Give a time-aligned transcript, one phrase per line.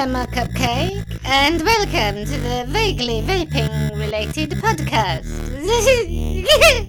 [0.00, 5.28] Lemma Cupcake, and welcome to the vaguely vaping related podcast.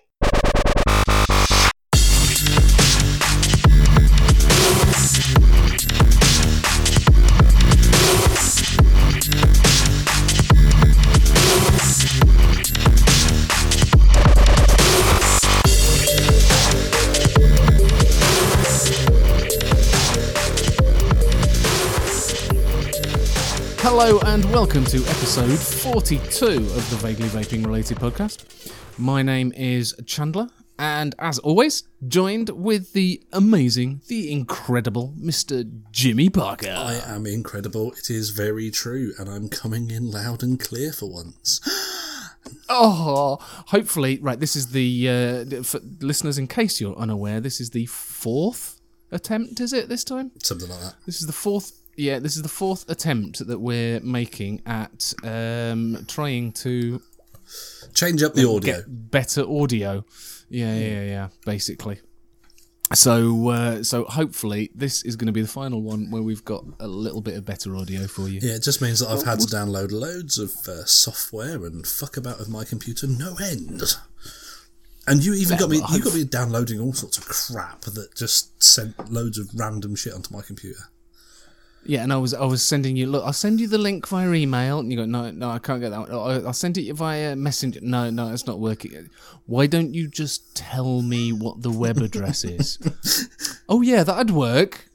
[24.04, 28.74] Hello and welcome to episode 42 of the Vaguely Vaping Related podcast.
[28.98, 35.70] My name is Chandler, and as always, joined with the amazing, the incredible Mr.
[35.92, 36.74] Jimmy Parker.
[36.76, 37.92] I am incredible.
[37.92, 41.62] It is very true, and I'm coming in loud and clear for once.
[42.70, 44.40] Oh, hopefully, right.
[44.40, 46.40] This is the uh, for listeners.
[46.40, 49.60] In case you're unaware, this is the fourth attempt.
[49.60, 50.32] Is it this time?
[50.42, 50.96] Something like that.
[51.06, 51.81] This is the fourth.
[51.96, 57.02] Yeah, this is the fourth attempt that we're making at um, trying to
[57.94, 58.78] Change up the audio.
[58.78, 60.06] get better audio.
[60.50, 61.28] Yeah, yeah, yeah.
[61.46, 62.00] Basically.
[62.94, 66.66] So, uh, so hopefully this is going to be the final one where we've got
[66.80, 68.40] a little bit of better audio for you.
[68.42, 72.18] Yeah, it just means that I've had to download loads of uh, software and fuck
[72.18, 73.82] about with my computer no end.
[75.08, 75.82] And you even got me.
[75.92, 80.14] You got me downloading all sorts of crap that just sent loads of random shit
[80.14, 80.84] onto my computer.
[81.84, 83.24] Yeah, and I was I was sending you look.
[83.26, 85.90] I'll send you the link via email, and you go no no I can't get
[85.90, 86.00] that.
[86.00, 86.12] One.
[86.12, 87.80] I'll I'll send it via messenger.
[87.82, 89.10] No no it's not working.
[89.46, 92.78] Why don't you just tell me what the web address is?
[93.70, 94.92] oh yeah, that'd work.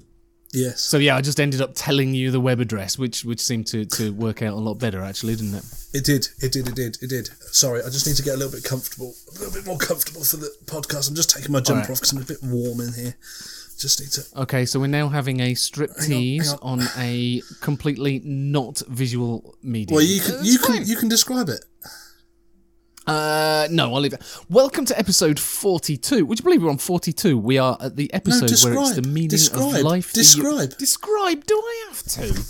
[0.52, 0.80] Yes.
[0.80, 3.84] So yeah, I just ended up telling you the web address, which which seemed to,
[3.84, 5.64] to work out a lot better actually, didn't it?
[5.92, 6.28] It did.
[6.40, 6.68] It did.
[6.68, 6.98] It did.
[7.02, 7.28] It did.
[7.52, 10.24] Sorry, I just need to get a little bit comfortable, a little bit more comfortable
[10.24, 11.10] for the podcast.
[11.10, 11.90] I'm just taking my jumper Alright.
[11.90, 13.16] off because I'm a bit warm in here.
[13.78, 14.40] Just need to.
[14.42, 19.96] Okay, so we're now having a strip tease hang on a completely not visual medium.
[19.96, 21.62] Well, you can you can you can describe it.
[23.06, 24.22] Uh, no, I'll leave it.
[24.48, 26.24] Welcome to episode forty-two.
[26.24, 27.38] Would you believe we're on forty-two?
[27.38, 29.74] We are at the episode where it's the meaning Describe.
[29.76, 30.12] of life.
[30.12, 30.76] Describe.
[30.78, 31.44] describe.
[31.44, 32.42] Do I have to?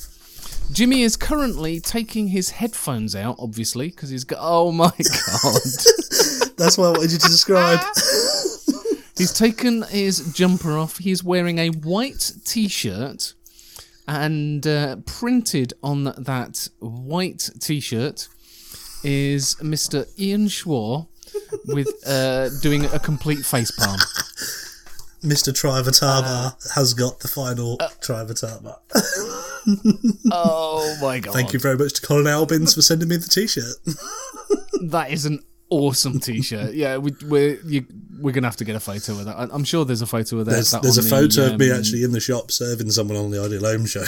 [0.73, 4.39] Jimmy is currently taking his headphones out, obviously, because he's got.
[4.41, 4.87] Oh my
[5.43, 5.61] god!
[6.57, 7.81] That's what I wanted you to describe.
[9.17, 10.99] He's taken his jumper off.
[10.99, 13.35] He's wearing a white t-shirt,
[14.07, 18.29] and uh, printed on that white t-shirt
[19.03, 20.07] is Mr.
[20.19, 21.07] Ian Shaw
[21.67, 23.99] with uh, doing a complete face palm.
[25.23, 25.53] Mr.
[25.53, 28.77] Trivatama Uh, has got the final Trivatama.
[30.31, 31.33] Oh my god!
[31.33, 33.77] Thank you very much to Colin Albins for sending me the t-shirt.
[34.93, 36.75] That is an awesome t-shirt.
[36.75, 37.87] Yeah, we, we're you,
[38.21, 39.37] we're gonna have to get a photo of that.
[39.39, 40.53] I'm sure there's a photo of that.
[40.53, 42.91] There's, that there's a on photo the, of me um, actually in the shop serving
[42.91, 44.05] someone on the Ideal Home show.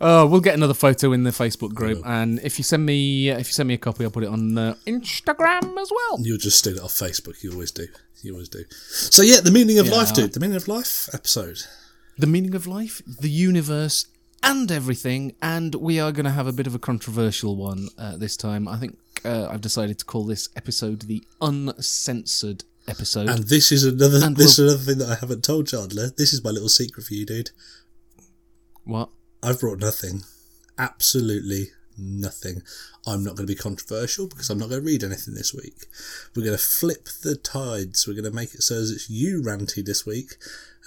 [0.00, 3.48] Oh, we'll get another photo in the Facebook group, and if you send me if
[3.48, 6.18] you send me a copy, I'll put it on uh, Instagram as well.
[6.20, 7.42] You'll just steal it off Facebook.
[7.42, 7.86] You always do.
[8.22, 8.64] You always do.
[8.70, 9.96] So yeah, the meaning of Yeah.
[9.96, 10.32] life, dude.
[10.32, 11.58] The meaning of life episode.
[12.18, 14.06] The meaning of life, the universe,
[14.42, 15.34] and everything.
[15.42, 18.66] And we are going to have a bit of a controversial one uh, this time.
[18.68, 23.28] I think uh, I've decided to call this episode the uncensored episode.
[23.28, 24.24] And this is another.
[24.24, 26.10] And this we'll- is another thing that I haven't told Chandler.
[26.10, 27.50] This is my little secret for you, dude.
[28.84, 29.10] what?
[29.42, 30.22] I've brought nothing.
[30.78, 32.62] Absolutely nothing.
[33.06, 35.86] I'm not going to be controversial because I'm not going to read anything this week.
[36.34, 38.06] We're going to flip the tides.
[38.06, 40.36] We're going to make it so as it's you ranty this week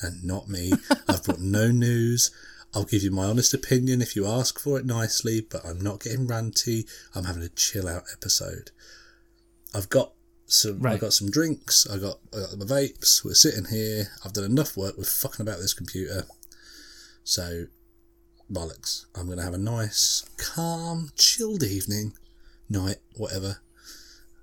[0.02, 0.74] and not me.
[1.08, 2.30] I've brought no news.
[2.76, 6.02] I'll give you my honest opinion if you ask for it nicely, but I'm not
[6.02, 6.90] getting ranty.
[7.14, 8.72] I'm having a chill out episode.
[9.76, 10.14] I've got
[10.48, 10.80] some.
[10.80, 10.94] Right.
[10.94, 11.88] I've got some drinks.
[11.90, 13.24] I got, I got my vapes.
[13.24, 14.08] We're sitting here.
[14.26, 16.26] I've done enough work with fucking about this computer.
[17.24, 17.66] So
[18.52, 19.06] bollocks.
[19.16, 22.14] I'm going to have a nice, calm, chilled evening,
[22.70, 23.58] night, whatever.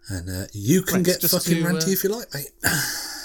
[0.09, 2.51] And uh, you can Right, get fucking to, ranty uh, if you like, mate.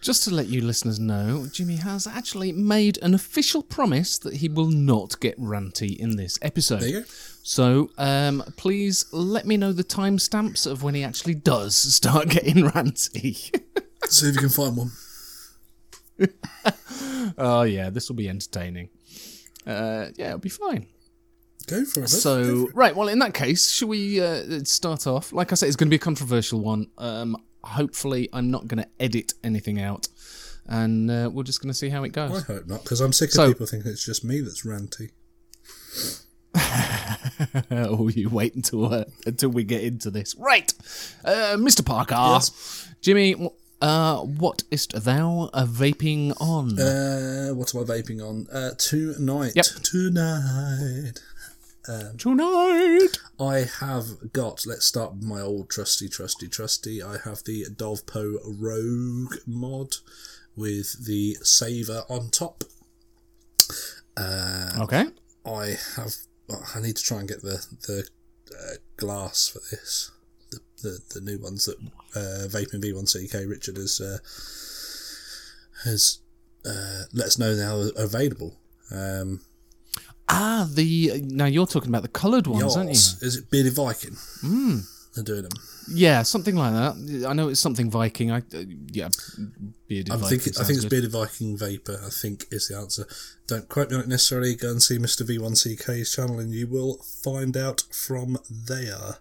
[0.00, 4.48] Just to let you listeners know, Jimmy has actually made an official promise that he
[4.48, 6.80] will not get ranty in this episode.
[6.80, 7.06] There you go.
[7.42, 12.56] So, um, please let me know the timestamps of when he actually does start getting
[12.70, 13.34] ranty.
[14.08, 14.90] See if you can find one.
[17.38, 18.88] oh yeah, this will be entertaining.
[19.66, 20.86] Uh, yeah, it'll be fine.
[21.66, 22.08] Go for it.
[22.08, 22.76] So, for it.
[22.76, 25.32] right, well, in that case, should we uh, start off?
[25.32, 26.88] Like I said, it's going to be a controversial one.
[26.98, 30.08] Um, hopefully, I'm not going to edit anything out,
[30.66, 32.30] and uh, we're just going to see how it goes.
[32.48, 35.10] I hope not, because I'm sick of So- people thinking it's just me that's ranty.
[37.70, 40.34] oh, you wait until uh, until we get into this.
[40.36, 40.72] Right,
[41.24, 41.84] uh, Mr.
[41.84, 42.88] Parker, yes.
[43.00, 43.50] Jimmy.
[43.80, 46.78] Uh, what is't thou uh, vaping on?
[46.78, 48.46] Uh, what am I vaping on?
[48.52, 49.54] Uh, tonight.
[49.56, 49.64] Yep.
[49.82, 51.14] Tonight.
[52.16, 53.18] Tonight.
[53.40, 57.02] I have got, let's start with my old trusty, trusty, trusty.
[57.02, 59.96] I have the Dovpo Rogue mod
[60.56, 62.62] with the saver on top.
[64.78, 65.06] Okay.
[65.44, 66.14] I have,
[66.48, 68.08] well, I need to try and get the, the
[68.56, 70.12] uh, glass for this.
[70.50, 71.78] The, the, the new ones that
[72.14, 74.18] uh, Vaping V1CK Richard has, uh,
[75.84, 76.18] has
[76.64, 78.54] uh, let us know now are available.
[78.90, 79.40] Um,
[80.34, 82.94] Ah, the now you're talking about the coloured ones, aren't you?
[82.94, 84.16] Is it Bearded Viking?
[84.42, 84.88] Mm.
[85.14, 85.52] They're doing them.
[85.92, 87.26] Yeah, something like that.
[87.28, 88.30] I know it's something Viking.
[88.30, 89.10] I uh, yeah,
[89.88, 90.38] bearded I Viking.
[90.38, 90.90] think I think it's good.
[90.90, 92.00] Bearded Viking Vapor.
[92.06, 93.06] I think is the answer.
[93.52, 94.54] Don't quote me on it necessarily.
[94.54, 99.18] Go and see Mr V1CK's channel, and you will find out from there.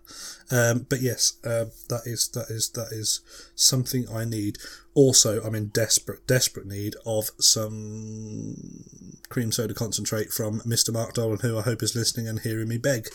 [0.50, 3.19] Um, but yes, uh, that is that is that is
[3.56, 4.57] something I need.
[4.94, 8.86] Also, I'm in desperate desperate need of some
[9.28, 10.94] cream soda concentrate from Mr.
[10.94, 13.10] Mark Dolan, who I hope is listening and hearing me beg,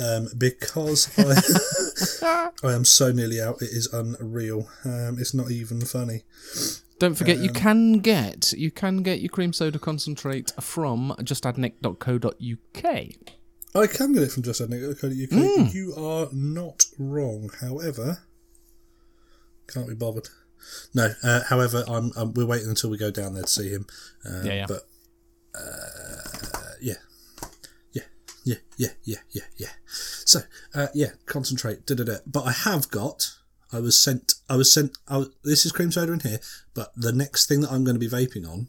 [0.00, 1.10] um, because
[2.22, 3.62] I I am so nearly out.
[3.62, 4.68] It is unreal.
[4.84, 6.22] Um, it's not even funny.
[7.02, 12.84] Don't forget, Um, you can get you can get your cream soda concentrate from justadnick.co.uk.
[13.74, 15.30] I can get it from justadnick.co.uk.
[15.30, 15.74] Mm.
[15.74, 17.50] You are not wrong.
[17.60, 18.18] However,
[19.66, 20.28] can't be bothered.
[20.94, 21.12] No.
[21.24, 22.34] Uh, however, I'm, I'm.
[22.34, 23.84] We're waiting until we go down there to see him.
[24.24, 24.66] Uh, Yeah, yeah.
[24.68, 24.86] But
[25.56, 26.94] uh, yeah,
[27.90, 28.02] yeah,
[28.44, 29.70] yeah, yeah, yeah, yeah, yeah.
[29.86, 31.84] So uh, yeah, concentrate.
[31.84, 32.16] Da da da.
[32.28, 33.38] But I have got.
[33.72, 34.34] I was sent.
[34.48, 34.98] I was sent.
[35.08, 36.38] I was, this is cream soda in here.
[36.74, 38.68] But the next thing that I'm going to be vaping on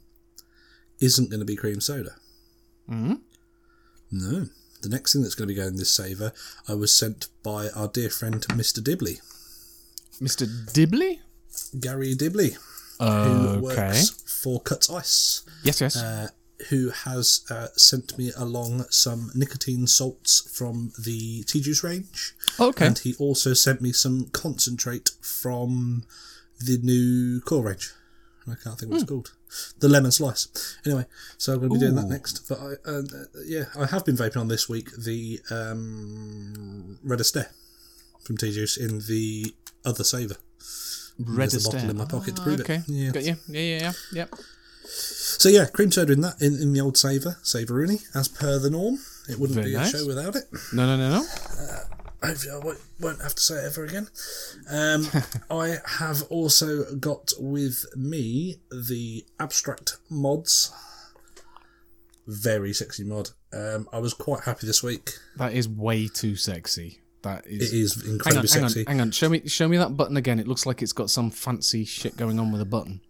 [0.99, 2.15] isn't going to be cream soda.
[2.89, 3.15] Mm-hmm.
[4.11, 4.45] No.
[4.81, 6.33] The next thing that's going to be going this saver,
[6.67, 8.83] I was sent by our dear friend Mr.
[8.83, 9.19] Dibley,
[10.21, 10.45] Mr.
[10.73, 11.21] Dibley.
[11.79, 12.51] Gary Dibley,
[12.99, 13.59] who Okay.
[13.61, 14.09] works
[14.41, 15.95] for Cuts Ice, Yes, yes.
[15.95, 16.27] uh,
[16.69, 22.33] who has uh, sent me along some nicotine salts from the T-Juice range.
[22.59, 22.87] okay.
[22.87, 26.03] And he also sent me some concentrate from
[26.63, 27.91] the new core range.
[28.47, 29.31] I can't think what it's called.
[29.79, 30.47] The lemon slice.
[30.85, 31.05] Anyway,
[31.37, 32.47] so I'm going to be doing that next.
[32.49, 33.01] But I, uh,
[33.45, 37.49] yeah, I have been vaping on this week the um, Red Astaire
[38.23, 39.53] from T-Juice in the
[39.85, 40.35] other saver.
[41.19, 42.75] Red There's a bottle in my pocket to Ah, prove okay.
[42.75, 42.83] it.
[42.87, 43.11] Yeah.
[43.11, 43.35] Got you.
[43.47, 43.91] Yeah, yeah, yeah.
[44.13, 44.35] Yep.
[44.85, 48.69] So yeah, cream soda in that in, in the old saver, Saveroony, as per the
[48.69, 48.99] norm.
[49.29, 49.93] It wouldn't Very be nice.
[49.93, 50.43] a show without it.
[50.73, 51.25] No, no, no, no.
[52.21, 54.07] Hopefully, I won't, won't have to say it ever again.
[54.69, 55.07] Um,
[55.49, 60.71] I have also got with me the abstract mods.
[62.25, 63.31] Very sexy mod.
[63.51, 65.11] Um, I was quite happy this week.
[65.35, 66.99] That is way too sexy.
[67.23, 67.73] That is.
[67.73, 68.85] It is Hang on, incredibly hang on, sexy.
[68.87, 69.11] hang on.
[69.11, 70.39] Show me, show me that button again.
[70.39, 73.01] It looks like it's got some fancy shit going on with a button.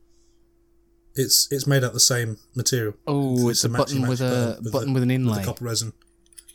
[1.16, 2.96] It's it's made out of the same material.
[3.06, 5.40] Oh, it's, a, button matchy-match with a button button the- with an with inlay.
[5.40, 5.94] the copper resin.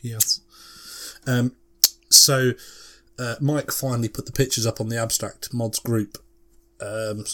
[0.02, 0.40] Yes.
[1.26, 1.52] Um,
[2.10, 2.52] so
[3.18, 6.18] uh, Mike finally put the pictures up on the abstract mods group.
[6.80, 7.24] Um,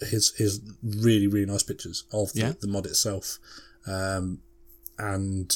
[0.00, 2.52] his his really really nice pictures of the, Yeah.
[2.60, 3.38] the mod itself,
[3.86, 4.40] um,
[4.98, 5.54] and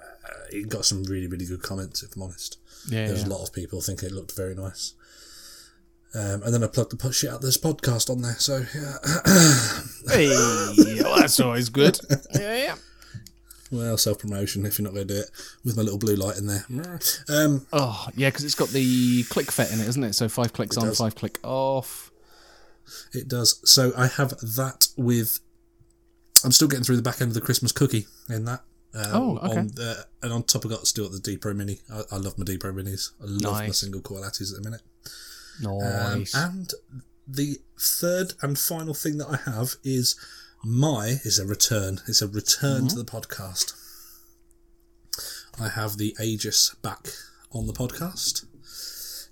[0.00, 2.02] uh, he got some really really good comments.
[2.02, 3.28] If I'm honest, yeah, there's yeah.
[3.28, 4.94] a lot of people thinking it looked very nice.
[6.14, 8.36] Um, and then I plugged the po- shit out of this podcast on there.
[8.38, 10.28] So yeah, Hey,
[11.02, 11.98] well, that's always good.
[12.34, 12.74] Yeah, yeah.
[13.72, 15.30] well, self promotion if you're not going to do it
[15.64, 16.64] with my little blue light in there.
[17.28, 20.12] Um, Oh, yeah, because it's got the click fet in it, isn't it?
[20.14, 20.98] So five clicks on, does.
[20.98, 22.10] five click off.
[23.12, 23.60] It does.
[23.68, 25.40] So I have that with.
[26.44, 28.60] I'm still getting through the back end of the Christmas cookie in that.
[28.94, 29.58] Um, Oh, okay.
[29.58, 31.80] On the, and on top, I got still got the D Pro Mini.
[31.92, 33.10] I, I love my D Pro Minis.
[33.20, 34.82] I love my single coil Atties at the minute.
[35.66, 35.78] Um,
[36.20, 36.34] Nice.
[36.34, 36.70] and
[37.26, 40.16] the third and final thing that I have is
[40.64, 42.00] my is a return.
[42.08, 43.74] It's a return to the podcast.
[45.60, 47.08] I have the Aegis back
[47.52, 48.44] on the podcast.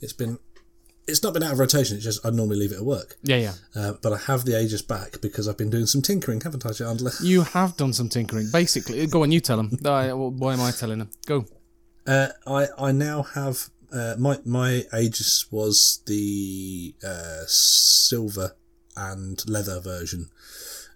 [0.00, 0.38] It's been.
[1.08, 1.96] It's not been out of rotation.
[1.96, 3.16] It's just I normally leave it at work.
[3.24, 3.52] yeah, yeah.
[3.74, 6.72] Uh, but I have the Aegis back because I've been doing some tinkering, haven't I,
[6.72, 7.10] Chandler?
[7.22, 8.48] You have done some tinkering.
[8.52, 9.70] Basically, go on, you tell them.
[9.82, 11.10] why am I telling them?
[11.26, 11.44] Go.
[12.06, 18.56] Uh, I I now have uh, my my Aegis was the uh, silver
[18.96, 20.30] and leather version,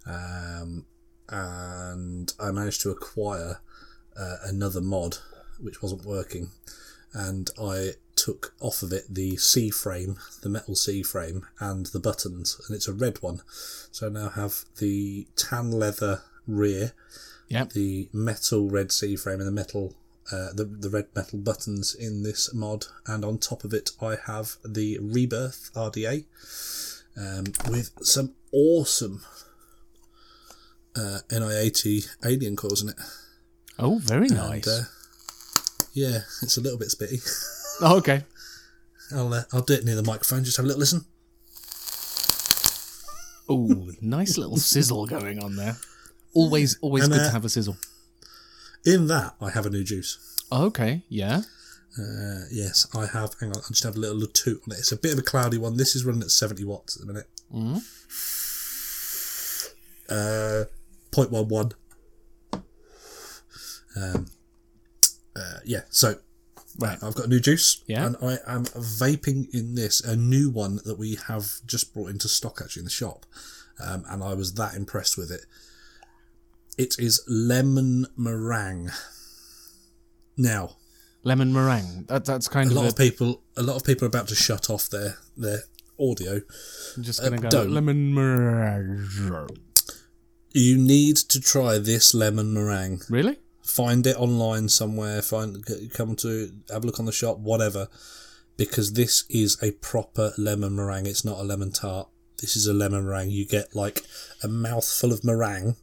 [0.06, 0.86] um,
[1.28, 3.60] and I managed to acquire
[4.18, 5.18] uh, another mod
[5.60, 6.50] which wasn't working,
[7.12, 12.00] and I took off of it the C frame, the metal C frame, and the
[12.00, 13.42] buttons, and it's a red one.
[13.92, 16.92] So I now have the tan leather rear,
[17.48, 17.72] Yep.
[17.72, 19.94] the metal red C frame, and the metal
[20.32, 24.16] uh, the the red metal buttons in this mod, and on top of it I
[24.26, 26.24] have the Rebirth RDA,
[27.16, 29.22] um, with some awesome
[30.96, 32.96] uh, NI80 alien cores in it.
[33.78, 34.66] Oh, very nice.
[34.66, 34.84] And, uh,
[35.92, 37.20] yeah, it's a little bit spitty.
[37.82, 38.24] oh, okay.
[39.14, 40.44] I'll uh, I'll do it near the microphone.
[40.44, 41.04] Just have a little listen.
[43.48, 45.76] Oh, nice little sizzle going on there.
[46.34, 47.78] Always, always And, good uh, to have a sizzle.
[48.86, 50.18] In that, I have a new juice.
[50.52, 51.42] Okay, yeah.
[51.98, 53.34] Uh, yes, I have.
[53.40, 54.78] Hang on, I'll just have a little toot on it.
[54.78, 55.76] It's a bit of a cloudy one.
[55.76, 57.28] This is running at 70 watts at the minute.
[57.52, 57.82] Mhm.
[60.08, 60.64] Uh,
[61.10, 61.72] 0.11.
[63.96, 64.26] Um,
[65.34, 66.16] uh, yeah, so
[66.78, 67.02] Right.
[67.02, 67.82] I've got a new juice.
[67.86, 68.04] Yeah.
[68.06, 72.28] And I am vaping in this, a new one that we have just brought into
[72.28, 73.24] stock actually in the shop.
[73.80, 75.46] Um, and I was that impressed with it.
[76.76, 78.90] It is lemon meringue.
[80.36, 80.76] Now,
[81.22, 82.04] Lemon meringue.
[82.08, 84.28] That, that's kind a of lot a, of people a lot of people are about
[84.28, 85.60] to shut off their their
[85.98, 86.40] audio
[86.96, 87.70] I'm just going to uh, go don't.
[87.72, 89.48] lemon meringue.
[90.52, 93.38] you need to try this lemon meringue Really?
[93.62, 95.64] find it online somewhere find
[95.94, 97.88] come to have a look on the shop whatever
[98.56, 102.08] because this is a proper lemon meringue it's not a lemon tart
[102.40, 104.02] this is a lemon meringue you get like
[104.44, 105.74] a mouthful of meringue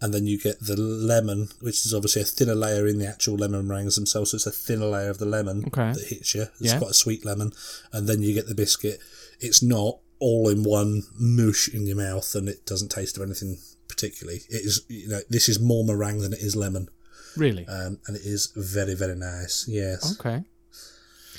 [0.00, 3.36] and then you get the lemon which is obviously a thinner layer in the actual
[3.36, 5.92] lemon meringues themselves so it's a thinner layer of the lemon Okay.
[5.92, 6.78] that hits you it's Yeah.
[6.78, 7.52] quite a sweet lemon
[7.92, 9.00] and then you get the biscuit
[9.40, 13.58] it's not all in one mush in your mouth and it doesn't taste of anything
[13.88, 16.88] particularly it is you know this is more meringue than it is lemon
[17.36, 17.66] Really?
[17.66, 19.66] um, and it is very very nice.
[19.68, 20.44] Yes, Okay.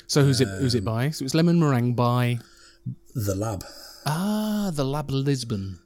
[0.06, 0.46] So who's it?
[0.60, 1.10] Who's it by?
[1.10, 2.38] So it's lemon meringue by
[3.14, 3.64] the lab.
[4.06, 5.80] ah the Lab Lisbon.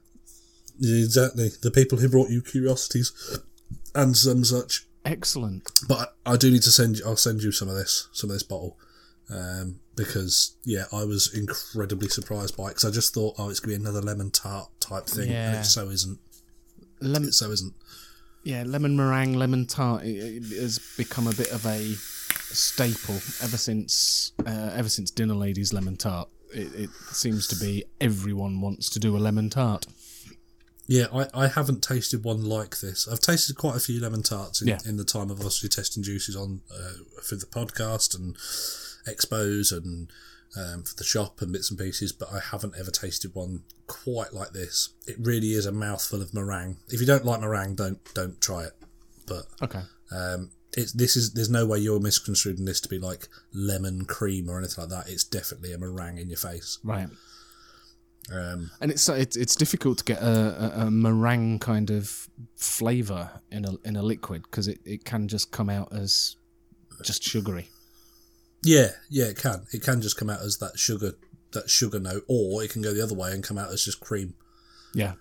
[0.79, 3.11] Exactly, the people who brought you curiosities
[3.93, 4.85] and some such.
[5.05, 5.69] Excellent.
[5.87, 7.05] But I, I do need to send you.
[7.05, 8.77] I'll send you some of this, some of this bottle,
[9.29, 13.59] um, because yeah, I was incredibly surprised by it because I just thought, oh, it's
[13.59, 16.19] gonna be another lemon tart type thing, and it so isn't.
[17.01, 17.29] Lemon.
[17.29, 17.73] It so isn't.
[18.43, 21.93] Yeah, lemon meringue, lemon tart it, it has become a bit of a
[22.53, 26.29] staple ever since uh, ever since Dinner Ladies lemon tart.
[26.53, 29.85] It, it seems to be everyone wants to do a lemon tart.
[30.87, 33.07] Yeah, I, I haven't tasted one like this.
[33.07, 34.79] I've tasted quite a few lemon tarts in, Yeah.
[34.85, 38.35] in the time of obviously testing juices on uh, for the podcast and
[39.07, 40.11] expos and
[40.55, 44.33] um, for the shop and bits and pieces, but I haven't ever tasted one quite
[44.33, 44.89] like this.
[45.07, 46.77] It really is a mouthful of meringue.
[46.89, 48.73] If you don't like meringue, don't don't try it.
[49.25, 49.81] But Okay.
[50.11, 54.49] um, it's this is there's no way you're misconstruing this to be like lemon cream
[54.49, 55.09] or anything like that.
[55.11, 56.77] It's definitely a meringue in your face.
[56.83, 57.07] Right.
[58.31, 63.29] Um, And it's it's it's difficult to get a, a, a meringue kind of flavour
[63.51, 66.37] in a in a liquid because it, it can just come out as
[67.03, 67.69] just sugary.
[68.63, 69.65] Yeah, yeah, it can.
[69.73, 71.13] It can just come out as that sugar,
[71.51, 73.99] that sugar note, or it can go the other way and come out as just
[73.99, 74.35] cream.
[74.95, 75.13] Yeah.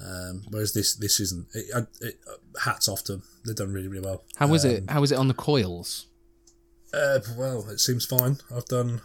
[0.00, 1.48] Um, whereas this, this isn't.
[1.54, 3.22] It, I- it, uh, hats off to them.
[3.44, 4.22] They've done really, really well.
[4.36, 4.90] How is Um, it?
[4.90, 6.06] How is it on the coils?
[6.94, 8.38] Uh, well, it seems fine.
[8.54, 9.00] I've done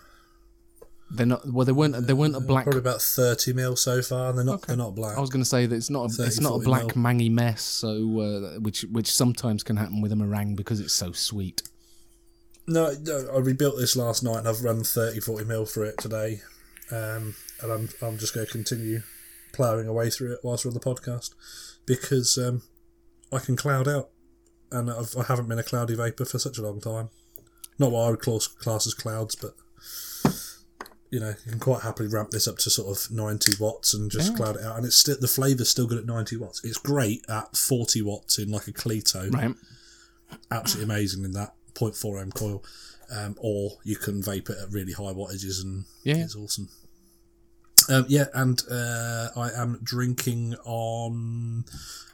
[1.12, 1.48] They're not.
[1.48, 2.08] Well, they weren't.
[2.08, 2.64] They weren't a black.
[2.64, 4.64] probably about thirty mil so far, and they're not.
[4.64, 5.18] They're not black.
[5.18, 6.18] I was going to say that it's not.
[6.18, 7.04] A, it's not a black mil.
[7.04, 7.62] mangy mess.
[7.62, 11.62] So uh, which which sometimes can happen with a meringue because it's so sweet.
[12.66, 15.98] No, no, I rebuilt this last night, and I've run 30, 40 mil for it
[15.98, 16.42] today,
[16.92, 19.02] um, and I'm I'm just going to continue
[19.52, 21.32] ploughing away through it whilst we're on the podcast
[21.86, 22.64] because um,
[23.32, 24.10] I can cloud out,
[24.72, 27.10] and I've, I haven't been a cloudy vapor for such a long time.
[27.78, 29.56] Not what I would class, class as clouds, but
[31.14, 34.10] you know, you can quite happily ramp this up to sort of 90 watts and
[34.10, 34.36] just Yeah.
[34.38, 36.62] cloud it out, and it's still the flavour's still good at 90 watts.
[36.64, 39.54] It's great at 40 watts in like a Cleito Right.
[40.50, 42.64] absolutely amazing in that 0.4 ohm coil.
[43.12, 46.16] Um, or you can vape it at really high wattages and Yeah.
[46.24, 46.70] it's awesome.
[47.90, 51.66] Um, yeah, and uh, I am drinking on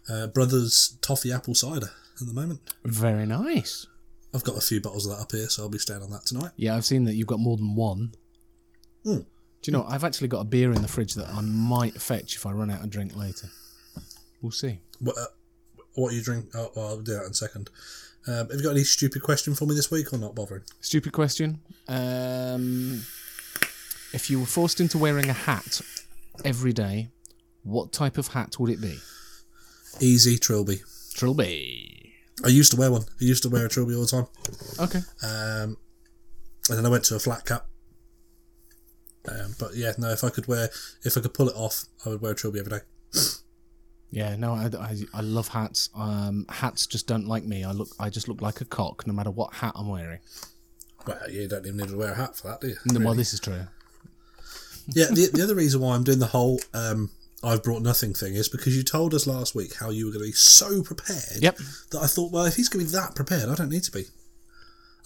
[0.10, 2.60] uh, Brothers Toffee Apple Cider at the moment.
[2.84, 3.86] Very nice.
[4.34, 6.26] I've got a few bottles of that up here, so I'll be staying on that
[6.26, 6.52] tonight.
[6.58, 8.14] Yeah, I've seen that you've got more than one.
[9.04, 9.20] Hmm.
[9.62, 9.86] Do you know?
[9.88, 12.70] I've actually got a beer in the fridge that I might fetch if I run
[12.70, 13.50] out of drink later.
[14.42, 14.80] We'll see.
[15.00, 15.26] What, uh,
[15.96, 16.46] what are you drink?
[16.56, 17.70] Oh, well, I'll do that in a second.
[18.28, 20.64] Um, have you got any stupid question for me this week or not bothering?
[20.82, 21.60] Stupid question.
[21.88, 23.02] Um,
[24.14, 25.82] if you were forced into wearing a hat
[26.46, 27.10] every day,
[27.64, 28.98] what type of hat would it be?
[30.00, 30.82] Easy Trilby.
[31.14, 32.14] Trilby.
[32.46, 33.02] I used to wear one.
[33.02, 34.28] I used to wear a Trilby all the time.
[34.80, 35.00] Okay.
[35.24, 35.78] Um,
[36.70, 37.66] and then I went to a flat cap.
[39.30, 40.10] Um, but yeah, no.
[40.10, 40.70] If I could wear,
[41.04, 42.84] if I could pull it off, I would wear a trilby every day.
[44.12, 45.90] Yeah, no, I, I, I love hats.
[45.96, 47.64] Um, hats just don't like me.
[47.64, 50.18] I look, I just look like a cock no matter what hat I'm wearing.
[51.06, 52.76] Well, you don't even need to wear a hat for that, do you?
[52.88, 53.18] Well, Really?
[53.18, 53.54] this is true.
[54.96, 57.12] yeah, the, the other reason why I'm doing the whole um,
[57.44, 60.24] I've brought nothing thing is because you told us last week how you were going
[60.24, 61.58] to be so prepared Yep.
[61.92, 63.92] that I thought, well, if he's going to be that prepared, I don't need to
[63.92, 64.06] be.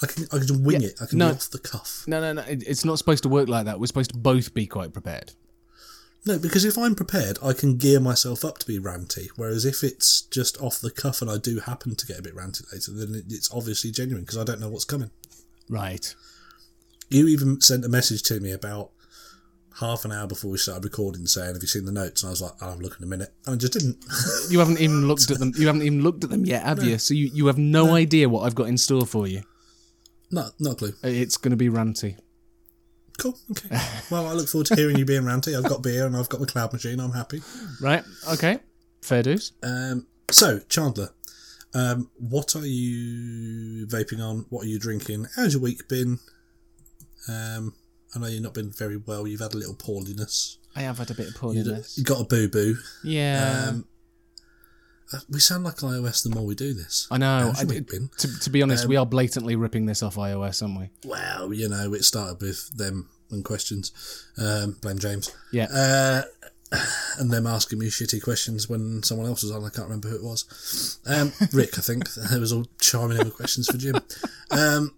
[0.02, 1.02] I can I can just wing Yeah, it.
[1.02, 1.30] I can no.
[1.30, 2.04] be off the cuff.
[2.08, 2.42] No, no, no.
[2.42, 3.80] it- It's not supposed to work like that.
[3.80, 5.34] We're supposed to both be quite prepared.
[6.26, 9.28] No, because if I'm prepared, I can gear myself up to be ranty.
[9.36, 12.34] Whereas if it's just off the cuff and I do happen to get a bit
[12.36, 15.12] ranty later, then it, it's obviously genuine because I don't know what's coming.
[15.70, 16.16] Right.
[17.10, 18.92] You even sent a message to me about
[19.80, 22.24] half an hour before we started recording saying, Have you seen the notes?
[22.24, 23.34] And I was like, oh, I'll have a look in a minute.
[23.46, 23.98] And I just didn't.
[24.50, 25.52] You haven't even looked at them.
[25.58, 26.98] You haven't even looked at them yet, have you?
[27.00, 29.44] So you, you have no, idea what I've got in store for you.
[30.34, 30.94] No, not a clue.
[31.04, 32.18] It's going to be ranty.
[33.20, 33.38] Cool.
[33.52, 33.80] Okay.
[34.10, 35.56] Well, I look forward to hearing you being ranty.
[35.56, 37.00] I've got beer and I've got my cloud machine.
[37.00, 37.42] I'm happy.
[37.80, 38.04] Right.
[38.34, 38.60] Okay.
[39.02, 39.54] Fair dues.
[39.62, 41.10] Um, so, Chandler,
[41.76, 44.46] um, what are you vaping on?
[44.50, 45.28] What are you drinking?
[45.36, 46.20] How's your week been?
[47.30, 47.76] Um,
[48.16, 49.28] I know you've not been very well.
[49.28, 50.58] You've had a little poorliness.
[50.76, 51.98] I have had a bit of poorliness.
[51.98, 52.78] You got a boo boo.
[53.04, 53.68] Yeah.
[53.70, 53.93] Um, uh,
[55.30, 57.08] we sound like iOS the more we do this.
[57.12, 57.54] I know.
[57.56, 58.10] I your did- been?
[58.18, 60.90] to, to be honest, we are blatantly ripping this off iOS, aren't we?
[61.06, 63.92] Well, you know, it started with them and questions.
[64.38, 65.32] Um, blame James.
[65.52, 65.68] Yeah.
[65.74, 66.22] Uh,
[67.20, 69.64] and them asking me shitty questions when someone else was on.
[69.64, 71.00] I can't remember who it was.
[71.06, 72.06] Um, Rick, I think.
[72.32, 73.96] It was all chiming in with questions for Jim.
[74.50, 74.96] Um,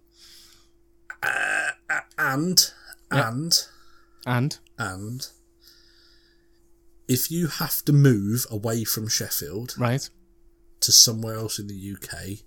[1.22, 2.70] uh, uh, and,
[3.10, 3.52] and,
[4.26, 5.28] and and,
[7.08, 10.08] if you have to move away from Sheffield right.
[10.80, 12.40] to somewhere else in the UK,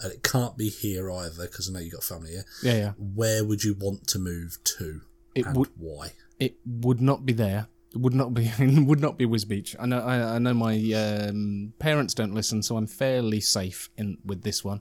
[0.00, 2.92] and it can't be here either because I know you got family here, Yeah, yeah.
[2.98, 5.00] where would you want to move to
[5.34, 6.12] It and would why?
[6.38, 7.68] it would not be there.
[7.92, 9.76] It would not be would not be Wisbech.
[9.78, 14.18] I know I, I know my um, parents don't listen, so I'm fairly safe in
[14.24, 14.80] with this one.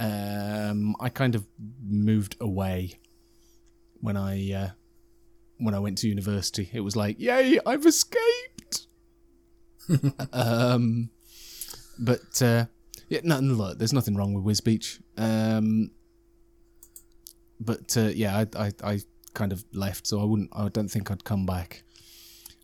[0.00, 1.46] Um, I kind of
[1.82, 2.98] moved away
[4.00, 4.70] when I uh,
[5.58, 6.70] when I went to university.
[6.72, 8.86] It was like, yay, I've escaped.
[10.32, 11.10] um,
[11.98, 12.66] but uh,
[13.08, 15.00] yeah, no, no, look, there's nothing wrong with Wisbech.
[15.16, 15.90] Um,
[17.60, 19.00] but uh, yeah, I, I I
[19.34, 20.50] kind of left, so I wouldn't.
[20.52, 21.82] I don't think I'd come back.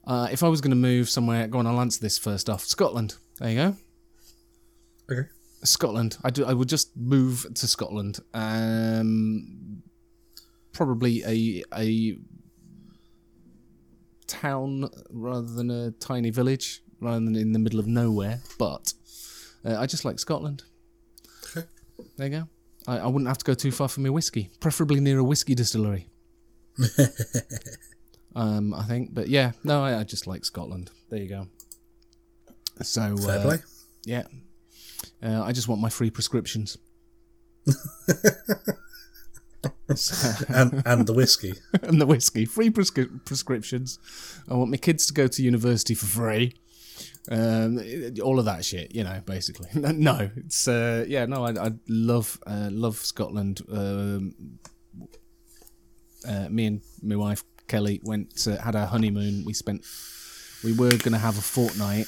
[0.07, 1.67] Uh, if I was going to move somewhere, go on.
[1.67, 2.65] I'll answer this first off.
[2.65, 3.17] Scotland.
[3.39, 3.77] There you go.
[5.11, 5.29] Okay.
[5.63, 6.17] Scotland.
[6.25, 6.45] I do.
[6.45, 8.19] I would just move to Scotland.
[8.33, 9.83] Um,
[10.73, 12.19] probably a a
[14.31, 18.41] town rather than a tiny village, rather than in the middle of nowhere.
[18.59, 18.93] But
[19.65, 20.63] uh, I just like Scotland.
[21.45, 21.67] Okay.
[22.17, 22.49] There you go.
[22.87, 25.55] I, I wouldn't have to go too far for my whiskey, preferably near a whiskey
[25.55, 26.09] distillery.
[28.37, 30.91] um, I think, but yeah, no, I, I just like Scotland.
[31.11, 31.47] There you go.
[32.83, 33.59] So Fair uh, play.
[34.05, 34.23] yeah,
[35.23, 36.79] uh, I just want my free prescriptions.
[40.49, 41.55] And and the whiskey.
[41.83, 43.99] and the whiskey, free prescri- prescriptions.
[44.49, 46.55] I want my kids to go to university for free.
[47.31, 47.79] Um,
[48.23, 49.69] all of that shit, you know, basically.
[49.75, 53.61] No, it's uh, yeah, no, I, I love uh, love Scotland.
[53.71, 54.35] Um,
[56.27, 59.45] uh, me and my wife Kelly went uh, had our honeymoon.
[59.45, 59.85] We spent
[60.65, 62.07] we were going to have a fortnight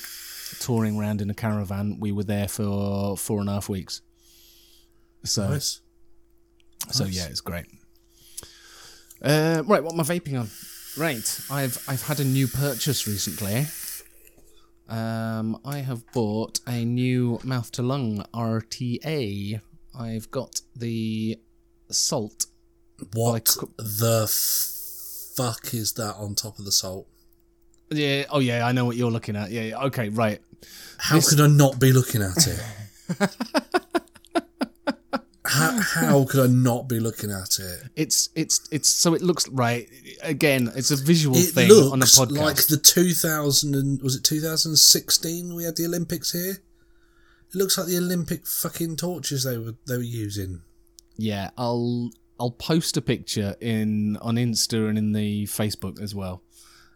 [0.61, 1.99] touring around in a caravan.
[2.01, 4.01] We were there for four and a half weeks.
[5.25, 5.82] So Nice.
[6.91, 7.17] So Nice.
[7.17, 7.67] yeah, it's great.
[9.23, 10.49] Uh, right, what am I vaping on?
[10.97, 13.67] Right, I've I've had a new purchase recently.
[14.89, 19.61] Um, I have bought a new mouth to lung RTA.
[19.99, 21.39] I've got the
[21.91, 22.47] salt.
[23.15, 27.07] What the f- fuck is that on top of the salt?
[27.91, 28.25] Yeah.
[28.31, 29.51] Oh yeah, I know what you're looking at.
[29.51, 29.63] Yeah.
[29.63, 30.09] yeah, Okay.
[30.11, 30.41] Right.
[30.99, 32.61] How could I not be looking at it?
[35.53, 37.83] how, how could I not be looking at it?
[37.97, 39.89] It's it's it's so it looks right.
[40.23, 42.31] Again, it's a visual It thing on a podcast.
[42.39, 46.59] like the 2000 and was it 2016 we had the Olympics here.
[47.51, 50.63] It looks like the Olympic fucking torches they were they were using.
[51.17, 52.11] Yeah, I'll
[52.41, 56.43] I'll post a picture in on Insta and in the Facebook as well.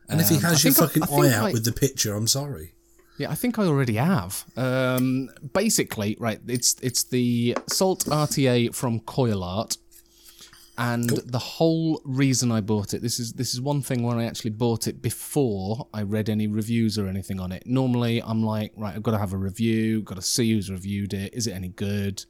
[0.08, 1.64] And if he Um, I has your think I- fucking I eye out I- with
[1.64, 2.74] the picture, I'm sorry.
[3.18, 4.44] Yeah, I think I already have.
[4.56, 9.78] Um, basically, right, it's it's the Salt RTA from Coil Art,
[10.76, 13.00] and the whole reason I bought it.
[13.00, 16.46] This is this is one thing where I actually bought it before I read any
[16.46, 17.66] reviews or anything on it.
[17.66, 21.14] Normally, I'm like, right, I've got to have a review, got to see who's reviewed
[21.14, 21.32] it.
[21.32, 22.24] Is it any good?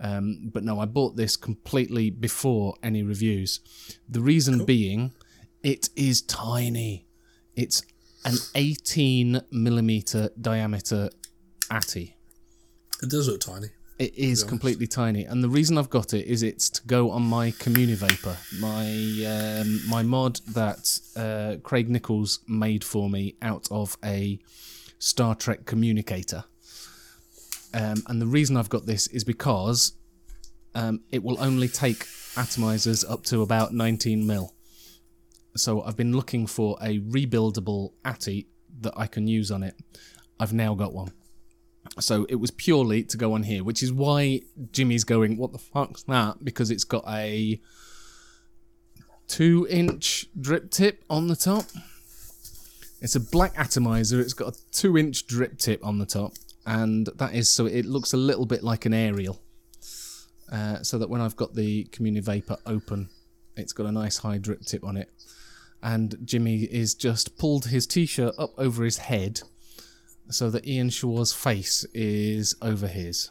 [0.00, 3.60] Um, but no, I bought this completely before any reviews.
[4.08, 5.12] The reason being,
[5.62, 7.06] it is tiny.
[7.56, 7.82] It's
[8.24, 11.10] an 18 millimeter diameter
[11.70, 12.16] Atty.
[13.02, 13.68] It does look tiny.
[13.98, 17.22] It is completely tiny, and the reason I've got it is it's to go on
[17.22, 23.96] my Communivapor, my um, my mod that uh, Craig Nichols made for me out of
[24.04, 24.40] a
[24.98, 26.44] Star Trek communicator.
[27.72, 29.92] Um, and the reason I've got this is because
[30.74, 34.53] um, it will only take atomizers up to about 19 mil.
[35.56, 38.48] So I've been looking for a rebuildable atty
[38.80, 39.74] that I can use on it.
[40.40, 41.12] I've now got one.
[42.00, 44.40] So it was purely to go on here, which is why
[44.72, 46.44] Jimmy's going, what the fuck's that?
[46.44, 47.60] Because it's got a
[49.28, 51.66] two inch drip tip on the top.
[53.00, 56.32] It's a black atomizer, it's got a two inch drip tip on the top,
[56.66, 59.40] and that is so it looks a little bit like an aerial.
[60.50, 63.08] Uh, so that when I've got the Communivapor open,
[63.56, 65.10] it's got a nice high drip tip on it.
[65.84, 69.42] And Jimmy is just pulled his t shirt up over his head
[70.30, 73.30] so that Ian Shaw's face is over his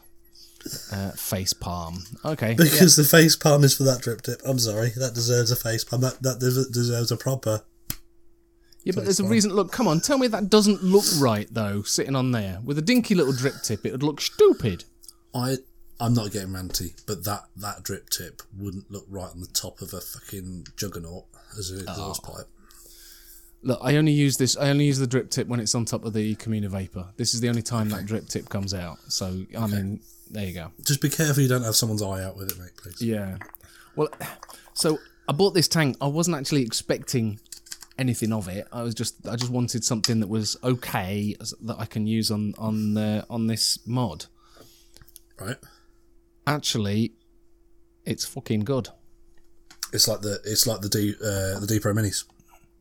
[0.92, 2.04] uh, face palm.
[2.24, 2.54] Okay.
[2.54, 4.40] Because the face palm is for that drip tip.
[4.46, 6.00] I'm sorry, that deserves a face palm.
[6.02, 7.62] That that deserves a proper.
[8.84, 9.52] Yeah, but there's a reason.
[9.52, 11.82] Look, come on, tell me that doesn't look right though.
[11.82, 14.84] Sitting on there with a dinky little drip tip, it would look stupid.
[15.34, 15.56] I
[15.98, 19.80] I'm not getting ranty, but that that drip tip wouldn't look right on the top
[19.80, 21.24] of a fucking juggernaut
[21.58, 22.46] as an exhaust pipe.
[23.62, 24.56] Look, I only use this.
[24.56, 27.16] I only use the drip tip when it's on top of the Communivapor.
[27.16, 28.98] This is the only time that drip tip comes out.
[29.08, 30.70] So I mean, there you go.
[30.84, 32.76] Just be careful you don't have someone's eye out with it, mate.
[32.76, 33.00] Please.
[33.00, 33.38] Yeah.
[33.96, 34.08] Well,
[34.74, 35.96] so I bought this tank.
[36.00, 37.40] I wasn't actually expecting
[37.98, 38.66] anything of it.
[38.72, 42.54] I was just I just wanted something that was okay that I can use on
[42.58, 44.26] on uh, on this mod.
[45.40, 45.56] Right.
[46.46, 47.12] Actually,
[48.04, 48.90] it's fucking good.
[49.94, 52.24] It's like the it's like the D uh, the D Pro Minis.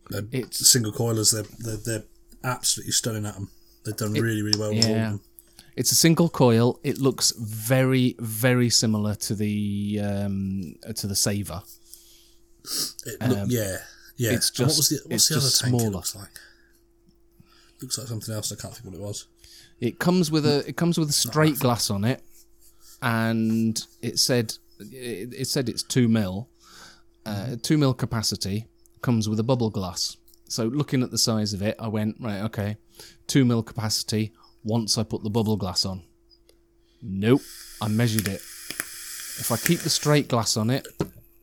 [0.09, 1.31] They're It's single coilers.
[1.31, 2.03] They're, they're they're
[2.43, 3.51] absolutely stunning at them.
[3.85, 5.11] They've done really really well with yeah.
[5.11, 5.21] them.
[5.75, 6.79] It's a single coil.
[6.83, 11.61] It looks very, very similar to the um, to the Saver.
[13.05, 13.77] It look, yeah,
[14.17, 14.29] yeah.
[14.29, 15.81] Um, it's And what was the, what's the other just tank?
[15.81, 16.29] It looks like
[17.81, 18.51] looks like something else.
[18.51, 19.27] I can't think what it was.
[19.79, 22.23] It comes with a it comes with a straight glass on it,
[23.01, 26.49] and it said it, it said it's two mil,
[27.25, 28.65] uh, two mil capacity.
[29.01, 30.15] Comes with a bubble glass.
[30.47, 32.41] So looking at the size of it, I went right.
[32.43, 32.77] Okay,
[33.27, 34.33] two mil capacity.
[34.63, 36.03] Once I put the bubble glass on,
[37.01, 37.41] nope.
[37.81, 38.41] I measured it.
[39.39, 40.87] If I keep the straight glass on it,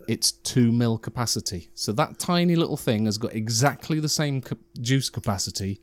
[0.09, 1.71] it's two mil capacity.
[1.75, 4.43] So that tiny little thing has got exactly the same
[4.81, 5.81] juice capacity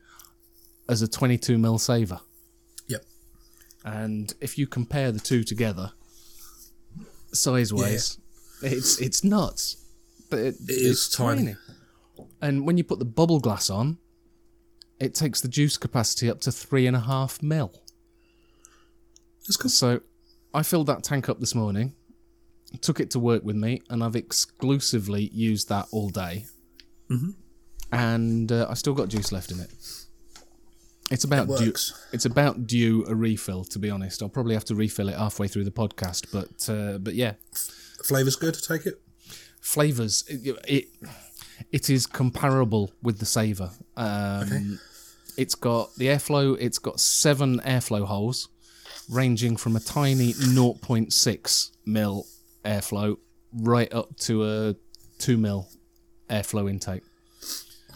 [0.88, 2.20] as a 22 mil saver.
[2.88, 3.04] Yep.
[3.84, 5.92] And if you compare the two together,
[7.32, 8.18] size wise,
[8.62, 9.77] it's it's nuts.
[10.30, 11.56] But it, It is it's tiny.
[12.40, 13.98] And when you put the bubble glass on,
[15.00, 17.72] it takes the juice capacity up to three and a half mil.
[19.46, 19.70] That's cool.
[19.70, 20.00] So
[20.52, 21.94] I filled that tank up this morning,
[22.80, 26.46] took it to work with me, and I've exclusively used that all day.
[27.10, 27.30] Mm-hmm.
[27.92, 29.70] And uh, I still got juice left in it.
[31.10, 31.72] It's about It due.
[32.12, 33.64] It's about due a refill.
[33.64, 36.26] To be honest, I'll probably have to refill it halfway through the podcast.
[36.30, 37.34] But uh, but yeah,
[38.04, 38.54] Flavor's good.
[38.62, 39.00] Take it.
[39.60, 40.24] Flavors.
[40.28, 40.88] It, it
[41.72, 43.70] it is comparable with the Saver.
[43.96, 44.78] Um,
[45.36, 46.56] It's got the airflow.
[46.60, 48.48] It's got seven airflow holes,
[49.08, 52.26] ranging from a tiny 0.6 mil
[52.64, 53.16] airflow
[53.52, 54.74] right up to a
[55.18, 55.68] two mil
[56.28, 57.02] airflow intake.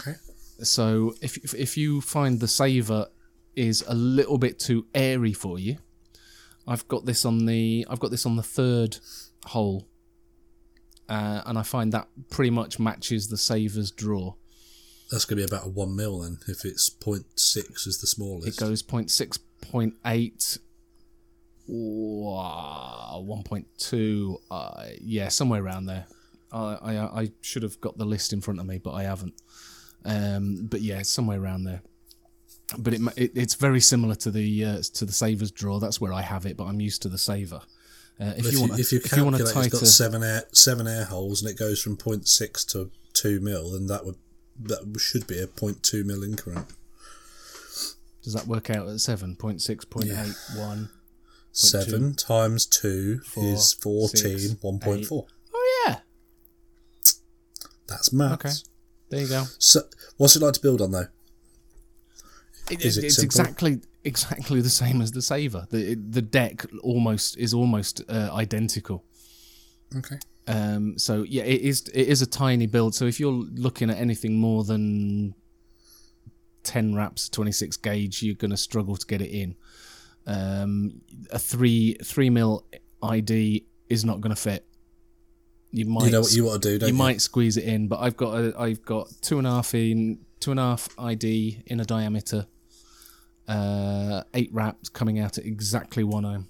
[0.00, 0.14] Okay.
[0.62, 3.08] So if if- if you find the Saver
[3.56, 5.76] is a little bit too airy for you,
[6.66, 8.98] I've got this on the I've got this on the third
[9.46, 9.86] hole,
[11.12, 14.32] uh, and I find that pretty much matches the Saver's draw.
[15.10, 16.38] That's going to be about a one mil then.
[16.48, 18.48] If it's 0.6 is the smallest.
[18.48, 20.58] It goes 0.6, 0.8,
[21.66, 26.06] wow, 1.2, uh, yeah, somewhere around there.
[26.50, 29.34] I, I I should have got the list in front of me, but I haven't.
[30.06, 31.82] Um, but yeah, somewhere around there.
[32.78, 35.78] But it, it it's very similar to the uh, to the Savers draw.
[35.78, 37.60] That's where I have it, but I'm used to the Saver.
[38.22, 40.44] Uh, if, you you, want, if you if you want to it's got seven air
[40.52, 44.14] seven air holes and it goes from 0.6 to two mil, then that would
[44.60, 46.68] that should be a 0.2 mil increment.
[48.22, 50.90] does that work out at seven point six point eight one?
[51.50, 55.26] Seven times two is four, 14, six, 1.4.
[55.54, 55.96] Oh yeah,
[57.88, 58.34] That's maths.
[58.34, 58.54] Okay.
[59.10, 59.44] there you go.
[59.58, 59.82] So,
[60.16, 61.08] what's it like to build on though?
[62.70, 63.26] It, Is it it's simple?
[63.26, 65.66] exactly exactly the same as the saver.
[65.70, 69.04] The the deck almost is almost uh, identical.
[69.96, 70.18] Okay.
[70.46, 72.94] Um, so yeah, it is it is a tiny build.
[72.94, 75.34] So if you're looking at anything more than
[76.62, 79.54] ten wraps, twenty six gauge, you're going to struggle to get it in.
[80.26, 82.64] um, a three three mil
[83.02, 84.66] ID is not going to fit.
[85.70, 86.98] You might You know what you want to do, you you?
[86.98, 90.18] might squeeze it in, but I've got a, I've got two and a half in
[90.40, 92.46] two and a half ID in a diameter,
[93.52, 96.48] uh, eight wraps coming out at exactly one ohm.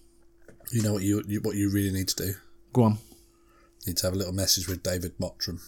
[0.71, 2.35] You know what you, you what you really need to do.
[2.73, 2.93] Go on.
[2.93, 5.61] You need to have a little message with David Mottram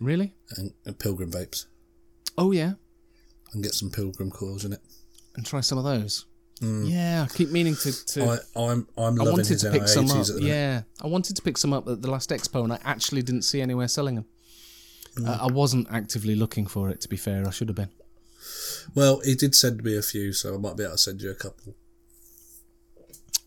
[0.00, 0.34] Really?
[0.56, 1.66] and, and Pilgrim Vapes
[2.38, 2.74] Oh yeah,
[3.54, 4.80] and get some Pilgrim cores in it.
[5.36, 6.26] and try some of those.
[6.60, 7.92] Yeah, I keep meaning to.
[8.06, 8.28] to Mm.
[8.56, 10.16] I, I'm I'm I wanted to pick some up.
[10.18, 10.42] At the.
[10.42, 13.42] Yeah, I wanted to pick some up at the last expo, and I actually didn't
[13.42, 14.26] see anywhere selling them.
[15.18, 15.28] Mm.
[15.28, 17.00] Uh, I wasn't actively looking for it.
[17.02, 17.90] To be fair, I should have been.
[18.94, 21.30] Well, he did send me a few, so I might be able to send you
[21.30, 21.74] a couple.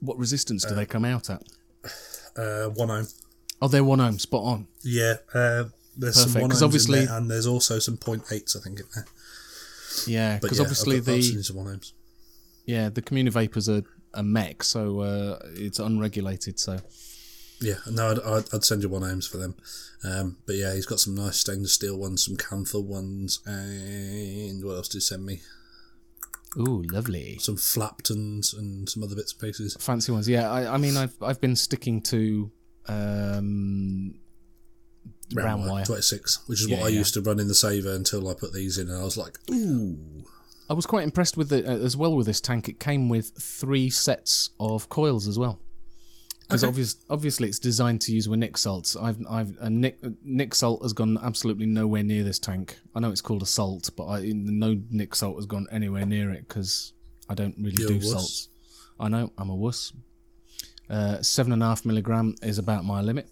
[0.01, 1.43] What resistance do they come out at?
[2.35, 3.07] Uh, one ohm.
[3.61, 4.67] Oh, they're one ohm, spot on.
[4.83, 5.65] Yeah, uh,
[5.97, 8.55] there's some Perfect, one 'cause ohms obviously- in there, and there's also some point eights,
[8.55, 9.05] I think, in there.
[10.07, 11.91] Yeah, because yeah, obviously the some one ohms.
[12.65, 16.59] yeah the Communivapors are a mech, so uh, it's unregulated.
[16.59, 16.79] So
[17.61, 19.55] Yeah, no, I'd, I'd, I'd send you one ohms for them.
[20.03, 24.75] Um, but yeah, he's got some nice stainless steel ones, some camphor ones, and what
[24.75, 25.41] else did he send me?
[26.57, 29.75] ooh, lovely, Some Flaptons and some other bits and pieces.
[29.79, 30.27] fancy ones.
[30.29, 32.49] Yeah, I, I mean, I've I've been sticking to
[32.87, 34.15] um,
[35.33, 35.85] round wire.
[35.85, 36.99] 26, which is Yeah, what I yeah.
[36.99, 39.37] used to run in the saver until I put these in, and I was like,
[39.51, 39.97] ooh.
[40.69, 42.69] I was quite impressed with it uh, as well with this tank.
[42.69, 45.59] It came with three sets of coils as well.
[46.49, 46.69] Because Okay.
[46.69, 48.95] obvious, obviously it's designed to use with nic salts.
[48.95, 52.79] I've, I've, a Nick, nic salt has gone absolutely nowhere near this tank.
[52.95, 56.31] I know it's called a salt, but I, no nic salt has gone anywhere near
[56.31, 56.93] it because
[57.29, 58.49] I don't really You're do salts.
[58.99, 59.93] I know I'm a wuss.
[60.89, 63.29] Uh, seven and a half milligram is about my limit,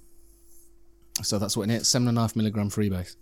[1.23, 1.87] so that's what it is.
[1.87, 3.15] Seven and a half milligram freebase.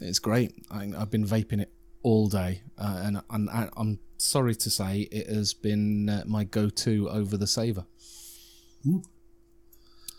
[0.00, 0.54] It's great.
[0.70, 1.72] I, I've been vaping it
[2.04, 6.44] all day, uh, and, and I, I'm sorry to say it has been uh, my
[6.44, 7.84] go-to over the saver.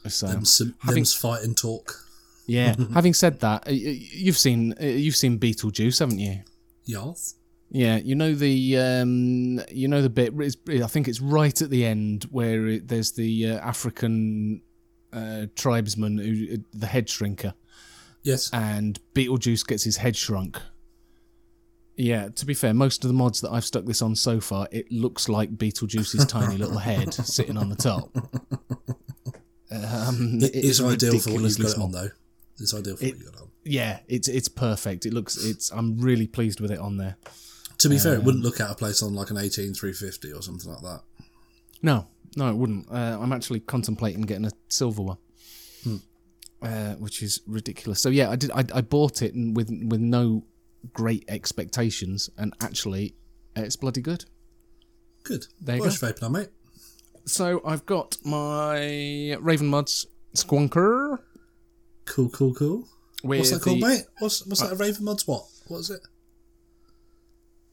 [0.08, 0.44] So, Them,
[0.80, 2.06] having- them's fighting talk.
[2.46, 2.76] yeah.
[2.94, 6.42] having said that, you've seen you've seen Beetlejuice, haven't you?
[6.86, 7.36] Yes.
[7.72, 10.34] Yeah, you know the um, you know the bit.
[10.70, 14.62] I think it's right at the end where it, there's the uh, African
[15.14, 17.54] uh, tribesman, who, uh, the head shrinker,
[18.24, 18.50] Yes.
[18.54, 20.60] and Beetlejuice gets his head shrunk.
[21.96, 24.68] Yeah, to be fair, most of the mods that I've stuck this on so far,
[24.72, 28.10] it looks like Beetlejuice's tiny little head sitting on the top.
[29.72, 32.10] Um, It it's is ideal for what you've got it on, though.
[32.60, 33.48] It's ideal for It- what you've got on.
[33.66, 35.06] Yeah, it's it's perfect.
[35.06, 35.72] It looks it's.
[35.72, 37.16] I'm really pleased with it on there.
[37.78, 40.42] To be fair, it Um, wouldn't look out of place on like an 18350 or
[40.42, 41.02] something like that.
[41.82, 42.88] No, no, it wouldn't.
[42.92, 45.18] Uh, I'm actually contemplating getting a silver one,
[46.62, 48.02] uh, which is ridiculous.
[48.02, 48.52] So yeah, I did.
[48.52, 50.44] I, I bought it and with with no
[50.92, 53.16] great expectations, and actually,
[53.58, 54.26] uh, it's bloody good.
[55.24, 55.48] Good.
[55.62, 56.50] There you on, mate?
[57.26, 61.20] So I've got my Raven Mods Squonker.
[62.06, 62.88] Cool, cool, cool.
[63.22, 64.04] What's that called, mate?
[64.20, 64.74] What's what's that?
[64.74, 65.26] A Raven Mods?
[65.26, 65.46] What?
[65.68, 66.02] What is it?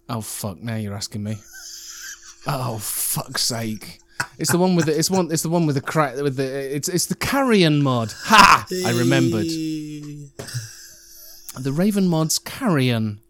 [0.09, 0.63] Oh fuck!
[0.63, 1.39] Now you're asking me.
[2.47, 3.99] Oh fuck's sake!
[4.39, 6.75] It's the one with the it's one it's the one with the crack with the
[6.75, 8.13] it's it's the carrion mod.
[8.13, 8.67] Ha!
[8.87, 9.47] I remembered.
[11.59, 13.21] The Raven Mods Carrion.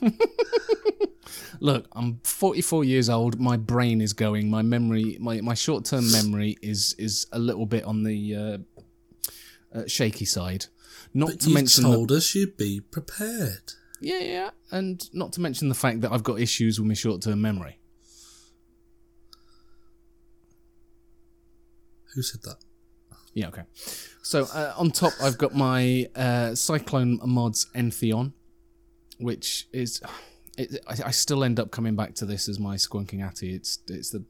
[1.60, 3.38] Look, I'm 44 years old.
[3.40, 4.50] My brain is going.
[4.50, 8.58] My memory, my, my short term memory is is a little bit on the uh,
[9.78, 10.66] uh, shaky side.
[11.12, 13.72] Not But to mention, the, told us you'd be prepared.
[14.00, 17.22] yeah, yeah, and not to mention the fact that I've got issues with my short
[17.22, 17.78] term memory.
[22.14, 22.56] Who said that?
[23.34, 23.62] Yeah, okay.
[24.22, 28.32] So uh, on top, I've got my uh, Cyclone Mods Entheon,
[29.18, 30.00] which is
[30.58, 33.54] it, I, I still end up coming back to this as my squonking atty.
[33.54, 34.24] It's it's the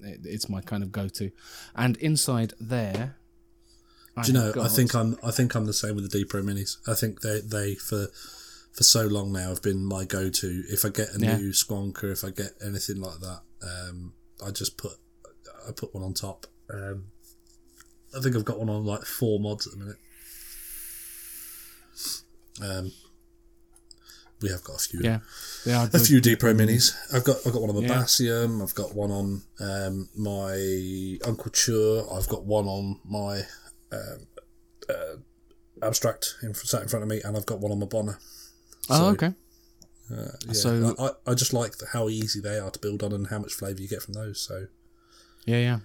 [0.00, 1.30] it, it's my kind of go to,
[1.76, 3.16] and inside there.
[4.16, 4.52] I Do you know?
[4.60, 5.16] I think I'm.
[5.22, 6.76] I think I'm the same with the D Pro Minis.
[6.88, 8.08] I think they they for
[8.72, 10.64] for so long now have been my go to.
[10.68, 11.36] If I get a Yeah.
[11.36, 14.92] new Squonker, if I get anything like that, um, I just put
[15.68, 16.46] I put one on top.
[16.72, 17.06] Um,
[18.18, 19.96] I think I've got one on like four mods at the minute.
[22.60, 22.92] Um,
[24.40, 25.00] we have got a few.
[25.02, 25.18] yeah,
[25.64, 26.92] they are a few D Pro minis.
[27.12, 28.02] I've got I've got one on the Yeah.
[28.02, 28.62] Basium.
[28.62, 32.04] I've got one on um, my Uncle Chur.
[32.12, 33.42] I've got one on my
[33.92, 34.26] um,
[34.88, 35.16] uh,
[35.82, 38.18] Abstract in, sat in front of me, and I've got one on my Bonner.
[38.90, 39.34] Oh, So, okay.
[40.10, 43.02] Uh, yeah, So- I, I, I just like the, how easy they are to build
[43.02, 44.40] on and how much flavour you get from those.
[44.40, 44.66] So
[45.46, 45.78] Yeah, yeah.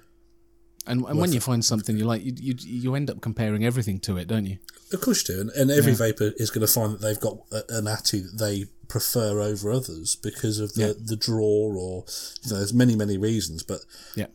[0.85, 3.99] And, and when you find something you like, you, you you end up comparing everything
[4.01, 4.57] to it, don't you?
[4.91, 5.97] of course you do, and, and every Yeah.
[5.97, 9.71] vapor is going to find that they've got a, an atty that they prefer over
[9.71, 10.93] others because of the, Yeah.
[11.03, 12.05] the draw or
[12.43, 13.79] you know there's many many reasons but
[14.15, 14.27] Yeah.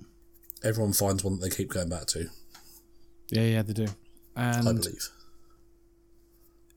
[0.64, 2.28] everyone finds one that they keep going back to
[3.28, 3.86] Yeah, yeah, they do.
[4.34, 5.10] I believe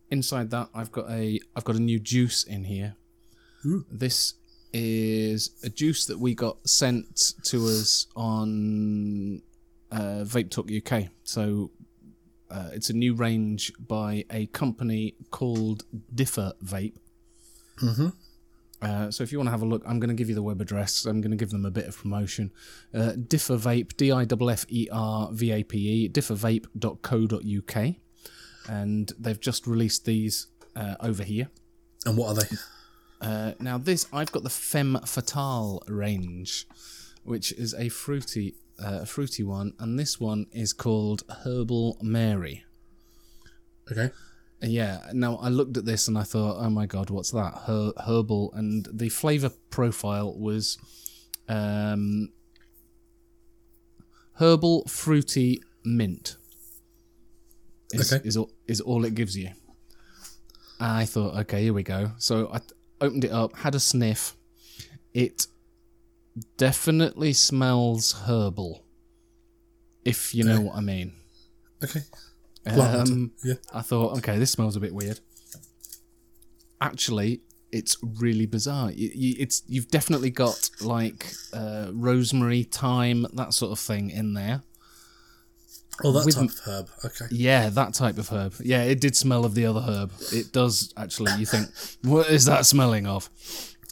[0.09, 2.95] inside that, I've got a I've got a new juice in here.
[3.91, 4.33] This
[4.73, 9.41] is a juice that we got sent to us on
[9.91, 11.09] uh, Vape Talk UK.
[11.23, 11.71] So
[12.49, 16.95] uh, it's a new range by a company called Differ Vape.
[17.81, 18.09] Mm-hmm.
[18.81, 20.41] Uh, so if you want to have a look, I'm going to give you the
[20.41, 21.05] web address.
[21.05, 22.51] I'm going to give them a bit of promotion.
[22.93, 27.95] Uh, Differ Vape, D I F F E R V A P E, differvape.co.uk.
[28.67, 31.49] And they've just released these uh, over here.
[32.05, 32.57] and what are they
[33.21, 36.67] Uh, now this, I've got the Femme Fatale range,
[37.23, 42.63] which is a fruity, uh, fruity one, and this one is called Herbal Mary.
[43.91, 44.11] okay
[44.61, 44.99] Yeah.
[45.13, 47.53] Now I looked at this and I thought, oh my god, what's that?
[47.67, 50.77] Her- herbal, and the flavor profile was
[51.49, 52.29] um,
[54.33, 56.37] herbal, fruity, mint.
[57.93, 58.25] Is, Okay.
[58.27, 59.49] is all is all it gives you.
[60.79, 62.11] I thought, okay, here we go.
[62.17, 62.59] So I
[63.01, 64.35] opened it up, had a sniff.
[65.13, 65.47] It
[66.57, 68.83] definitely smells herbal,
[70.05, 71.13] if you know what I mean.
[71.83, 72.01] okay
[72.65, 75.19] Um, yeah I thought, okay, this smells a bit weird.
[76.79, 78.91] Actually, it's really bizarre.
[78.91, 84.33] You, you, it's you've definitely got like uh, rosemary, thyme, that sort of thing in
[84.33, 84.63] there.
[86.03, 88.53] oh that with- type of herb okay Yeah, that type of herb.
[88.61, 90.11] Yeah, it did smell of the other herb.
[90.33, 91.33] It does actually.
[91.39, 91.67] You think,
[92.03, 93.29] what is that smelling of?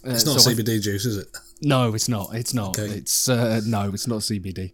[0.06, 1.28] Uh, it's not so I- CBD juice is it
[1.62, 2.34] no, it's not.
[2.34, 2.78] It's not.
[2.80, 2.94] Okay.
[2.94, 4.74] It's uh, no, it's not CBD.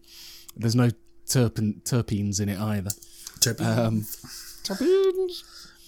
[0.55, 0.89] There's no
[1.27, 2.91] terpen, terpenes in it either.
[3.39, 3.77] Terpenes.
[3.77, 4.01] Um,
[4.63, 5.43] terpenes.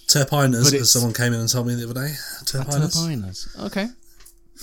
[0.06, 2.12] terpiners but as someone came in and told me the other day
[2.44, 3.66] terpiners Terpiners.
[3.66, 3.88] Okay.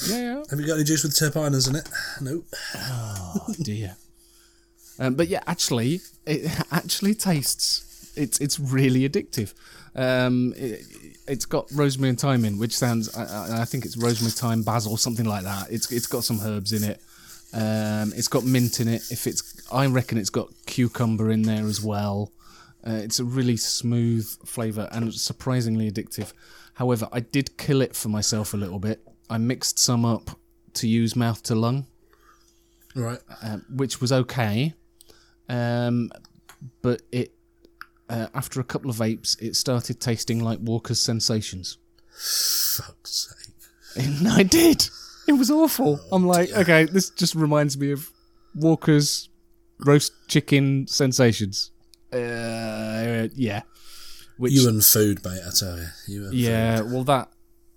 [0.07, 0.43] Yeah, yeah.
[0.49, 1.89] have you got any juice with terpiners in it
[2.21, 2.43] no
[2.75, 3.95] Oh dear.
[4.99, 8.11] Um, but yeah, actually, it actually tastes.
[8.15, 9.53] It's it's really addictive.
[9.95, 10.85] Um, it,
[11.27, 13.15] it's got rosemary and thyme in, which sounds.
[13.15, 15.71] I, I- think it's rosemary, thyme, basil, something like that.
[15.71, 17.01] It's it's got some herbs in it.
[17.53, 19.03] Um, it's got mint in it.
[19.11, 22.31] If it's, I reckon it's got cucumber in there as well.
[22.85, 26.33] Uh, it's a really smooth flavour and surprisingly addictive.
[26.73, 29.01] However, I did kill it for myself a little bit.
[29.29, 30.31] I mixed some up
[30.73, 31.87] to use mouth to lung
[32.95, 34.73] right um, which was okay.
[35.49, 36.11] Um,
[36.81, 37.34] but it
[38.09, 41.77] uh, after a couple of vapes, it started tasting like Walker's Sensations.
[42.11, 43.55] fuck's sake
[44.05, 44.87] And I did.
[45.27, 45.99] It was awful.
[46.11, 48.11] I'm like, okay, this just reminds me of
[48.53, 49.29] Walker's
[49.79, 51.71] roast chicken sensations.
[52.13, 53.63] Uh, yeah.
[54.37, 57.29] Which you and food mate I tell you you and yeah, well that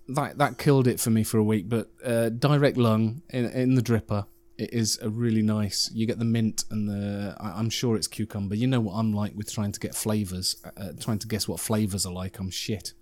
[0.09, 1.69] that that killed it for me for a week.
[1.69, 4.25] But uh, direct lung in in the dripper,
[4.59, 5.89] it is a really nice.
[5.93, 7.35] You get the mint and the.
[7.39, 8.55] I, I'm sure it's cucumber.
[8.55, 11.59] You know what I'm like with trying to get flavors, uh, trying to guess what
[11.59, 12.39] flavors are like.
[12.39, 12.93] I'm shit.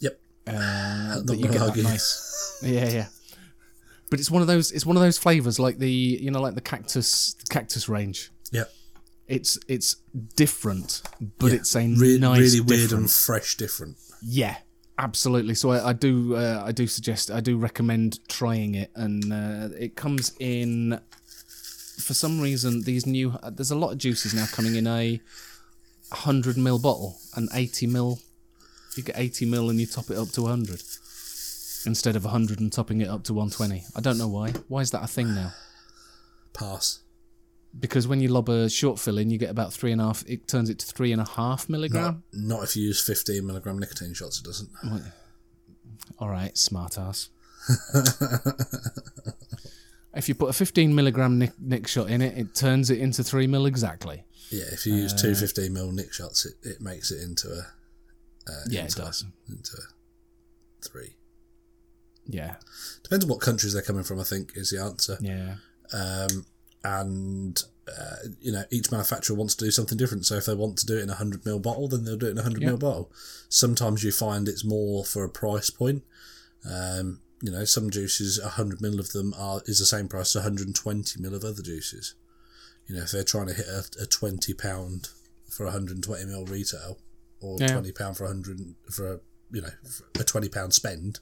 [0.00, 2.58] yep Uh, but you get that nice.
[2.62, 3.06] Yeah, yeah.
[4.10, 4.70] But it's one of those.
[4.72, 8.30] It's one of those flavors like the you know like the cactus cactus range.
[8.50, 8.70] yep
[9.26, 9.96] It's it's
[10.36, 11.02] different,
[11.38, 11.58] but Yeah.
[11.58, 12.92] it's a Re- nice really weird different.
[13.04, 14.56] and fresh different Yeah,
[14.98, 15.54] absolutely.
[15.54, 19.68] So I, I do, uh, I do suggest, I do recommend trying it, and uh,
[19.78, 21.00] it comes in.
[21.98, 25.20] For some reason, these new uh, there's a lot of juices now coming in a
[26.10, 28.20] hundred ml bottle, an eighty ml.
[28.96, 30.82] You get eighty ml and you top it up to hundred
[31.84, 33.84] instead of hundred and topping it up to one twenty.
[33.94, 34.52] I don't know why.
[34.68, 35.52] Why is that a thing now?
[36.52, 37.00] pass
[37.78, 40.24] Because when you lob a short fill in, you get about three and a half.
[40.26, 42.22] It turns it to three and a half milligram.
[42.32, 44.68] not if you use 15 milligram nicotine shots it doesn't
[46.18, 47.30] All right, smart ass.
[50.14, 53.22] if you put a 15 milligram nick, nick shot in it, it turns it into
[53.24, 54.24] 3 mil exactly.
[54.50, 57.64] yeah if you use two 15 mil nick shots it, it makes it into a
[58.68, 59.24] yeah, it does.
[59.48, 61.14] into a three
[62.26, 62.56] Yeah,
[63.04, 65.54] depends on what countries they're coming from i think is the answer yeah,
[65.92, 66.44] um,
[66.84, 70.24] and uh, you know each manufacturer wants to do something different.
[70.26, 72.26] So if they want to do it in a hundred ml bottle, then they'll do
[72.26, 72.70] it in a hundred Yeah.
[72.70, 73.12] ml bottle.
[73.48, 76.02] Sometimes you find it's more for a price point.
[76.64, 80.34] Um, you know, some juices, a hundred ml of them are is the same price
[80.36, 82.14] as 120 ml of other juices.
[82.86, 85.08] You know, if they're trying to hit a, a twenty pound
[85.50, 86.98] for 120 ml retail,
[87.40, 87.72] or Yeah.
[87.72, 89.20] twenty pound for 100 for a
[89.50, 89.70] you know
[90.18, 91.18] a twenty pound spend,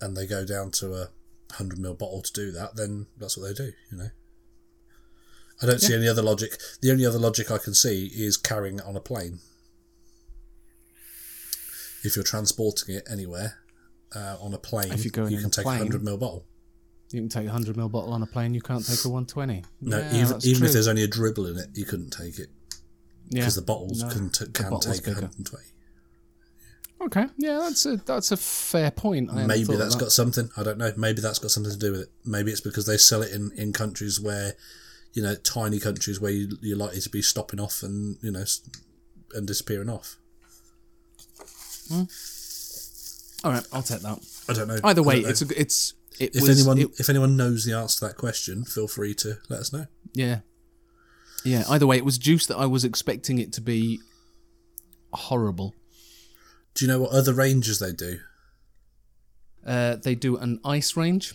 [0.00, 1.08] and they go down to a
[1.52, 3.72] hundred ml bottle to do that, then that's what they do.
[3.92, 4.10] You know.
[5.62, 6.58] I don't see any other logic.
[6.82, 9.40] The only other logic I can see is carrying it on a plane.
[12.04, 13.58] If you're transporting it anywhere,
[14.14, 16.46] uh, on a plane, If you're going you can take a hundred mil bottle.
[17.10, 18.52] You can take a hundred ml bottle on a plane.
[18.54, 19.64] You can't take a one twenty.
[19.80, 20.66] No, yeah, even even true.
[20.66, 22.48] if there's only a dribble in it, you couldn't take it
[23.30, 23.40] yeah.
[23.40, 25.22] because the bottles No, can t- the can bottle's take bigger.
[25.22, 25.64] 120.
[27.00, 29.30] Okay, yeah, that's a that's a fair point.
[29.30, 30.00] I Maybe that's that.
[30.00, 30.50] got something.
[30.56, 30.92] I don't know.
[30.96, 32.08] Maybe that's got something to do with it.
[32.24, 34.54] Maybe it's because they sell it in, in countries where,
[35.18, 38.44] you know, tiny countries where you, you're likely to be stopping off and you know
[39.34, 40.16] and disappearing off.
[43.42, 44.20] All right, I'll take that.
[44.48, 44.78] I don't know.
[44.84, 45.28] Either way, know.
[45.28, 48.16] it's a, it's it if was anyone it- if anyone knows the answer to that
[48.16, 49.86] question, feel free to let us know.
[50.14, 50.38] yeah
[51.44, 51.64] yeah.
[51.68, 53.98] Either way, it was juice that I was expecting it to be
[55.12, 55.74] horrible.
[56.74, 58.20] Do you know what other ranges they do?
[59.66, 61.34] Uh, they do an ice range.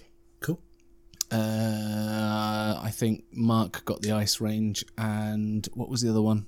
[1.34, 6.45] Uh, I think Mark got the ice range, and what was the other one?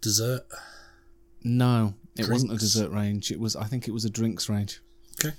[0.00, 0.46] Dessert.
[1.42, 3.30] No, it wasn't a dessert range.
[3.30, 4.80] It was I think it was a drinks range.
[5.20, 5.34] Okay.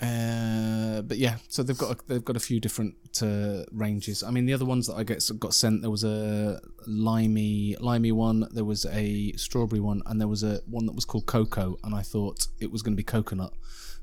[0.00, 4.22] Uh, but yeah, so they've got a, they've got a few different uh, ranges.
[4.22, 8.12] I mean, the other ones that I get got sent there was a limey limey
[8.12, 11.78] one, there was a strawberry one, and there was a one that was called cocoa,
[11.84, 13.52] and I thought it was going to be coconut.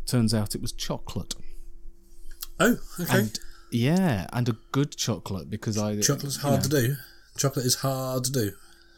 [0.06, 1.34] Turns out it was chocolate.
[2.60, 3.20] Oh, okay.
[3.20, 3.40] And
[3.72, 6.70] yeah, and a good chocolate because I Chocolate's you hard know.
[6.80, 6.96] to do.
[7.38, 8.52] Chocolate is hard to do.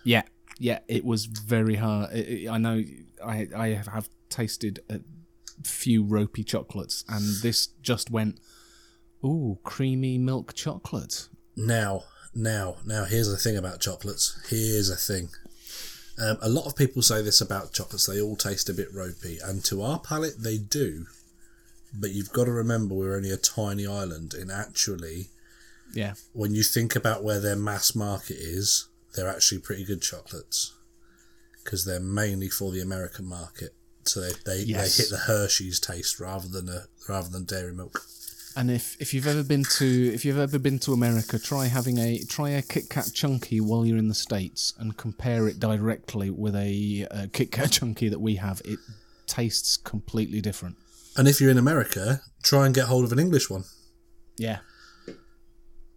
[0.04, 0.24] Yeah,
[0.60, 2.14] yeah, it was very hard.
[2.14, 2.84] It, it- I know
[3.24, 5.00] I I have, have tasted a
[5.64, 8.40] few ropey chocolates, and this just went,
[9.26, 11.28] ooh, creamy milk chocolate.
[11.56, 12.04] Now,
[12.36, 14.40] now, now, here's the thing about chocolates.
[14.50, 15.30] Here's a thing.
[16.20, 18.06] Um, a lot of people say this about chocolates.
[18.06, 21.08] They all taste a bit ropey, and to our palate, they do.
[21.94, 25.30] But you've got to remember, we're only a tiny island, and actually,
[25.94, 30.74] Yeah, when you think about where their mass market is, they're actually pretty good chocolates
[31.64, 33.74] because they're mainly for the American market.
[34.06, 34.98] So they, they, Yes.
[34.98, 38.06] they hit the Hershey's taste rather than a rather than dairy milk.
[38.56, 41.98] and if if you've ever been to if you've ever been to America, try having
[41.98, 46.30] a try a Kit Kat chunky while you're in the states, and compare it directly
[46.30, 48.62] with a, uh Kit Kat chunky that we have.
[48.66, 48.80] It
[49.26, 50.76] tastes completely different.
[51.18, 53.64] And if you're in America, try and get hold of an English one.
[54.38, 54.60] Yeah,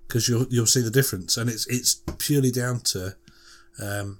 [0.09, 3.17] because you'll you'll see the difference, and it's it's purely down to
[3.83, 4.19] um,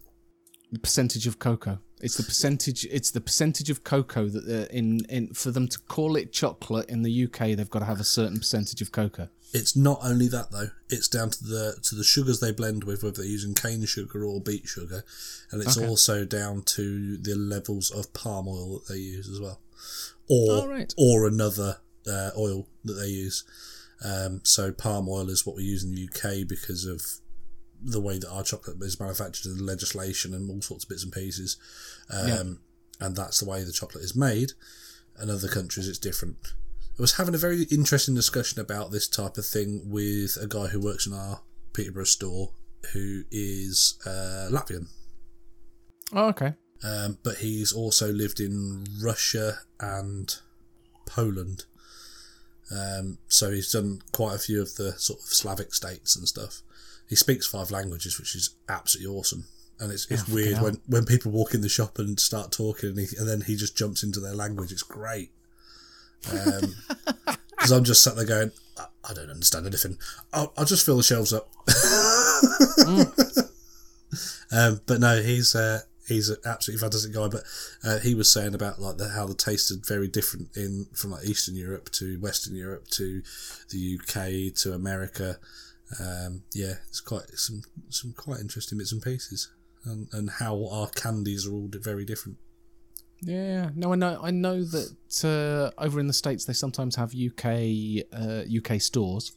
[0.71, 1.79] the percentage of cocoa.
[2.03, 2.87] It's the percentage.
[2.91, 6.89] It's the percentage of cocoa that they're in in for them to call it chocolate
[6.91, 7.57] in the UK.
[7.57, 9.29] They've got to have a certain percentage of cocoa.
[9.53, 13.03] it's not only that though; it's down to the to the sugars they blend with,
[13.03, 15.03] whether they're using cane sugar or beet sugar,
[15.51, 15.87] and it's Okay.
[15.89, 19.61] also down to the levels of palm oil that they use as well,
[20.31, 20.95] or Oh, right.
[20.97, 23.45] or another uh, oil that they use.
[24.05, 27.03] Um, so palm oil is what we use in the UK because of
[27.83, 31.13] the way that our chocolate is manufactured and legislation and all sorts of bits and
[31.13, 31.57] pieces.
[32.11, 32.43] Um, Yeah.
[33.07, 34.53] And that's the way the chocolate is made.
[35.23, 36.37] In other countries, it's different.
[36.99, 40.67] I was having a very interesting discussion about this type of thing with a guy
[40.67, 41.41] who works in our
[41.73, 42.53] Peterborough store
[42.93, 44.89] who is uh, Latvian.
[46.13, 46.55] Oh, okay.
[46.83, 50.35] Um, but he's also lived in Russia and
[51.07, 51.65] Poland.
[52.71, 56.63] Um, so he's done quite a few of the sort of Slavic states and stuff.
[57.09, 59.45] He speaks five languages, which is absolutely awesome.
[59.81, 60.65] And it's, it's Oh, weird hell.
[60.65, 63.57] when, when people walk in the shop and start talking, and, he, and then he
[63.57, 64.73] just jumps into their language.
[64.73, 65.33] It's great.
[67.61, 69.99] Because I'm just sat there going, I, I don't understand anything.
[70.33, 71.51] I'll, I'll just fill the shelves up.
[74.53, 77.29] Um, but no, he's uh, he's an absolutely fantastic guy.
[77.29, 77.45] But
[77.83, 81.13] uh, he was saying about like the, how the taste is very different in from
[81.13, 83.23] like Eastern Europe to Western Europe to
[83.71, 85.39] the UK to America.
[85.99, 89.49] Um, yeah, it's quite some some quite interesting bits and pieces,
[89.85, 92.39] and, and how our candies are all very different.
[93.23, 93.71] Yeah.
[93.75, 94.21] No, I know.
[94.23, 99.33] I know that uh, over in the states they sometimes have UK uh, UK stores.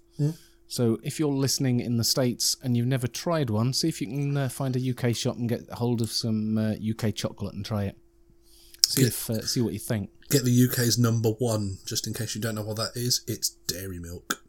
[0.68, 4.07] So if you're listening in the states and you've never tried one, see if you
[4.07, 7.64] can uh, find a UK shop and get hold of some uh, UK chocolate and
[7.66, 7.97] try it.
[8.88, 9.07] See Yeah.
[9.07, 10.09] if uh, see what you think.
[10.30, 13.22] Get the UK's number one, just in case you don't know what that is.
[13.28, 14.41] It's dairy milk.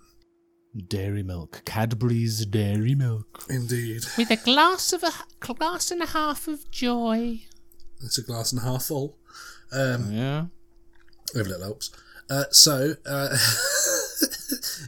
[0.88, 3.44] Dairy milk, Cadbury's dairy milk.
[3.48, 7.42] Indeed, With a glass of a glass and a half of joy.
[8.02, 9.16] it's a glass and a half full.
[9.70, 10.46] Um, Yeah.
[11.34, 11.90] Every little helps.
[12.30, 13.36] Uh, so, uh,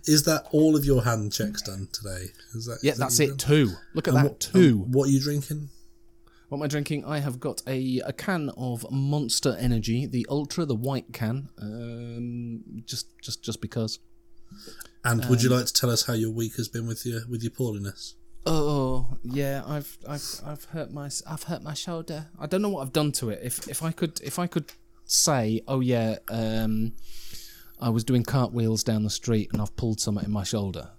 [0.05, 2.26] is that all of your hand checks done today?
[2.55, 3.28] Is that, Yeah, is that's you it.
[3.28, 3.38] done?
[3.38, 3.70] Two.
[3.94, 4.30] Look at And that.
[4.30, 4.78] what- Two.
[4.90, 5.70] what are you drinking?
[6.49, 7.05] What am I drinking?
[7.05, 11.49] I have got a, a can of Monster Energy, the Ultra, the white can.
[11.61, 13.99] Um, just just just because.
[15.05, 17.26] And would Um, you like to tell us how your week has been with your
[17.28, 18.14] with your poorliness?
[18.47, 22.28] Oh yeah, I've I've I've hurt my I've hurt my shoulder.
[22.38, 23.40] I don't know what I've done to it.
[23.42, 24.72] If if I could if I could
[25.05, 26.92] say, "Oh yeah, um,
[27.81, 30.91] I was doing cartwheels down the street and I've pulled something in my shoulder,"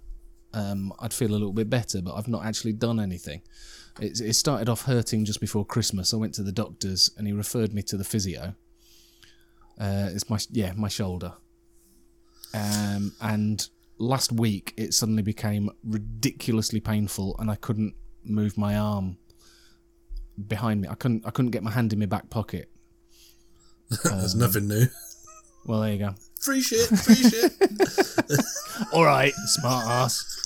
[0.54, 2.00] um, I'd feel a little bit better.
[2.02, 3.42] But I've not actually done anything.
[4.00, 6.14] It, it started off hurting just before Christmas.
[6.14, 8.54] I went to the doctor's and he referred me to the physio.
[9.78, 11.34] Uh, it's my yeah my shoulder,
[12.54, 13.68] um, and
[13.98, 19.18] last week it suddenly became ridiculously painful and I couldn't move my arm
[20.46, 20.88] behind me.
[20.88, 22.70] I couldn't I couldn't get my hand in my back pocket.
[24.04, 24.86] There's nothing new.
[25.64, 26.14] Well, there you go.
[26.40, 27.52] Free shit, free shit.
[28.92, 30.38] All right, smart ass.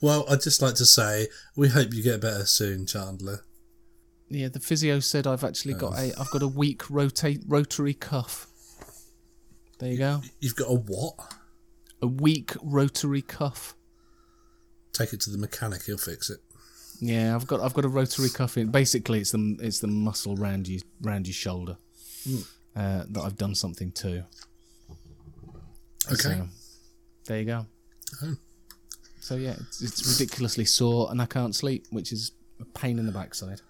[0.00, 3.44] Well, I'd just like to say we hope you get better soon, Chandler.
[4.28, 8.48] Yeah, the physio said I've actually got a I've got a weak rotate rotary cuff.
[9.78, 10.22] There you go.
[10.40, 11.14] You've got a what?
[12.00, 13.74] A weak rotary cuff.
[14.92, 16.40] Take it to the mechanic, he'll fix it.
[17.00, 18.70] Yeah, I've got I've got a rotary cuff in.
[18.70, 21.76] Basically, it's the it's the muscle round you round your shoulder
[22.24, 22.40] hmm.
[22.76, 24.24] Uh, that I've done something to.
[26.10, 26.16] Okay.
[26.16, 26.48] So,
[27.26, 27.66] there you go.
[28.22, 28.36] Oh.
[29.20, 33.06] So yeah, it's, it's ridiculously sore, and I can't sleep, which is a pain in
[33.06, 33.60] the backside.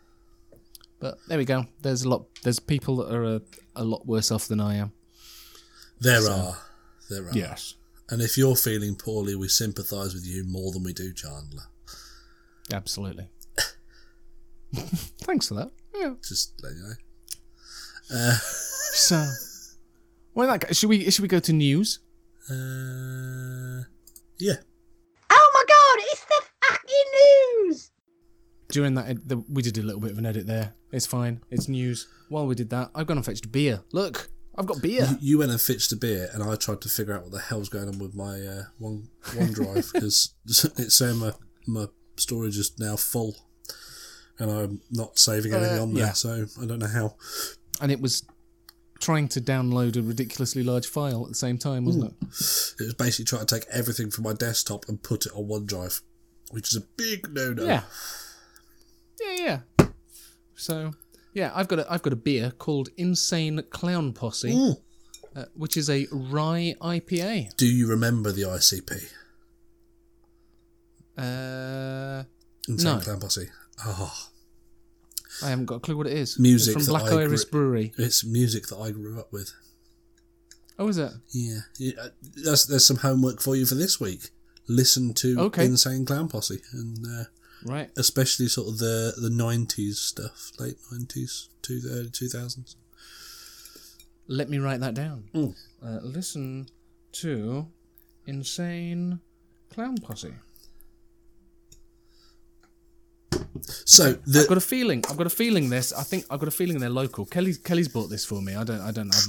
[0.99, 1.67] But there we go.
[1.83, 2.25] There's a lot.
[2.43, 3.43] There's people that are a,
[3.77, 4.93] a lot worse off than I am.
[6.01, 6.57] There are.
[7.11, 7.33] There are.
[7.33, 7.75] Yes,
[8.09, 11.65] And if you're feeling poorly, we sympathise with you more than we do Chandler.
[12.73, 13.29] absolutely.
[14.75, 15.71] Thanks for that.
[15.95, 16.15] Yeah.
[16.27, 18.35] Just let you know.
[18.95, 19.27] So,
[20.35, 22.01] well, that, should we should we go to news?
[22.51, 23.85] Uh,
[24.39, 24.57] yeah.
[25.31, 27.91] Oh my god, it's the fucking news!
[28.71, 30.75] During that, ed- the, we did a little bit of an edit there.
[30.93, 31.41] It's fine.
[31.51, 32.09] It's news.
[32.29, 33.83] While we did that, I've gone and fetched a beer.
[33.93, 35.05] Look, I've got beer.
[35.11, 37.39] You, you went and fetched a beer, and I tried to figure out what the
[37.41, 41.33] hell's going on with my uh, one OneDrive because it's saying my
[41.67, 41.87] my
[42.17, 43.37] storage is now full,
[44.39, 46.07] and I'm not saving anything Uh, on there.
[46.07, 46.13] yeah.
[46.13, 47.17] So I don't know how.
[47.81, 48.25] and it was
[49.03, 52.15] trying to download a ridiculously large file at the same time, wasn't it?
[52.81, 56.01] It was basically trying to take everything from my desktop and put it on OneDrive,
[56.53, 57.65] which is a big no-no.
[57.65, 57.83] Yeah.
[59.21, 59.87] Yeah, yeah.
[60.55, 60.93] So,
[61.35, 64.77] yeah, I've got a, I've got a beer called Insane Clown Posse, Mm.
[65.37, 67.57] uh, which is a rye IPA.
[67.57, 69.11] Do you remember the ICP?
[71.19, 72.25] Uh,
[72.69, 73.01] Insane No.
[73.03, 73.49] Clown Posse.
[73.85, 74.29] Oh,
[75.45, 76.39] I haven't got a clue what it is.
[76.39, 77.93] Music it's from Black Iris gr- Brewery.
[77.99, 79.53] it's music that I grew up with.
[80.79, 81.13] Oh, is it?
[81.33, 82.09] Yeah, yeah uh,
[82.45, 84.31] that's, there's some homework for you for this week.
[84.69, 85.65] Listen to Okay.
[85.67, 87.25] Insane Clown Posse, and uh,
[87.65, 87.91] Right.
[87.97, 92.77] especially sort of the the nineties stuff, late nineties to the early two thousands.
[94.29, 95.25] Let me write that down.
[95.35, 95.55] Mm.
[95.85, 96.69] Uh, listen
[97.13, 97.67] to
[98.27, 99.21] Insane
[99.73, 100.35] Clown Posse.
[103.85, 105.05] So I've got a feeling.
[105.11, 105.69] I've got a feeling.
[105.71, 105.93] This.
[105.93, 107.25] I think I've got a feeling they're local.
[107.27, 108.55] Kelly's Kelly's bought this for me.
[108.55, 108.81] I don't.
[108.81, 109.13] I don't.
[109.15, 109.25] have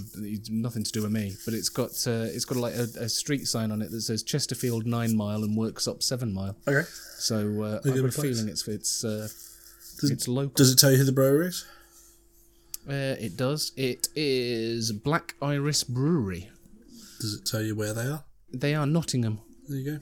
[0.50, 1.36] nothing to do with me.
[1.46, 1.92] But it's got.
[2.08, 5.44] Uh, it's got like a, a street sign on it that says Chesterfield nine mile
[5.44, 6.56] and Worksop seven mile.
[6.68, 8.16] okay, So uh, I've got a place.
[8.16, 9.28] feeling it's it's uh,
[10.00, 10.54] Does- it's local.
[10.56, 11.66] does it tell you who the brewery is?
[12.88, 13.72] Uh, it does.
[13.78, 16.50] It is Black Iris Brewery.
[17.22, 18.24] Does it tell you where they are?
[18.52, 19.40] They are Nottingham.
[19.70, 20.00] There you go.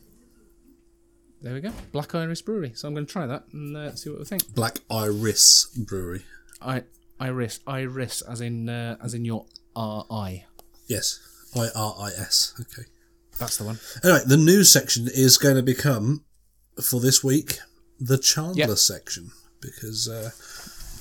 [1.42, 1.72] There we go.
[1.92, 2.72] Black Iris Brewery.
[2.76, 4.54] So I'm going to try that and uh, see what we think.
[4.54, 6.24] Black Iris Brewery.
[6.62, 6.84] I
[7.20, 10.46] Iris Iris as in uh, as in your R I.
[10.88, 11.20] Yes,
[11.56, 12.54] I R I S.
[12.60, 12.88] Okay.
[13.40, 13.80] That's the one.
[14.04, 16.24] Anyway, the news section is going to become
[16.82, 17.58] for this week
[18.00, 18.78] the Chandler Yep.
[18.78, 19.32] section
[19.62, 20.30] because uh,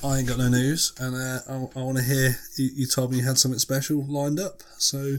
[0.06, 2.36] I ain't got no news, and uh, I, I want to hear.
[2.56, 5.16] You, you told me you had something special lined up, so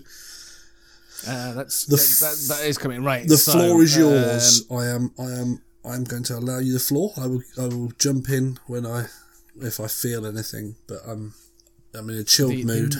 [1.28, 3.28] Uh, that's The that, that, that is coming right.
[3.28, 4.65] the so, floor is um, yours.
[4.72, 5.11] I am.
[5.19, 5.61] I am.
[5.84, 7.11] I am going to allow you the floor.
[7.17, 7.41] I will.
[7.59, 9.05] I will jump in when I,
[9.61, 10.76] if I feel anything.
[10.88, 11.34] But I'm.
[11.93, 12.95] I'm in a chilled The- the- mood.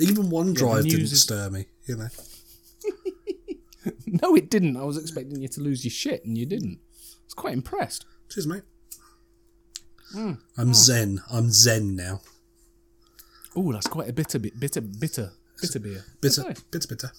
[0.00, 1.66] Even OneDrive news didn't is- stir me.
[1.86, 2.08] You know.
[4.22, 4.76] no, it didn't.
[4.76, 6.78] I was expecting you to lose your shit, and you didn't.
[6.80, 8.04] I was quite impressed.
[8.28, 8.62] Cheers, mate.
[10.12, 10.32] Hmm.
[10.56, 11.22] I'm zen.
[11.30, 12.20] I'm zen now.
[13.56, 16.04] Oh, that's quite a bitter, bit bitter, bitter, bitter beer.
[16.20, 17.12] Bitter, That's bitter, bitter.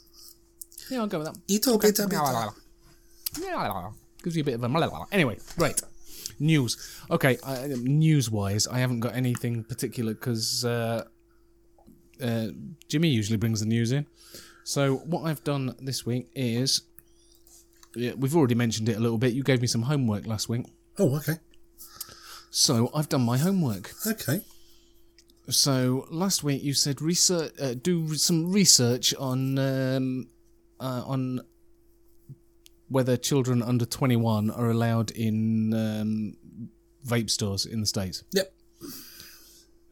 [0.90, 1.38] Yeah, I'll go with that.
[1.48, 2.50] Ito bitter, bitter.
[4.24, 5.06] Gives you a bit of a malala.
[5.12, 5.38] anyway.
[5.58, 5.80] Right,
[6.40, 6.78] news.
[7.10, 11.06] Okay, uh, news-wise, I haven't got anything particular because uh,
[12.22, 12.48] uh,
[12.90, 14.06] Jimmy usually brings the news in.
[14.64, 16.82] So what I've done this week is,
[17.96, 19.34] yeah, we've already mentioned it a little bit.
[19.34, 20.66] You gave me some homework last week,
[20.98, 21.38] Oh, okay.
[22.52, 23.92] so I've done my homework.
[24.06, 24.42] Okay.
[25.50, 30.28] So last week you said research, uh, do some research on um,
[30.80, 31.42] uh, on
[32.88, 36.38] whether children under twenty one are allowed in um,
[37.06, 38.24] vape stores in the states.
[38.34, 38.54] Yep.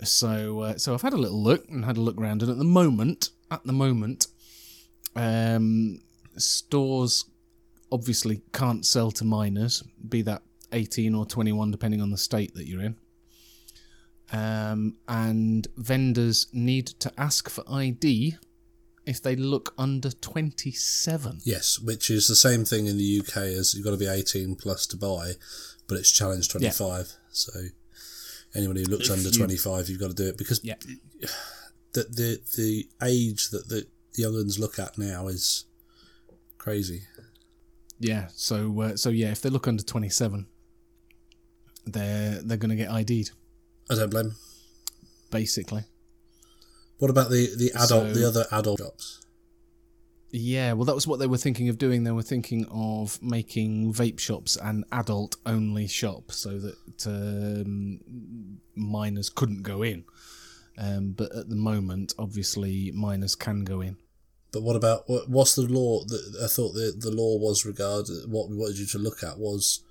[0.03, 2.58] So, uh, so I've had a little look and had a look around, and at
[2.60, 4.28] the moment, at the moment,
[5.16, 6.01] um,
[6.38, 7.26] stores
[7.91, 12.68] obviously can't sell to minors, be that 18 or 21, depending on the state that
[12.68, 12.95] you're in.
[14.32, 18.36] Um, and vendors need to ask for ID
[19.05, 21.39] if they look under 27.
[21.45, 24.55] Yes, which is the same thing in the UK as you've got to be 18
[24.55, 25.34] plus to buy,
[25.88, 27.13] but it's challenge 25.
[27.32, 27.51] So
[28.53, 30.75] anyone who looks under you- 25, you've got to do it because Yeah.
[31.93, 35.63] the the the age that the young uns look at now is
[36.57, 37.03] crazy.
[37.99, 38.28] Yeah.
[38.36, 40.47] So, uh, so yeah, if they look under 27,
[41.86, 43.32] they're they're going to get ID'd,
[43.89, 44.35] I don't blame.
[45.31, 45.83] basically.
[46.99, 49.21] What about the the adult So- the other adult shops?
[50.29, 52.03] Yeah, well, that was what they were thinking of doing.
[52.03, 58.01] They were thinking of making vape shops an adult only shop so that um,
[58.75, 60.03] minors couldn't go in.
[60.77, 63.95] Um, but at the moment, obviously, minors can go in.
[64.51, 66.03] But what about what's the law?
[66.05, 68.29] That I thought the the law was regarded.
[68.29, 69.81] What we wanted you to look at was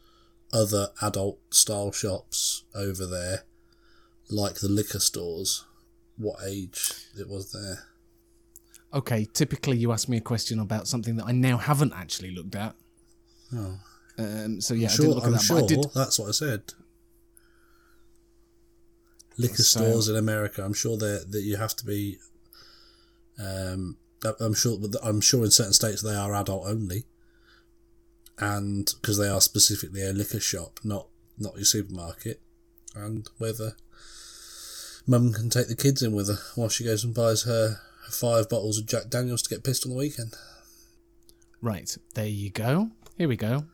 [0.52, 3.44] other adult style shops over there,
[4.30, 5.64] like the liquor stores.
[6.16, 7.84] What age it was there?
[8.94, 12.54] Okay, typically you ask me a question about something that I now haven't actually looked
[12.54, 12.74] at.
[13.54, 13.78] Oh,
[14.18, 15.04] Um, so yeah, I sure.
[15.06, 15.86] didn't look at I'm that, sure I did.
[15.94, 16.72] that's what I said.
[19.38, 20.64] Liquor So- stores in America.
[20.64, 22.18] I'm sure that that you have to be.
[23.38, 23.98] Um,
[24.40, 24.78] I'm sure.
[25.02, 27.04] I'm sure in certain states they are adult only.
[28.38, 31.08] And because they are specifically a liquor shop, not
[31.38, 32.40] not your supermarket,
[32.94, 33.76] and whether
[35.06, 37.78] mum can take the kids in with her while she goes and buys her
[38.10, 40.34] five bottles of Jack Daniels to get pissed on the weekend.
[41.60, 42.90] Right, there you go.
[43.16, 43.64] Here we go.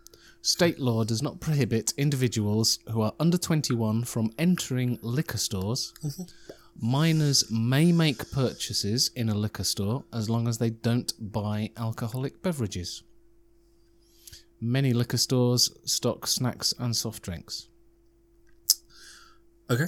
[0.40, 5.92] State law does not prohibit individuals who are under 21 from entering liquor stores.
[6.04, 6.22] Mm-hmm.
[6.80, 12.42] Minors may make purchases in a liquor store as long as they don't buy alcoholic
[12.42, 13.02] beverages.
[14.60, 17.68] Many liquor stores stock snacks and soft drinks.
[19.70, 19.86] Okay.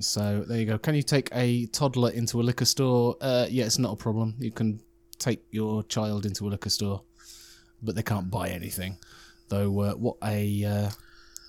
[0.00, 0.78] So there you go.
[0.78, 3.16] Can you take a toddler into a liquor store?
[3.20, 4.34] Uh, yeah, it's not a problem.
[4.38, 4.80] You can
[5.18, 7.02] take your child into a liquor store,
[7.82, 8.98] but they can't buy anything.
[9.48, 10.90] Though uh, what a uh,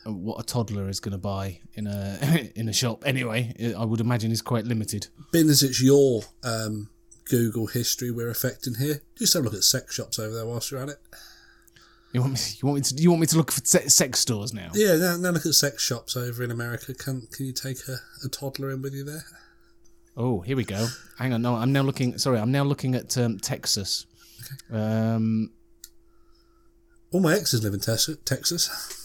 [0.05, 4.01] what a toddler is going to buy in a in a shop anyway, I would
[4.01, 5.07] imagine is quite limited.
[5.31, 6.89] Being as it's your um,
[7.25, 10.71] Google history we're affecting here, just have a look at sex shops over there whilst
[10.71, 10.99] you're at it.
[12.13, 12.39] You want me?
[12.61, 12.95] You want me to?
[13.01, 14.69] You want me to look for se- sex stores now?
[14.75, 16.93] Yeah, now, now look at sex shops over in America.
[16.93, 19.23] Can can you take a, a toddler in with you there?
[20.15, 20.87] Oh, here we go.
[21.17, 21.41] Hang on.
[21.41, 22.19] No, I'm now looking.
[22.19, 24.05] Sorry, I'm now looking at um, Texas.
[24.71, 25.51] Um,
[27.11, 28.99] All my exes live in Tes- Texas.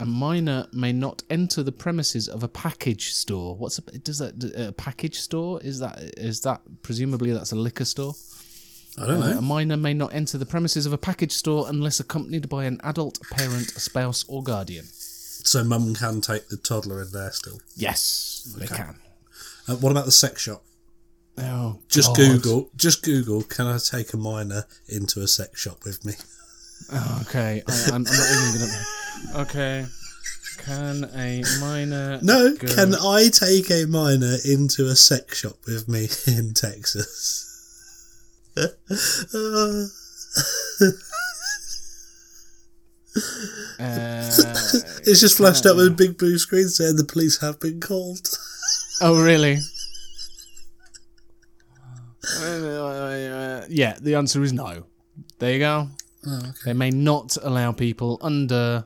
[0.00, 3.56] A minor may not enter the premises of a package store.
[3.56, 4.34] What's a, does that
[4.68, 5.62] a package store?
[5.62, 8.12] Is that is that presumably that's a liquor store?
[8.96, 9.40] I don't Uh, a know.
[9.40, 13.18] minor may not enter the premises of a package store unless accompanied by an adult
[13.30, 14.86] parent, spouse, or guardian.
[14.92, 17.60] So mum can take the toddler in there still.
[17.76, 18.96] Yes, they can.
[19.68, 20.62] Uh, what about the sex shop?
[21.38, 22.16] Oh, Just God.
[22.16, 22.70] Google.
[22.76, 23.42] Just Google.
[23.42, 26.14] Can I take a minor into a sex shop with me?
[27.22, 29.42] Okay, I, I'm, I'm not even gonna.
[29.42, 29.86] Okay,
[30.58, 32.18] can a minor?
[32.22, 32.54] No.
[32.56, 37.53] go- Can I take a minor into a sex shop with me in Texas?
[38.56, 39.86] Uh,
[45.06, 48.28] it's just flashed up with a big blue screen saying the police have been called.
[49.00, 49.58] Oh, really?
[52.40, 54.84] Uh, yeah, the answer is no.
[55.38, 55.88] There you go.
[56.26, 56.50] Oh, okay.
[56.64, 58.82] They may not allow people under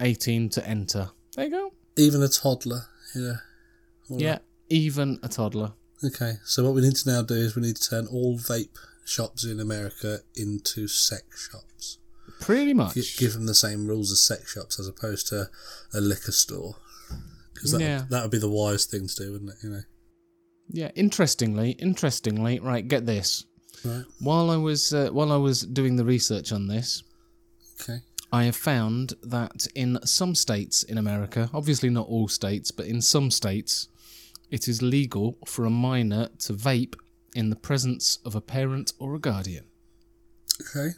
[0.00, 1.10] 18 to enter.
[1.34, 1.72] There you go.
[1.96, 2.82] Even a toddler.
[3.14, 3.36] Yeah.
[4.10, 4.38] All Yeah,
[4.68, 5.72] even a toddler.
[6.04, 8.76] Okay, so what we need to now do is we need to turn all vape
[9.04, 11.98] shops in America into sex shops.
[12.40, 12.94] Pretty much.
[12.94, 15.48] Gi- Give them the same rules as sex shops as opposed to
[15.92, 16.76] a liquor store.
[17.54, 18.00] Because that, Yeah.
[18.02, 19.56] would, that would be the wise thing to do, wouldn't it?
[19.62, 19.82] You know.
[20.70, 23.44] Yeah, interestingly, interestingly, right, get this.
[23.84, 24.04] Right.
[24.20, 27.02] While I was uh, while I was doing the research on this,
[27.80, 28.00] Okay.
[28.32, 33.00] I have found that in some states in America, obviously not all states, but in
[33.00, 33.88] some states,
[34.50, 36.94] it is legal for a minor to vape
[37.34, 39.64] in the presence of a parent or a guardian.
[40.60, 40.90] Okay.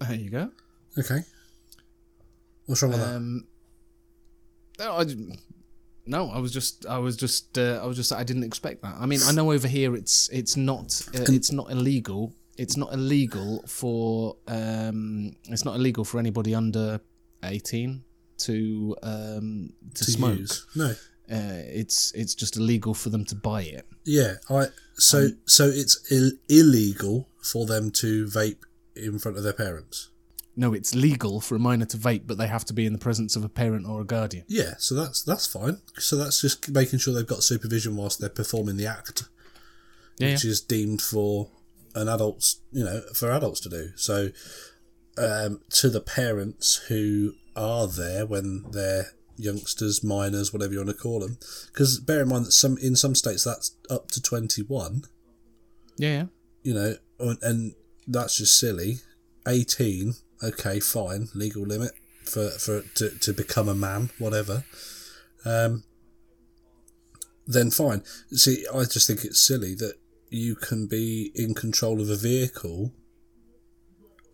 [0.00, 0.50] There you go.
[0.98, 1.20] Okay.
[2.66, 3.16] What's wrong with that?
[3.16, 3.46] Um,
[4.78, 5.04] no, I,
[6.06, 8.96] no, I was just, I was just, uh, I was just, I didn't expect that.
[8.98, 12.34] I mean, I know over here it's, it's not, uh, it's not illegal.
[12.58, 17.00] It's not illegal for, um, it's not illegal for anybody under
[17.42, 18.02] eighteen
[18.38, 20.38] to um, to, to smoke.
[20.38, 20.66] use.
[20.74, 20.94] No.
[21.30, 23.86] Uh, it's it's just illegal for them to buy it.
[24.04, 28.62] Yeah, I so Um, so it's Ill- illegal for them to vape
[28.94, 30.08] in front of their parents.
[30.58, 32.98] No, it's legal for a minor to vape, but they have to be in the
[32.98, 34.44] presence of a parent or a guardian.
[34.48, 35.78] Yeah, so that's that's fine.
[35.98, 39.24] So that's just making sure they've got supervision whilst they're performing the act,
[40.18, 41.50] Yeah, which is deemed for
[41.94, 43.90] an adult's, you know, for adults to do.
[43.96, 44.30] So
[45.18, 50.94] um, to the parents who are there when they're youngsters, minors, whatever you want to
[50.96, 51.38] call them,
[51.72, 55.02] because bear in mind that some in some states that's up to twenty one.
[55.98, 56.26] yeah,
[56.62, 57.74] you know, and- and
[58.06, 59.00] that's just silly.
[59.48, 61.92] 18, okay, fine, legal limit
[62.24, 64.64] for, for to, to become a man, whatever.
[65.44, 65.84] Um,
[67.46, 68.02] then fine.
[68.32, 69.94] See, I just think it's silly that
[70.30, 72.92] you can be in control of a vehicle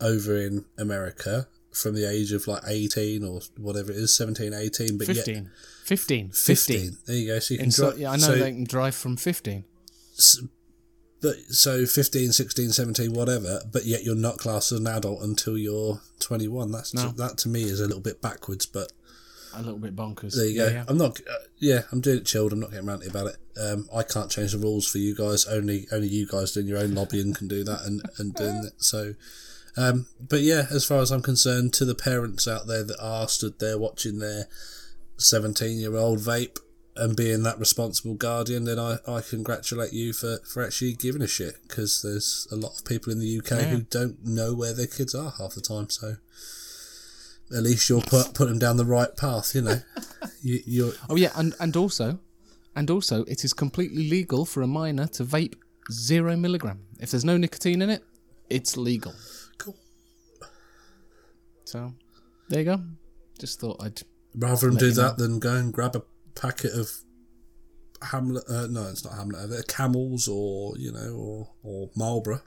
[0.01, 4.99] over in America from the age of like 18 or whatever it is, 17, 18,
[4.99, 5.51] but yet 15.
[5.85, 6.31] 15.
[6.31, 6.31] 15.
[6.31, 6.97] 15.
[7.07, 7.39] There you go.
[7.39, 7.99] So you can so, drive.
[8.01, 9.65] yeah, I know so- they can drive from 15.
[11.21, 15.57] But so 15, 16, 17, whatever, but yet you're not classed as an adult until
[15.57, 16.73] you're 21.
[16.73, 17.11] That's No.
[17.13, 18.93] that to me is a little bit backwards, but
[19.55, 20.35] A little bit bonkers.
[20.35, 20.75] there you yeah, go.
[20.75, 20.85] Yeah.
[20.89, 22.53] I'm not uh, yeah, I'm doing it chilled.
[22.53, 23.37] I'm not getting ranty about it.
[23.57, 25.47] Um, I can't change the rules for you guys.
[25.47, 28.73] Only only you guys doing your own lobbying can do that and and doing it.
[28.83, 29.15] So
[29.77, 33.29] um, but yeah, as far as I'm concerned, to the parents out there that are
[33.29, 34.47] stood there watching their
[35.19, 36.59] 17 year old vape
[36.95, 41.27] and being that responsible guardian, then I, I congratulate you for, for actually giving a
[41.27, 43.65] shit because there's a lot of people in the UK Yeah.
[43.69, 45.89] who don't know where their kids are half the time.
[45.89, 46.17] So
[47.55, 49.81] at least you'll put put them down the right path, you know.
[50.43, 52.19] you, you're Oh yeah, and and also,
[52.77, 55.55] and also, it is completely legal for a minor to vape
[55.91, 56.81] zero milligram.
[57.01, 58.03] If there's no nicotine in it,
[58.51, 59.15] it's legal.
[61.73, 61.95] So,
[62.51, 62.83] there you go.
[63.39, 64.03] Just thought I'd.
[64.37, 65.03] Rather than Let do you know.
[65.05, 66.03] that than go and grab a
[66.35, 66.91] packet of
[68.03, 68.45] Hamlet.
[68.47, 69.49] Uh, no, it's not Hamlet.
[69.49, 72.43] They're Camels or you know or or Marlboro.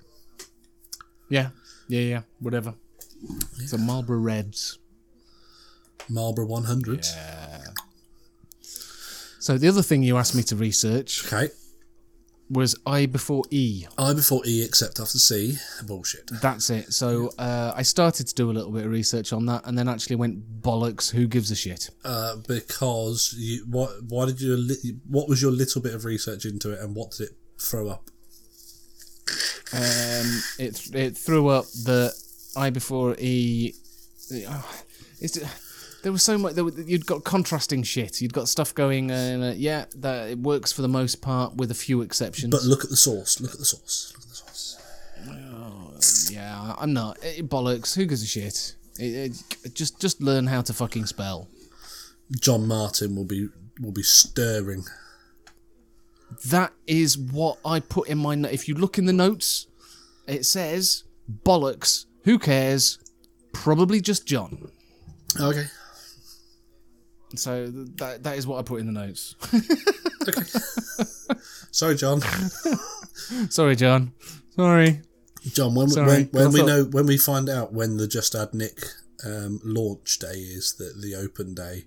[1.30, 1.50] Yeah,
[1.88, 2.22] yeah, yeah.
[2.40, 2.76] Whatever.
[3.66, 4.78] So Marlboro Reds.
[6.08, 7.08] Marlboro 100s.
[9.40, 11.52] So the other thing you asked me to research Okay.
[12.50, 13.86] Was I before E.
[13.98, 15.58] I before E except after C.
[15.88, 16.30] Bullshit.
[16.42, 16.94] That's it.
[16.94, 19.88] So uh, I started to do a little bit of research on that, and then
[19.90, 21.12] actually went bollocks.
[21.12, 21.90] Who gives a shit?
[22.04, 23.90] Uh, because you what?
[24.08, 24.56] Why did you?
[24.58, 27.90] li- What was your little bit of research into it, and what did it throw
[27.90, 28.10] up?
[29.74, 32.14] Um, it it threw up the
[32.56, 33.74] I before E.
[34.48, 34.72] oh,
[35.20, 35.38] it's,
[36.06, 36.54] there was so much.
[36.54, 38.22] There, were- you'd got contrasting shit.
[38.22, 39.10] You'd got stuff going.
[39.10, 42.52] Uh, yeah, that it works for the most part, with a few exceptions.
[42.52, 43.42] But look at the source.
[43.42, 44.14] Look at the source.
[44.14, 44.36] Look at the
[46.04, 46.30] source.
[46.32, 47.96] yeah, I'm not eh, bollocks.
[47.96, 48.76] Who gives a shit?
[49.00, 51.48] It, it, just just learn how to fucking spell.
[52.40, 53.50] John Martin will be
[53.82, 54.84] will be stirring.
[56.46, 58.36] That is what I put in my.
[58.36, 59.66] If you look in the notes,
[60.28, 61.04] it says
[61.44, 62.06] bollocks.
[62.26, 63.00] Who cares?
[63.54, 64.70] Probably just John.
[65.42, 65.66] Okay.
[67.38, 69.36] So th- that that is what I put in the notes.
[71.72, 72.22] Sorry, John.
[73.50, 74.14] Sorry, John.
[74.56, 75.02] Sorry.
[75.54, 78.34] John, when Sorry, when, when we thought- know when we find out when the Just
[78.34, 78.80] Add Nick
[79.26, 81.84] um, launch day is, the the open day,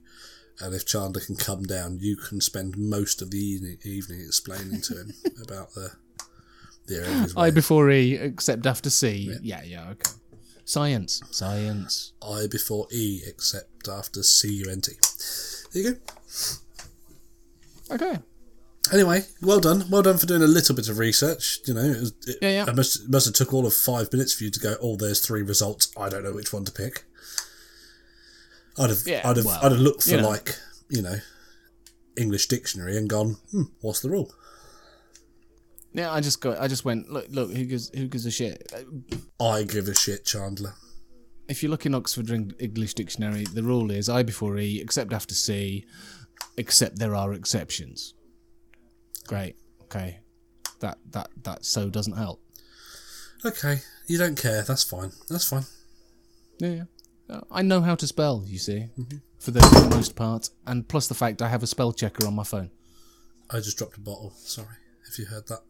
[0.61, 4.81] and if Chandler can come down, you can spend most of the evening, evening explaining
[4.83, 5.93] to him about the
[6.87, 9.35] the area of his I before E, except after C.
[9.43, 10.11] Yeah, yeah, okay.
[10.69, 12.13] Science, science.
[12.23, 14.93] I before E, except after C U N T.
[15.73, 17.95] There you go.
[17.95, 18.19] Okay.
[18.93, 21.61] Anyway, well done, well done for doing a little bit of research.
[21.65, 22.69] You know, it, was, it, Yeah, yeah.
[22.69, 24.75] It must it must have took all of five minutes for you to go.
[24.83, 25.91] Oh, there's three results.
[25.97, 27.05] I don't know which one to pick.
[28.79, 30.29] I'd have, Yeah, I'd have, well, I'd have looked for you know.
[30.29, 30.55] like,
[30.91, 31.17] you know,
[32.19, 33.39] English dictionary and gone.
[33.53, 34.35] Hmm, what's the rule?
[35.93, 36.61] Yeah, I just got.
[36.61, 37.11] I just went.
[37.11, 37.53] Look, look.
[37.53, 37.91] Who gives?
[37.97, 38.71] Who gives a shit?
[39.41, 40.75] I give a shit, Chandler.
[41.49, 45.35] If you look in Oxford English Dictionary, the rule is I before E, except after
[45.35, 45.87] C,
[46.59, 48.15] except there are exceptions.
[49.27, 49.57] Great.
[49.85, 50.21] Okay.
[50.81, 52.43] That that that so doesn't help.
[53.45, 54.63] Okay, you don't care.
[54.63, 55.13] That's fine.
[55.29, 55.65] That's fine.
[56.59, 56.85] Yeah, yeah.
[57.31, 58.45] Uh, I know how to spell.
[58.47, 59.61] You see, the, for the
[59.91, 62.71] most part, and plus the fact I have a spell checker on my phone.
[63.51, 64.33] I just dropped a bottle.
[64.37, 64.77] Sorry
[65.09, 65.63] if you heard that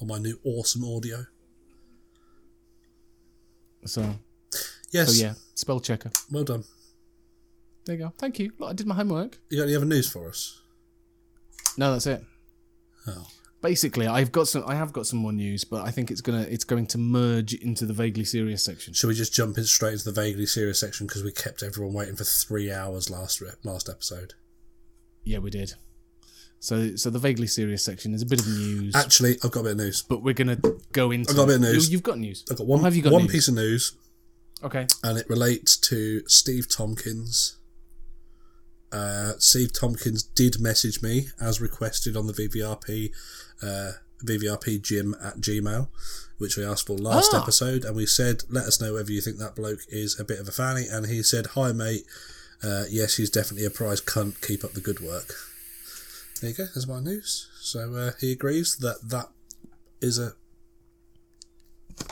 [0.00, 1.26] on my new awesome audio.
[3.84, 4.16] So,
[4.90, 5.14] Yes.
[5.16, 6.10] so yeah, spell checker.
[6.30, 6.64] Well done.
[7.84, 8.12] There you go.
[8.18, 8.52] Thank you.
[8.58, 9.38] Look, I did my homework.
[9.48, 10.60] You got any other news for us?
[11.78, 12.24] No, that's it.
[13.06, 13.26] Oh.
[13.62, 14.64] basically, I've got some.
[14.66, 17.54] I have got some more news, but I think it's gonna it's going to merge
[17.54, 18.92] into the vaguely serious section.
[18.94, 21.94] Should we just jump in straight into the vaguely serious section because we kept everyone
[21.94, 24.34] waiting for three hours last re- last episode?
[25.22, 25.74] Yeah, we did.
[26.58, 29.62] So, so the vaguely serious section is a bit of news, Actually, I've got a
[29.64, 30.02] bit of news.
[30.02, 30.58] but we're gonna
[30.92, 31.30] go into.
[31.30, 31.88] I've got a bit of news.
[31.88, 32.44] You, you've got news.
[32.50, 33.32] I've got one, Have you got one news?
[33.32, 33.92] piece of news,
[34.64, 34.86] Okay.
[35.04, 37.56] and it relates to Steve Tompkins.
[38.92, 43.10] Uh, Steve Tompkins did message me as requested on the VVRP
[43.62, 43.92] uh,
[44.24, 45.88] VVRP gym at Gmail,
[46.38, 47.42] which we asked for last Ah.
[47.42, 50.38] episode, and we said, let us know whether you think that bloke is a bit
[50.40, 52.04] of a fanny, and he said, hi mate,
[52.62, 54.40] uh, yes, he's definitely a prize cunt.
[54.40, 55.34] Keep up the good work.
[56.40, 56.64] There you go.
[56.66, 57.48] There's my news.
[57.60, 59.28] So uh, he agrees that that
[60.00, 60.32] is a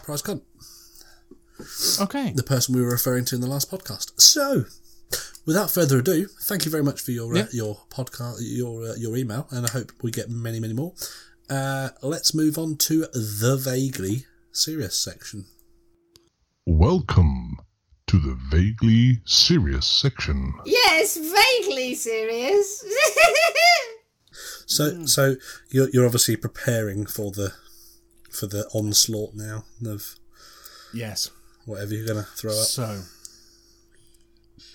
[0.02, 0.40] prize cunt
[2.00, 2.32] Okay.
[2.32, 4.18] the person we were referring to in the last podcast.
[4.20, 4.64] So,
[5.46, 9.16] without further ado, thank you very much for your uh, your podcast, your uh, your
[9.16, 10.94] email, and I hope we get many, many more.
[11.48, 15.44] Uh, let's move on to the vaguely serious section.
[16.66, 17.58] Welcome
[18.08, 20.54] to the vaguely serious section.
[20.64, 22.84] Yes, vaguely serious.
[24.66, 25.36] So, so
[25.70, 27.52] you're you're obviously preparing for the
[28.30, 30.16] for the onslaught now of
[30.92, 31.30] Yes.
[31.66, 32.66] whatever you're going to throw up.
[32.66, 33.02] So,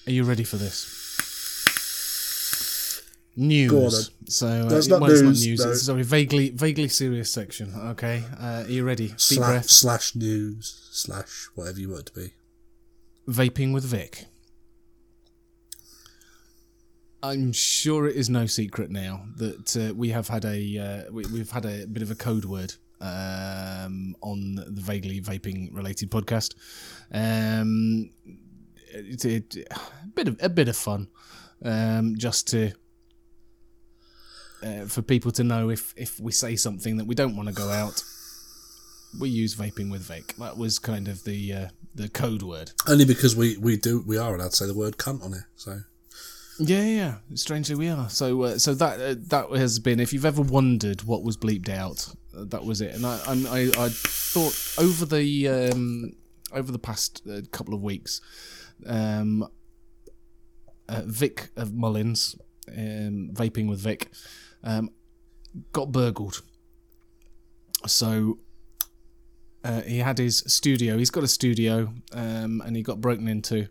[0.07, 0.95] are you ready for this?
[3.35, 4.11] News.
[4.27, 5.65] So uh, That's not well, it's news, not news.
[5.65, 5.71] no.
[5.71, 7.73] It's sorry, vaguely, vaguely serious section.
[7.73, 8.23] Okay.
[8.37, 9.07] Uh, are you ready?
[9.09, 9.69] Deep Slash, breath.
[9.69, 12.33] slash news slash whatever you want it to be.
[13.31, 14.25] Vaping with Vic.
[17.21, 21.25] I'm sure it is no secret now that uh, we have had a uh, we,
[21.25, 26.55] we've had a bit of a code word um, on the vaguely vaping related podcast.
[27.11, 28.11] Um,
[28.93, 31.09] it, a bit of a bit of fun,
[31.63, 32.71] um, just to
[34.63, 37.55] uh, for people to know if if we say something that we don't want to
[37.55, 38.01] go out,
[39.19, 40.35] we use vaping with Vic.
[40.37, 42.71] That was kind of the uh, the code word.
[42.87, 45.43] Only because we, we do we are allowed to say the word cunt on it.
[45.55, 45.79] So
[46.59, 47.15] Yeah, yeah.
[47.35, 48.09] Strangely, we are.
[48.09, 49.99] So, uh, so that uh, that has been.
[49.99, 52.95] If you've ever wondered what was bleeped out, uh, that was it.
[52.95, 56.13] And I, I, I thought over the um,
[56.51, 58.19] over the past uh, couple of weeks,
[58.85, 59.47] um,
[60.89, 62.35] uh, Vic of Mullins,
[62.67, 64.11] um, vaping with Vic,
[64.63, 64.89] um,
[65.71, 66.41] got burgled.
[67.87, 68.39] So.
[69.61, 70.97] Uh, he had his studio.
[70.97, 73.67] He's got a studio, um, and he got broken into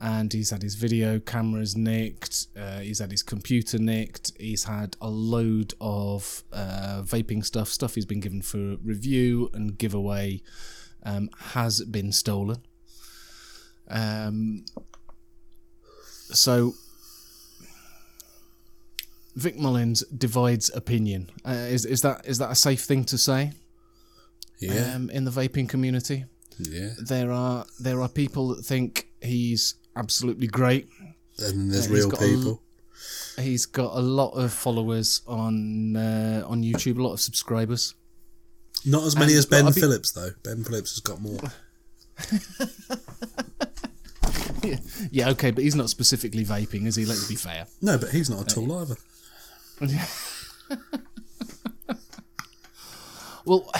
[0.00, 2.46] and he's had his video cameras nicked.
[2.56, 4.32] Uh, he's had his computer nicked.
[4.38, 7.68] He's had a load of uh, vaping stuff.
[7.68, 10.40] Stuff he's been given for review and giveaway
[11.02, 12.58] um, has been stolen.
[13.88, 14.64] Um,
[16.30, 16.74] so
[19.34, 21.30] Vic Mullins divides opinion.
[21.44, 23.52] Uh, is is that is that a safe thing to say
[24.60, 26.24] yeah, um, in the vaping community?
[26.58, 26.90] yeah.
[26.98, 30.88] there are there are people that think he's absolutely great.
[31.38, 32.62] And there's Uh, real got a people.
[33.38, 37.94] He's got a lot of followers on uh, on YouTube, a lot of subscribers.
[38.84, 40.30] Not as many and- as Ben be- Phillips though.
[40.42, 41.40] Ben Phillips has got more.
[45.10, 47.04] Yeah, okay, but he's not specifically vaping, is he?
[47.06, 47.66] Let's be fair.
[47.80, 48.96] No, but he's not a tool either.
[53.44, 53.70] Well,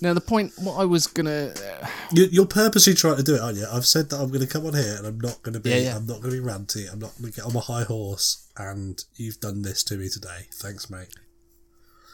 [0.00, 3.40] now the point, what I was gonna, uh, You, you're purposely trying to do it,
[3.40, 3.66] aren't you?
[3.70, 5.70] I've said that I'm going to come on here and I'm not going to be.
[5.70, 5.96] Yeah, yeah.
[5.96, 6.90] I'm not going to be ranty.
[6.92, 8.48] I'm not going to get on my high horse.
[8.56, 10.46] And you've done this to me today.
[10.52, 11.08] Thanks, mate.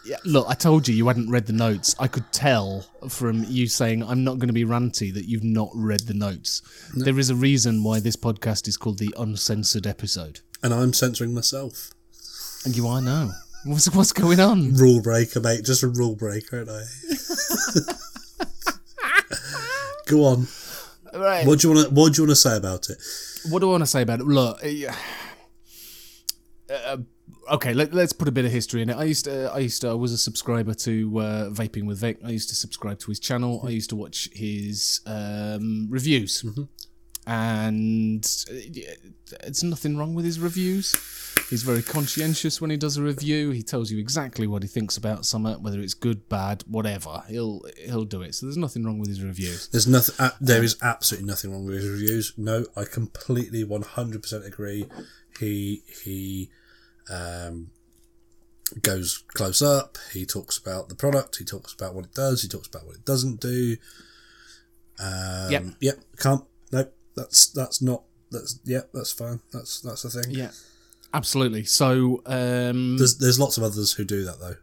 [0.05, 1.95] yeah, look, I told you you hadn't read the notes.
[1.99, 5.71] I could tell from you saying I'm not going to be ranty that you've not
[5.75, 6.61] read the notes.
[6.95, 11.33] There is a reason why this podcast is called the uncensored episode, And I'm censoring
[11.33, 11.91] myself.
[12.67, 13.31] and you are now.
[13.65, 14.75] What's what's going on?
[14.75, 15.65] Rule breaker, mate.
[15.65, 16.83] Just a rule breaker, aren't I?
[20.07, 20.47] Go on.
[21.15, 21.47] Right.
[21.47, 21.95] What do you want to?
[21.95, 22.99] What do you want to say about it?
[23.49, 24.27] what do I want to say about it?
[24.27, 24.93] Look, uh,
[26.73, 26.97] uh,
[27.53, 28.97] okay, let, us put a bit of history in it.
[28.97, 32.19] I used to, I used to, I was a subscriber to uh, Vaping with Vic.
[32.25, 33.63] I used to subscribe to his channel.
[33.65, 36.45] I used to watch his um, reviews,
[37.27, 38.55] and uh,
[39.43, 40.95] it's nothing wrong with his reviews.
[41.55, 43.51] He's very conscientious when he does a review.
[43.51, 47.23] He tells you exactly what he thinks about something, whether it's good, bad, whatever.
[47.29, 48.35] He'll he'll do it.
[48.35, 49.69] So there's nothing wrong with his reviews.
[49.69, 50.17] There's nothing.
[50.19, 52.33] Uh, there is absolutely nothing wrong with his reviews.
[52.37, 54.89] No, I completely 100% agree.
[55.39, 56.51] He he
[57.09, 57.71] um,
[58.83, 59.97] goes close up.
[60.13, 61.37] He talks about the product.
[61.37, 62.43] He talks about what it does.
[62.43, 63.77] He talks about what it doesn't do.
[64.99, 65.65] Um, Yep.
[65.79, 65.99] Yep.
[66.19, 66.45] Can't.
[66.73, 66.97] Nope.
[67.15, 68.03] That's that's not.
[68.33, 68.91] That's yep.
[68.93, 69.39] That's fine.
[69.53, 70.33] That's that's the thing.
[70.33, 70.51] Yeah,
[71.15, 71.65] absolutely.
[71.65, 74.57] So um, There's there's lots of others who do that though.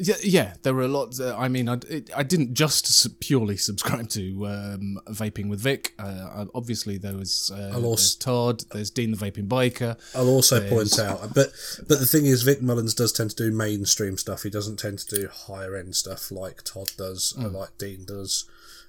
[0.00, 1.18] Yeah, yeah, there were a lot.
[1.18, 5.92] Uh, I mean, I, it, I didn't just purely subscribe to um, vaping with Vic.
[5.98, 9.98] Uh, obviously, there was uh, I'll there's Todd, there's Dean the vaping biker.
[10.14, 11.50] I'll also point out, but
[11.88, 14.44] but the thing is, Vic Mullins does tend to do mainstream stuff.
[14.44, 18.44] He doesn't tend to do higher end stuff like Todd does, or like Dean does.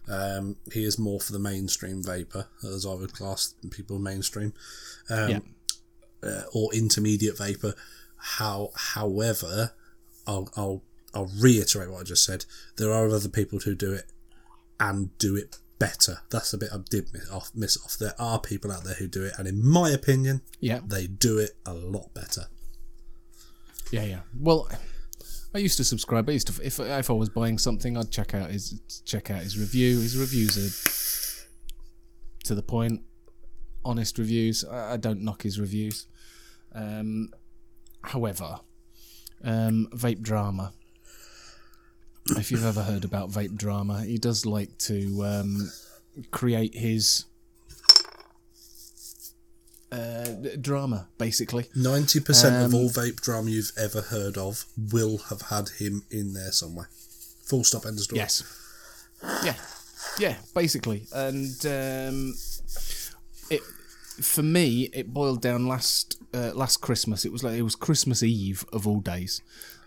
[0.07, 4.53] Um, he is more for the mainstream vapor, as I would class people mainstream,
[5.09, 5.39] um, Yeah.
[6.23, 7.73] Uh, or intermediate vapor.
[8.17, 9.71] How, however,
[10.27, 12.45] I'll I'll I'll reiterate what I just said.
[12.77, 14.11] There are other people who do it
[14.79, 16.19] and do it better.
[16.29, 17.51] That's the bit I did miss off.
[17.55, 17.97] Miss off.
[17.97, 21.37] There are people out there who do it, and in my opinion, Yeah, they do
[21.37, 22.47] it a lot better.
[23.91, 24.19] yeah, yeah.
[24.37, 24.67] Well,
[25.55, 26.29] I used to subscribe.
[26.29, 29.41] I used to, if if I was buying something, I'd check out his check out
[29.41, 29.99] his review.
[29.99, 33.01] His reviews are to the point,
[33.83, 34.65] honest reviews.
[34.65, 36.05] I, don't knock his reviews.
[36.73, 37.33] Um,
[38.01, 38.59] however,
[39.43, 40.73] um, vape drama.
[42.31, 45.71] If you've ever heard about vape drama, he does like to um,
[46.29, 47.25] create his
[49.91, 50.27] uh,
[50.61, 51.69] drama, basically.
[51.75, 56.03] Ninety percent of Um, all vape drama you've ever heard of will have had him
[56.11, 56.89] in there somewhere.
[57.45, 57.85] Full stop.
[57.87, 58.19] End of story.
[58.19, 58.43] Yes.
[59.43, 59.55] Yeah.
[60.19, 61.07] Yeah, basically.
[61.13, 62.35] And um,
[63.49, 63.61] it
[64.21, 67.25] for me, it boiled down last uh, last Christmas.
[67.25, 69.41] It was like it was Christmas Eve of all days,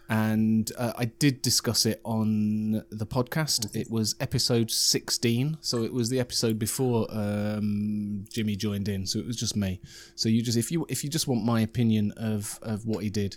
[0.08, 3.74] and uh, I did discuss it on the podcast.
[3.74, 9.06] It was episode sixteen, so it was the episode before um, Jimmy joined in.
[9.06, 9.80] So it was just me.
[10.14, 13.10] So you just if you if you just want my opinion of of what he
[13.10, 13.36] did,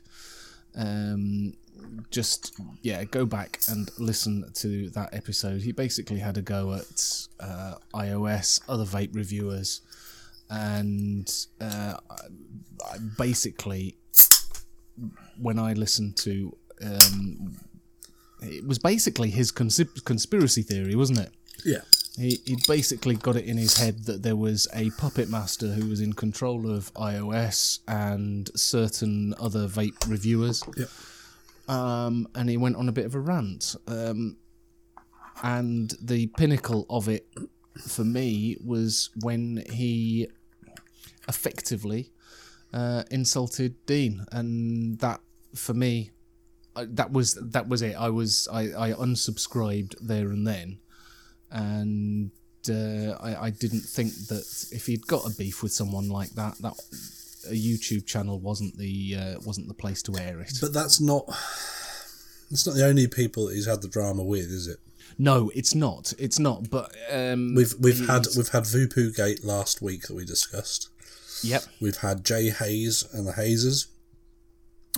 [0.75, 1.53] um,
[2.09, 5.61] just yeah, go back and listen to that episode.
[5.61, 9.81] He basically had a go at uh, iOS, other vape reviewers,
[10.49, 11.97] and uh,
[13.17, 13.97] basically
[15.39, 17.57] when I listened to um,
[18.41, 21.31] it was basically his conspiracy theory, wasn't it?
[21.63, 21.81] Yeah.
[22.17, 25.89] He, he basically got it in his head that there was a puppet master who
[25.89, 30.63] was in control of iOS and certain other vape reviewers.
[30.77, 30.89] Yep.
[31.67, 33.75] Um, and he went on a bit of a rant.
[33.87, 34.37] Um,
[35.43, 37.27] and the pinnacle of it
[37.77, 40.29] for me was when he
[41.27, 42.11] effectively
[42.73, 45.21] uh, insulted Dean, and that
[45.55, 46.11] for me,
[46.75, 47.95] I- that was that was it.
[47.95, 50.79] I was I, I unsubscribed there and then,
[51.51, 52.31] and
[52.69, 56.57] uh, I I didn't think that if he'd got a beef with someone like that,
[56.59, 56.73] that
[57.47, 60.53] a YouTube channel wasn't the uh, wasn't the place to air it.
[60.61, 61.25] But that's not.
[62.51, 64.77] It's not the only people that he's had the drama with, is it?
[65.17, 66.13] no, it's not.
[66.19, 66.69] It's not.
[66.69, 70.89] But um, We've we've had we've had VooPoo Gate last week that we discussed.
[71.45, 71.63] Yep.
[71.81, 73.87] We've had Jai Haze and the Hazers,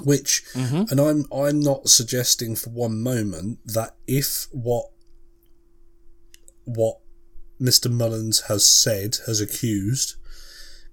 [0.04, 0.84] which, Mm-hmm.
[0.92, 4.86] and I'm I'm not suggesting for one moment that if what
[6.66, 6.98] what
[7.62, 7.90] Mr.
[7.92, 10.16] Mullins has said has accused,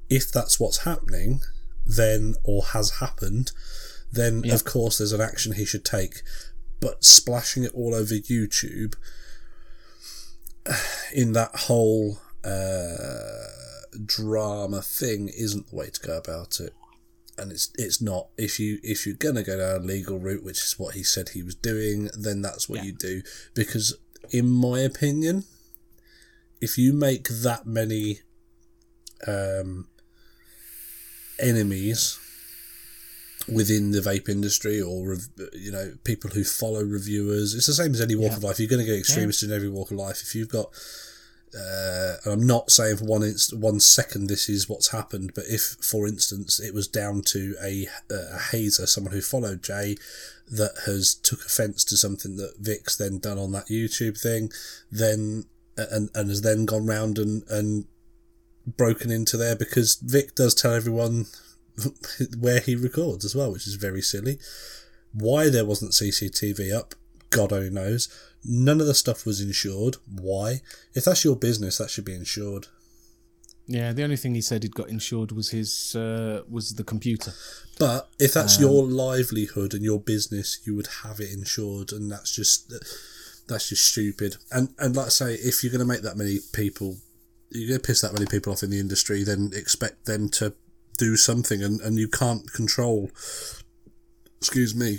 [0.08, 1.40] if that's what's happening,
[1.86, 3.52] then or has happened,
[4.12, 4.54] then Yeah.
[4.54, 6.22] of course there's an action he should take.
[6.80, 8.94] But splashing it all over YouTube
[11.14, 13.48] in that whole uh,
[14.04, 16.72] drama thing isn't the way to go about it.
[17.36, 18.28] And it's it's not.
[18.36, 21.30] If you if you're gonna go down a legal route, which is what he said
[21.30, 22.84] he was doing, then that's what Yeah.
[22.86, 23.22] you do.
[23.54, 23.96] Because
[24.30, 25.44] in my opinion,
[26.60, 28.20] if you make that many
[29.26, 29.88] um,
[31.38, 32.18] enemies
[33.52, 35.16] within the vape industry or
[35.52, 38.36] you know people who follow reviewers it's the same as any walk Yeah.
[38.38, 40.70] of life you're going to get extremists in every walk of life if you've got
[41.56, 45.44] uh, and I'm not saying for one inst- one second this is what's happened, but
[45.48, 49.96] if, for instance, it was down to a, a hazer, someone who followed Jai,
[50.50, 54.50] that has took offence to something that Vic's then done on that YouTube thing,
[54.90, 55.44] then
[55.76, 57.86] and and has then gone round and and
[58.66, 61.26] broken into there because Vic does tell everyone
[62.38, 64.38] where he records as well, which is very silly.
[65.12, 66.94] Why there wasn't CCTV up,
[67.34, 68.08] God only knows.
[68.44, 69.96] None of the stuff was insured.
[70.06, 70.60] Why?
[70.94, 72.68] If that's your business, that should be insured.
[73.66, 77.32] Yeah, the only thing he said he'd got insured was his uh, was the computer.
[77.78, 82.34] But if that's your livelihood and your business, you would have it insured, and that's
[82.34, 82.72] just
[83.48, 84.36] that's just stupid.
[84.52, 86.96] And and like I say, if you're going to make that many people,
[87.50, 90.54] you're going to piss that many people off in the industry, then expect them to
[90.98, 93.10] do something, and and you can't control.
[94.38, 94.98] Excuse me,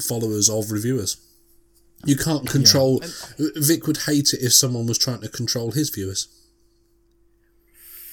[0.00, 1.18] followers of reviewers.
[2.06, 3.02] You can't control.
[3.38, 6.28] Vic would hate it if someone was trying to control his viewers.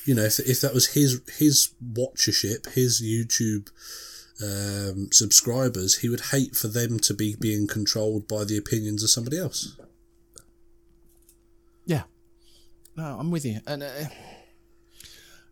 [0.05, 3.69] You know, if, if that was his his watchership, his YouTube
[4.41, 9.09] um, subscribers, he would hate for them to be being controlled by the opinions of
[9.09, 9.77] somebody else.
[11.85, 12.03] Yeah.
[12.95, 13.89] No, I'm with you, and uh,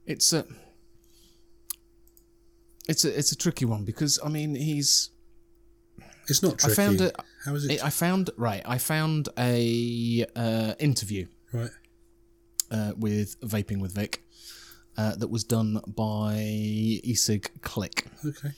[0.05, 0.45] it's a
[2.87, 5.11] it's a it's a tricky one because I mean he's
[6.31, 6.75] It's not I tricky.
[6.75, 7.15] found it.
[7.45, 7.83] How is it?
[7.83, 8.61] I found right.
[8.65, 11.69] I found a uh, interview right.
[12.71, 14.23] uh, with vaping with Vic
[14.97, 16.33] uh, that was done by
[17.05, 18.51] eSig Click, Okay.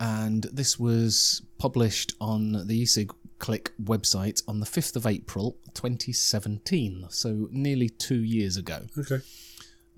[0.00, 7.06] and this was published on the eSig Click website on the fifth of April, 2017.
[7.10, 8.80] So nearly two years ago.
[8.98, 9.20] Okay.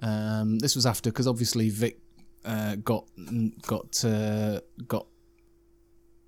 [0.02, 1.98] Um, this was after because obviously Vic
[2.44, 3.04] uh, got
[3.66, 5.06] got uh, got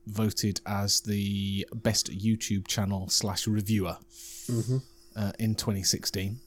[0.06, 3.96] voted as the best YouTube channel slash reviewer
[5.16, 6.40] uh, in 2016.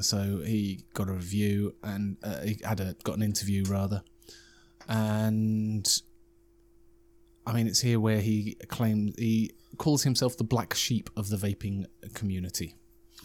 [0.00, 4.02] So he got a review and uh, he had a got an interview rather,
[4.88, 5.86] and
[7.46, 11.36] I mean it's here where he claims he calls himself the black sheep of the
[11.36, 12.76] vaping community.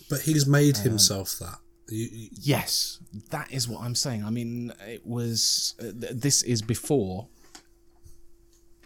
[0.10, 1.60] But he's made Um, himself that.
[1.90, 3.00] You, you, Yes,
[3.32, 4.24] that is what I'm saying.
[4.24, 5.76] I mean, it was.
[5.80, 7.28] Uh, th- this is before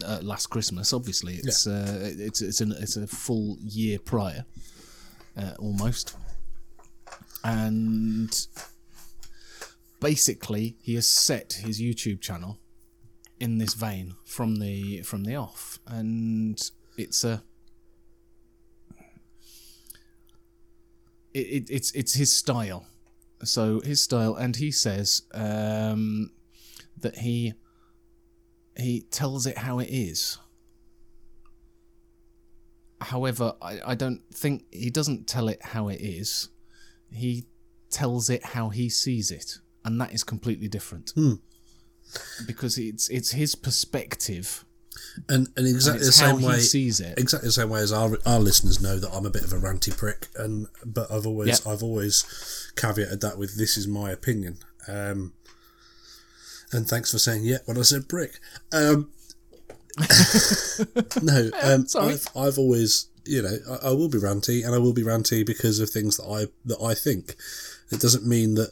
[0.04, 0.94] uh, last Christmas.
[0.94, 4.46] Obviously, it's uh, it's it's an, it's a full year prior,
[5.38, 6.16] uh, almost,
[7.44, 8.48] and
[10.00, 12.60] basically he has set his YouTube channel
[13.40, 17.44] in this vein from the from the off, and it's a.
[21.34, 22.86] It, it, it's it's his style,
[23.44, 26.32] so his style, and he says um,
[26.98, 27.54] that he
[28.78, 30.38] he tells it how it is.
[33.02, 36.50] However, I, I don't think he doesn't tell it how it is.
[37.12, 37.46] He
[37.90, 41.14] tells it how he sees it, and that is completely different.
[42.48, 44.66] Because it's it's his perspective,
[45.30, 46.60] and and and exactly the it's how same he way.
[46.60, 47.18] sees it.
[47.20, 49.58] Exactly the same way as our our listeners know that I'm a bit of a
[49.58, 51.74] ranty prick, and but I've always Yep.
[51.74, 52.24] I've always
[52.76, 54.58] caveated that with this is my opinion.
[54.88, 55.34] Um,
[56.76, 58.40] and thanks for saying yeah when I said brick.
[58.72, 59.10] Um,
[61.22, 62.14] no, um, sorry.
[62.14, 65.46] I've, I've always you know I, I will be ranty, and I will be ranty
[65.46, 67.36] because of things that I that I think.
[67.92, 68.72] It doesn't mean that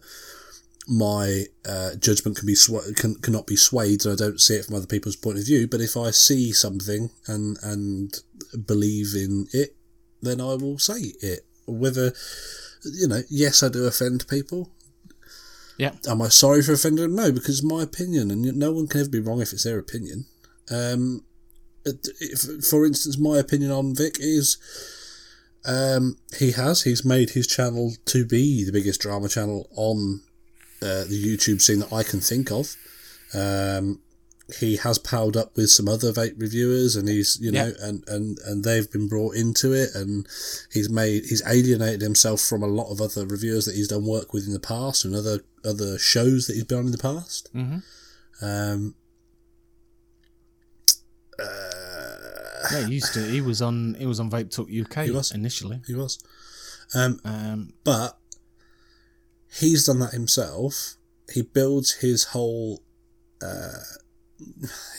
[0.87, 4.65] my uh, judgment can be sw- can cannot be swayed, and I don't see it
[4.65, 5.67] from other people's point of view.
[5.67, 8.13] But if I see something and and
[8.65, 9.75] believe in it,
[10.21, 11.45] then I will say it.
[11.65, 12.11] Whether
[12.83, 14.69] you know, yes, I do offend people.
[15.77, 17.15] Yeah, Am I sorry for offending them?
[17.15, 19.79] No, because it's my opinion, and no one can ever be wrong if it's their
[19.79, 20.25] opinion.
[20.69, 21.23] Um,
[21.85, 24.57] if, for instance, my opinion on Vic is.
[25.65, 26.81] Um, he has.
[26.83, 30.19] He's made his channel to be the biggest drama channel on
[30.81, 32.75] uh, the YouTube scene that I can think of.
[33.33, 34.01] Um,
[34.59, 38.37] he has palled up with some other vape reviewers, and he's you know, and, and
[38.45, 40.27] and they've been brought into it, and
[40.71, 44.33] he's made he's alienated himself from a lot of other reviewers that he's done work
[44.33, 47.49] with in the past, and other other shows that he's been on in the past.
[47.53, 48.45] Mm-hmm.
[48.45, 48.95] Um,
[51.39, 52.85] yeah.
[52.87, 53.21] He used to.
[53.21, 53.95] He was on.
[53.99, 55.31] He was on Vape Talk UK He was.
[55.31, 55.81] initially.
[55.85, 56.19] he was,
[56.95, 58.17] um, Um, but
[59.59, 60.95] he's done that himself.
[61.31, 62.81] He builds his whole.
[63.41, 63.73] Uh,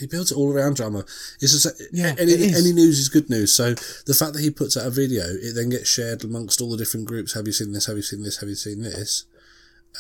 [0.01, 1.05] he builds it all around drama.
[1.41, 3.53] It's just Yeah, any, any news is good news.
[3.53, 3.75] So
[4.07, 6.77] the fact that he puts out a video, it then gets shared amongst all the
[6.77, 7.35] different groups.
[7.35, 7.87] Have you seen this?
[7.87, 8.39] Have you seen this?
[8.39, 9.25] Have you seen this?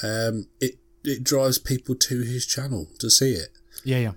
[0.02, 3.48] Um, it it drives people to his channel to see it.
[3.84, 4.12] Yeah, yeah.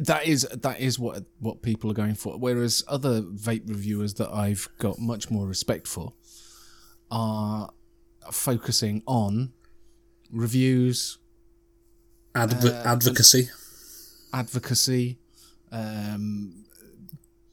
[0.00, 2.38] That is that is what what people are going for.
[2.38, 6.12] Whereas other vape reviewers that I've got much more respect for
[7.10, 7.70] are
[8.30, 9.52] focusing on
[10.30, 11.18] reviews,
[12.34, 13.50] Adv- Uh, advocacy.
[14.32, 15.18] Advocacy,
[15.70, 16.64] um,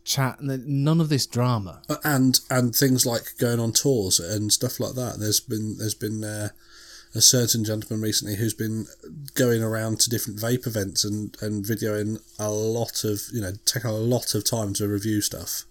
[0.04, 1.82] chat, and none of this drama.
[1.90, 5.20] Uh, and and things like going on tours and stuff like that.
[5.20, 6.50] There's been there's been uh,
[7.16, 8.86] a certain gentleman recently who's been
[9.34, 13.90] going around to different vape events and and videoing a lot of you know taking
[13.90, 15.64] a lot of time to review stuff.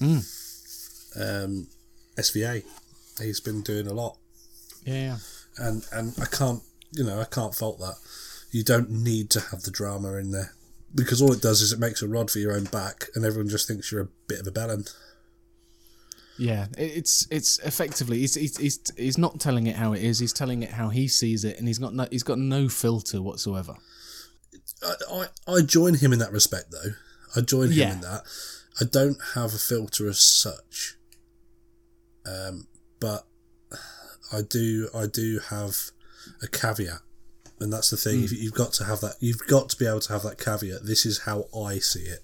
[0.00, 1.68] Um,
[2.16, 2.64] SVA,
[3.20, 4.16] he's been doing a lot,
[4.84, 5.16] Yeah, yeah.
[5.58, 6.62] and and I can't
[6.92, 7.96] you know I can't fault that.
[8.52, 10.52] You don't need to have the drama in there.
[10.94, 13.48] Because all it does is it makes a rod for your own back, and everyone
[13.48, 14.94] just thinks you're a bit of a bellend.
[16.38, 20.18] Yeah, it's it's effectively he's, he's he's not telling it how it is.
[20.18, 23.22] He's telling it how he sees it, and he's got no he's got no filter
[23.22, 23.74] whatsoever.
[24.82, 26.92] I, I, I join him in that respect, though.
[27.36, 27.92] I join him Yeah.
[27.94, 28.22] in that.
[28.80, 30.96] I don't have a filter as such,
[32.26, 32.66] um,
[33.00, 33.24] but
[34.32, 34.88] I do.
[34.94, 35.76] I do have
[36.42, 37.00] a caveat
[37.62, 38.24] and that's the thing.
[38.24, 39.14] If You've got to have that.
[39.20, 40.84] You've got to be able to have that caveat.
[40.84, 42.20] This is how I see it.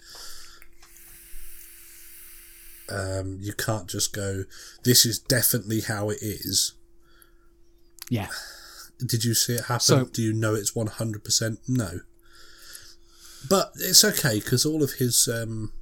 [2.91, 4.45] Um, you can't just go.
[4.85, 6.73] This is definitely how it is.
[8.09, 8.29] Yeah.
[9.05, 9.81] Did you see it happen?
[9.81, 11.61] So- Do you know it's one hundred percent?
[11.69, 12.01] No.
[13.49, 15.73] But it's okay because all of his um,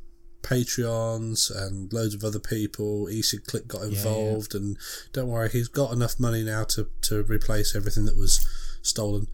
[0.42, 4.76] Patreons and loads of other people, ECigClick got involved, and
[5.12, 8.46] don't worry, he's got enough money now to, to replace everything that was
[8.82, 9.28] stolen.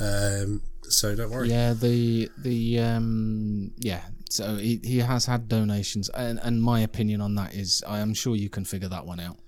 [0.00, 1.48] Um, so don't worry.
[1.50, 4.02] Yeah, the the um yeah.
[4.30, 8.12] So he, he has had donations, and and my opinion on that is, I am
[8.14, 9.38] sure you can figure that one out.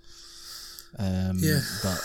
[0.99, 1.61] Um, Yeah.
[1.83, 2.01] but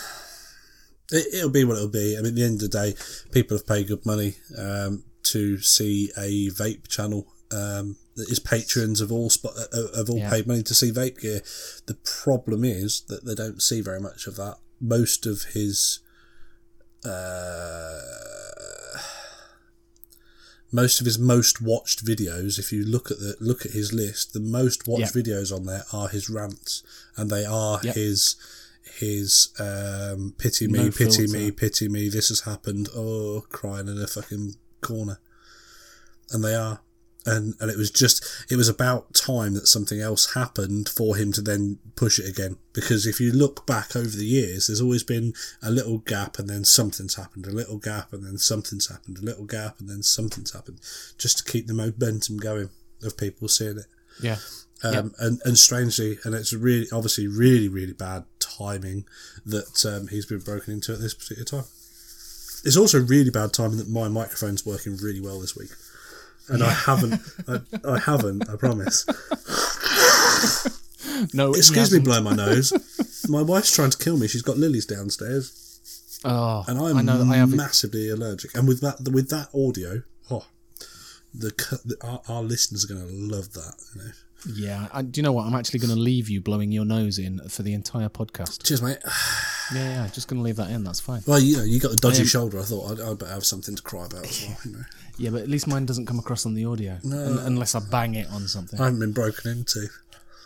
[1.10, 2.16] It, it'll be what it'll be.
[2.16, 2.94] I mean, at the end of the day,
[3.32, 7.26] people have paid good money um, to see a vape channel.
[7.50, 10.30] Um, that his patrons have all spot, uh, have all Yeah.
[10.30, 11.42] paid money to see vape gear.
[11.86, 14.56] The problem is that they don't see very much of that.
[14.80, 16.00] Most of his
[17.04, 18.00] uh,
[20.82, 24.32] most of his most watched videos, if you look at the look at his list,
[24.32, 25.22] the most watched Yeah.
[25.22, 26.82] videos on there are his rants,
[27.16, 27.94] and they are Yep.
[27.94, 28.36] his
[29.00, 31.32] his um, pity me, No pity filter.
[31.38, 32.08] me, pity me.
[32.08, 32.88] This has happened.
[32.94, 35.18] Oh, crying in a fucking corner,
[36.30, 36.80] and they are.
[37.26, 41.32] And, and it was just it was about time that something else happened for him
[41.32, 42.56] to then push it again.
[42.72, 46.48] Because if you look back over the years there's always been a little gap and
[46.48, 50.02] then something's happened a little gap and then something's happened a little gap and then
[50.02, 50.80] something's happened
[51.18, 52.70] just to keep the momentum going
[53.02, 53.86] of people seeing it.
[54.20, 54.36] Yeah,
[54.82, 59.04] um, and and strangely, and it's really obviously really really bad timing
[59.44, 61.68] that um, he's been broken into at this particular time.
[62.64, 65.70] It's also really bad timing that my microphone's working really well this week,
[66.48, 69.06] and I haven't, I, I haven't, I promise.
[71.34, 72.72] no, Excuse me, blow my nose.
[73.28, 74.28] My wife's trying to kill me.
[74.28, 77.52] She's got lilies downstairs, Oh, and I'm I know that I have.
[77.52, 78.56] massively allergic.
[78.56, 80.46] And with that, with that audio, oh,
[81.34, 81.48] the,
[81.84, 83.74] the our, our listeners are going to love that.
[83.94, 84.10] You know.
[84.54, 85.44] Yeah, I, do you know what?
[85.46, 88.62] I'm actually going to leave you blowing your nose in for the entire podcast.
[88.64, 88.98] Cheers, mate.
[89.74, 90.84] Yeah, yeah, just going to leave that in.
[90.84, 91.22] That's fine.
[91.26, 92.60] Well, you know, you got the dodgy Um, shoulder.
[92.60, 94.56] I thought I'd, I'd better have something to cry about as well.
[94.64, 94.84] You know.
[95.18, 98.14] Yeah, but at least mine doesn't come across on the audio, un- unless I bang
[98.14, 98.78] it on something.
[98.80, 99.86] I haven't been broken into.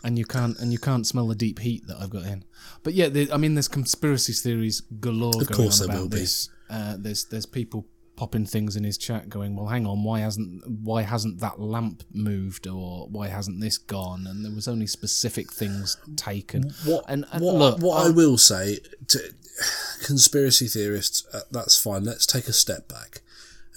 [0.03, 2.43] and you can't and you can't smell the deep heat that I've got in.
[2.83, 6.09] But yeah, I mean, there's conspiracy theories galore Of going course on there about will
[6.09, 6.17] be.
[6.19, 6.49] this.
[6.69, 7.85] Uh, there's there's people
[8.15, 12.03] popping things in his chat, going, "Well, hang on, why hasn't why hasn't that lamp
[12.13, 16.71] moved, or why hasn't this gone?" And there was only specific things taken.
[16.85, 18.79] What and, and what, look, what I I'll- will say
[19.09, 19.19] to
[20.03, 22.03] conspiracy theorists, uh, that's fine.
[22.05, 23.21] Let's take a step back.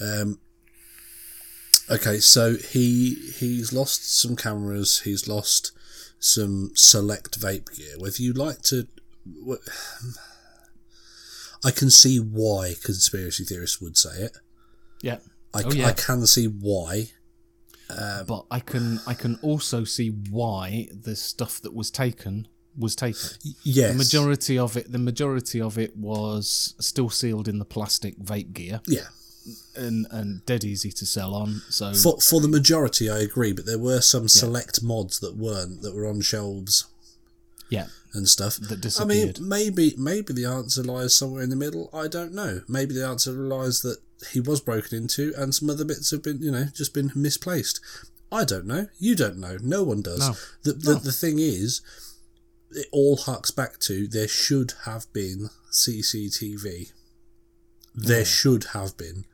[0.00, 0.38] Um,
[1.90, 5.00] okay, so he he's lost some cameras.
[5.00, 5.72] He's lost
[6.18, 7.94] some select vape gear.
[7.98, 8.86] Whether you like to,
[11.64, 14.36] I can see why conspiracy theorists would say it.
[15.02, 15.18] yeah.
[15.52, 15.86] I, Oh, yeah.
[15.86, 17.10] I can see why.
[17.88, 22.96] Um, but I can I can also see why the stuff that was taken was
[22.96, 23.28] taken.
[23.62, 28.18] Yes, The majority of it, the majority of it was still sealed in the plastic
[28.18, 29.06] vape gear Yeah.
[29.76, 31.62] And, and dead easy to sell on.
[31.68, 35.82] So For for the majority, I agree, but there were some select mods that weren't
[35.82, 36.86] that were on shelves
[37.68, 38.56] yeah, and stuff.
[38.56, 39.36] That disappeared.
[39.36, 41.90] I mean, maybe maybe the answer lies somewhere in the middle.
[41.92, 42.62] I don't know.
[42.68, 43.98] Maybe the answer lies that
[44.32, 47.80] he was broken into, and some other bits have been, you know, just been misplaced.
[48.30, 48.88] I don't know.
[48.98, 49.58] You don't know.
[49.62, 50.20] No one does.
[50.20, 50.34] No.
[50.62, 51.80] The the, the thing is,
[52.70, 56.92] it all harks back to there should have been CCTV.
[57.94, 59.24] There should have been.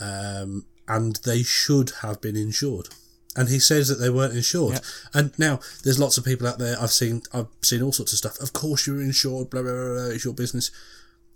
[0.00, 2.88] Um, and they should have been insured.
[3.36, 4.80] And he says that they weren't insured.
[5.12, 6.76] And now there's lots of people out there.
[6.80, 8.38] I've seen I've seen all sorts of stuff.
[8.40, 9.50] Of course you're insured.
[9.50, 9.94] Blah blah blah.
[9.94, 10.70] blah it's your business.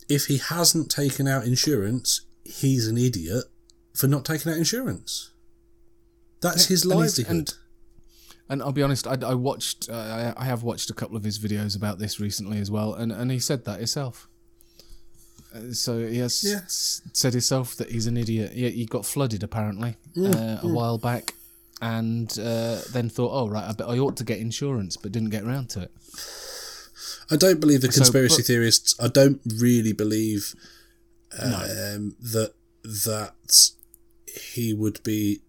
[0.08, 3.44] If he hasn't taken out insurance, he's an idiot
[3.94, 5.30] for not taking out insurance.
[6.40, 7.30] That's his and livelihood.
[7.36, 7.54] and-
[8.50, 11.24] And I'll be honest, I, I watched, uh, I I have watched a couple of
[11.24, 14.26] his videos about this recently as well, and, and he said that himself.
[15.54, 16.60] Uh, So he has Yeah.
[16.64, 18.52] s- said himself that he's an idiot.
[18.52, 21.34] He, he got flooded apparently Mm, uh, a while back,
[21.80, 25.30] and uh, then thought, oh right, I bet I ought to get insurance, but didn't
[25.30, 25.90] get around to it.
[27.30, 28.94] I don't believe the So, conspiracy but- theorists.
[29.00, 30.54] I don't really believe
[31.38, 32.52] um, that
[33.04, 33.70] that
[34.54, 35.42] he would be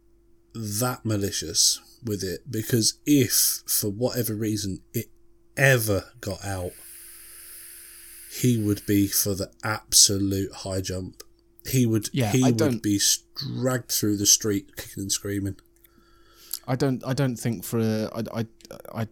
[0.54, 5.08] that malicious with it because if for whatever reason it
[5.56, 6.72] ever got out,
[8.32, 11.24] he would be for the absolute high jump.
[11.68, 12.10] He would.
[12.14, 13.00] Yeah, he I would be
[13.36, 15.58] dragged through the street kicking and screaming.
[16.68, 18.46] I don't, I don't think for a, I, I,
[19.02, 19.08] I,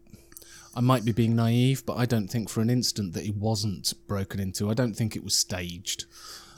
[0.76, 3.94] I might be being naive, but I don't think for an instant that he wasn't
[4.07, 4.69] broken into.
[4.69, 6.06] I don't think it was staged.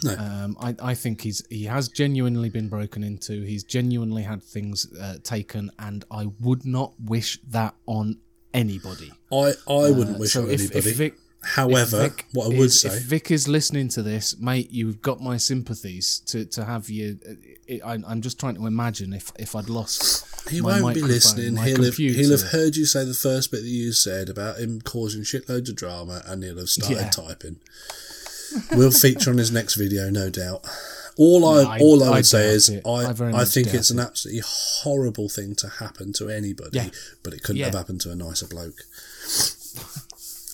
[0.03, 0.15] No.
[0.17, 3.41] Um, I, I think he's he has genuinely been broken into.
[3.43, 8.17] He's genuinely had things uh, taken, and I would not wish that on
[8.53, 9.11] anybody.
[9.31, 10.89] I I wouldn't Uh, wish so on if- anybody.
[10.89, 14.03] if Vic- However, If Vic what I would is- say, if Vic is listening to
[14.03, 17.17] this, mate, you've got my sympathies to, to have you.
[17.27, 17.33] Uh,
[17.65, 20.49] it, I, I'm just trying to imagine if, if I'd lost.
[20.49, 21.55] he won't be listening.
[21.57, 24.81] He'll have, he'll have heard you say the first bit that you said about him
[24.81, 27.09] causing shitloads of drama, and he'll have started Yeah.
[27.09, 27.57] typing.
[28.71, 30.65] we'll feature on his next video, no doubt.
[31.17, 32.85] All I, I- all I I would say is it.
[32.85, 36.89] I, I I think it's an absolutely horrible thing to happen to anybody, Yeah.
[37.23, 37.65] but it couldn't Yeah.
[37.67, 38.83] have happened to a nicer bloke.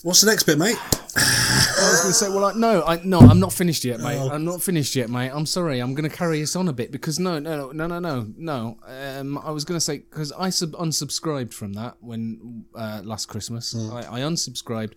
[0.05, 0.77] What's the next bit, mate?
[0.77, 4.19] I was going to say, well, I, no, I, no, I'm not finished yet, mate.
[4.19, 4.29] Oh.
[4.29, 5.31] I'm not finished yet, mate.
[5.33, 5.79] I'm sorry.
[5.79, 8.77] I'm going to carry this on a bit because no, no, no, no, no, no.
[8.85, 13.25] Um, I was going to say because I sub- unsubscribed from that when uh, last
[13.25, 13.73] Christmas.
[13.75, 14.93] I, I unsubscribed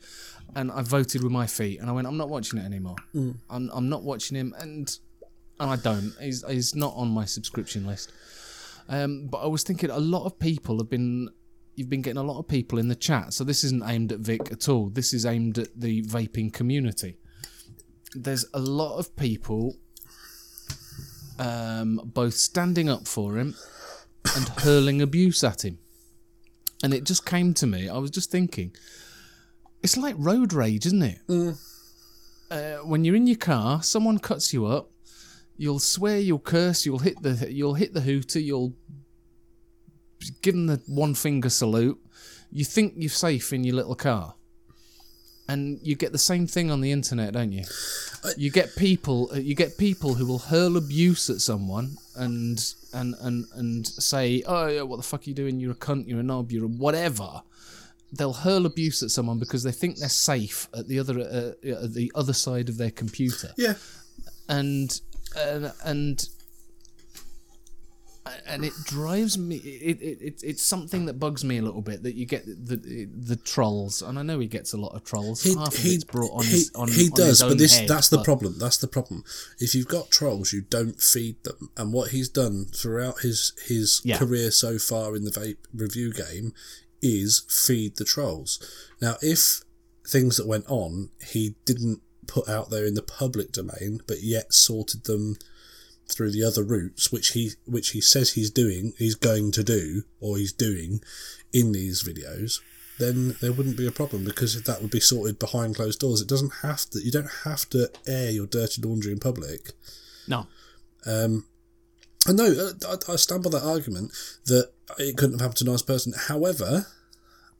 [0.55, 2.97] and I voted with my feet, and I went, I'm not watching it anymore.
[3.49, 4.95] I'm, I'm not watching him, and
[5.59, 6.13] and I don't.
[6.21, 8.13] He's he's not on my subscription list.
[8.91, 11.31] Um, but I was thinking a lot of people have been.
[11.79, 14.19] You've been getting a lot of people in the chat, so this isn't aimed at
[14.19, 14.89] Vic at all.
[14.89, 17.19] This is aimed at the vaping community.
[18.17, 19.77] There's a lot of people,
[21.39, 23.55] um, both standing up for him
[24.35, 25.79] and hurling abuse at him.
[26.83, 27.89] And it just came to me.
[27.89, 28.75] I was just thinking,
[29.81, 31.21] it's like road rage, isn't it?
[32.51, 34.91] Uh, when you're in your car, someone cuts you up,
[35.57, 38.75] you'll swear, you'll curse, you'll hit the you'll hit the hooter, you'll
[40.43, 41.99] give them the one finger salute.
[42.51, 44.35] You think you're safe in your little car,
[45.49, 47.65] and you get the same thing on the internet, don't you?
[48.37, 52.59] You get people, uh, you get people who will hurl abuse at someone and
[52.93, 55.61] and and and say, "Oh, yeah, what the fuck are you doing?
[55.61, 56.09] You're a cunt.
[56.09, 56.53] You're a knob.
[56.53, 57.43] You're a whatever."
[58.11, 61.93] They'll hurl abuse at someone because they think they're safe at the other uh, at
[61.93, 63.75] the other side of their computer Yeah,
[64.49, 64.99] and
[65.37, 66.29] and and
[68.47, 72.03] and it drives me it, it, it it's something that bugs me a little bit
[72.03, 75.05] that you get the the, the trolls and I know he gets a lot of
[75.05, 77.59] trolls he half of it's brought on he, his on, he on does, his but
[77.59, 78.59] this head, that's the problem.
[78.59, 79.25] That's the problem.
[79.59, 84.01] If you've got trolls, you don't feed them, and what he's done throughout his his
[84.05, 84.19] Yeah.
[84.19, 86.53] career so far in the vape review game
[87.03, 88.59] is feed the trolls.
[89.01, 89.63] Now, if
[90.07, 94.53] things that went on he didn't put out there in the public domain, but yet
[94.53, 95.37] sorted them
[96.11, 100.03] through the other routes, which he which he says he's doing, he's going to do,
[100.21, 101.01] or he's doing
[101.53, 102.61] in these videos,
[102.99, 106.21] then there wouldn't be a problem because that would be sorted behind closed doors.
[106.21, 107.01] It doesn't have to.
[107.01, 109.73] You don't have to air your dirty laundry in public.
[110.27, 110.47] no
[112.27, 114.13] And no, uh, I, I stand by that argument
[114.47, 116.13] that it couldn't have happened to a nice person.
[116.29, 116.87] However,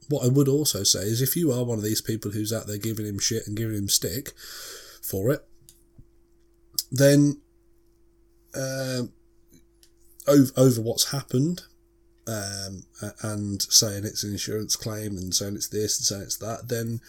[0.09, 2.67] what I would also say is if you are one of these people who's out
[2.67, 4.33] there giving him shit and giving him stick
[5.01, 5.45] for it,
[6.91, 7.41] then
[8.55, 9.11] um,
[10.27, 11.63] over, over what's happened
[12.27, 12.83] um,
[13.23, 17.01] and saying it's an insurance claim and saying it's this and saying it's that, then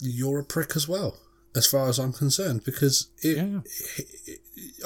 [0.00, 1.18] you're a prick as well,
[1.54, 3.60] as far as I'm concerned, because it, Yeah.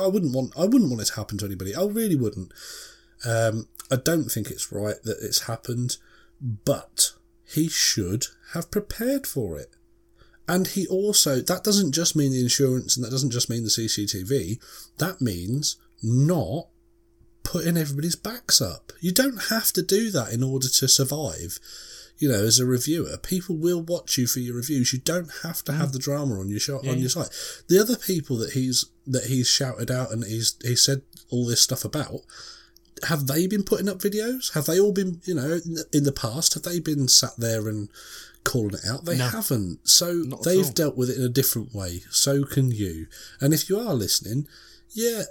[0.01, 1.75] I wouldn't want I wouldn't want it to happen to anybody.
[1.75, 2.53] I really wouldn't.
[3.25, 5.97] Um, I don't think it's right that it's happened,
[6.41, 7.13] but
[7.45, 9.71] he should have prepared for it.
[10.49, 13.71] And he also that doesn't just mean the insurance and that doesn't just mean the
[13.71, 14.59] CCTV.
[14.97, 16.69] That means not
[17.43, 18.93] putting everybody's backs up.
[19.01, 21.59] You don't have to do that in order to survive.
[22.19, 24.93] You know, as a reviewer, people will watch you for your reviews.
[24.93, 25.93] You don't have to have mm.
[25.93, 27.31] the drama on your show, on your site.
[27.69, 31.63] The other people that he's that he's shouted out and he's he said all this
[31.63, 32.23] stuff about,
[33.07, 34.55] have they been putting up videos?
[34.55, 35.61] Have they all been, you know,
[35.93, 36.55] in the past?
[36.55, 37.89] Have they been sat there and
[38.49, 39.05] calling it out?
[39.05, 39.29] They No.
[39.29, 39.89] haven't.
[39.89, 42.03] So they've dealt with it in a different way.
[42.11, 43.07] So can you.
[43.41, 44.49] And if you are listening,
[44.93, 45.25] yeah,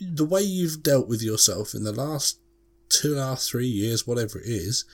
[0.00, 2.38] the way you've dealt with yourself in the last
[2.88, 4.84] two and a half, three years, whatever it is,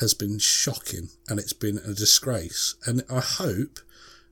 [0.00, 2.74] has been shocking and it's been a disgrace.
[2.86, 3.80] And I hope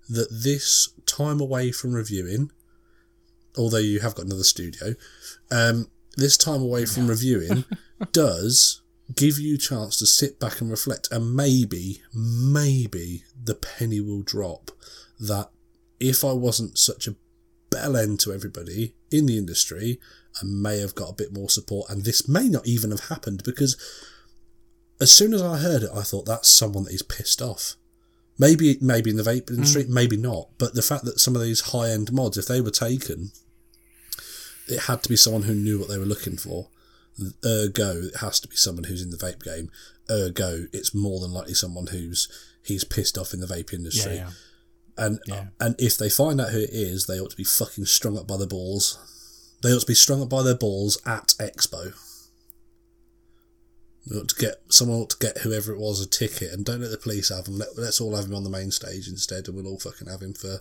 [0.08, 2.50] that this time away from reviewing,
[3.56, 4.94] although you have got another studio,
[5.50, 7.64] um, this time away from reviewing
[8.12, 8.81] does
[9.14, 14.22] give you a chance to sit back and reflect and maybe, maybe the penny will
[14.22, 14.70] drop
[15.18, 15.50] that
[16.00, 17.16] if I wasn't such a
[17.70, 19.98] bell end to everybody in the industry,
[20.40, 23.42] I may have got a bit more support and this may not even have happened
[23.44, 23.76] because
[25.00, 27.74] as soon as I heard it, I thought that's someone that is pissed off.
[28.38, 29.56] Maybe, maybe in the vape hmm.
[29.56, 30.50] industry, maybe not.
[30.58, 33.32] But the fact that some of these high end mods, if they were taken,
[34.68, 36.68] it had to be someone who knew what they were looking for.
[37.44, 39.70] Ergo, it has to be someone who's in the vape game.
[40.10, 42.28] Ergo, it's more than likely someone who's
[42.62, 44.16] he's pissed off in the vape industry.
[44.16, 44.30] yeah,
[44.96, 45.48] And Yeah.
[45.60, 48.26] and if they find out who it is, they ought to be fucking strung up
[48.26, 48.98] by the balls.
[49.62, 51.92] They ought to be strung up by their balls at Expo.
[54.10, 56.80] we ought to get someone ought to get whoever it was a ticket, and don't
[56.80, 57.58] let the police have him.
[57.58, 60.20] Let, let's all have him on the main stage instead, and we'll all fucking have
[60.22, 60.60] him for,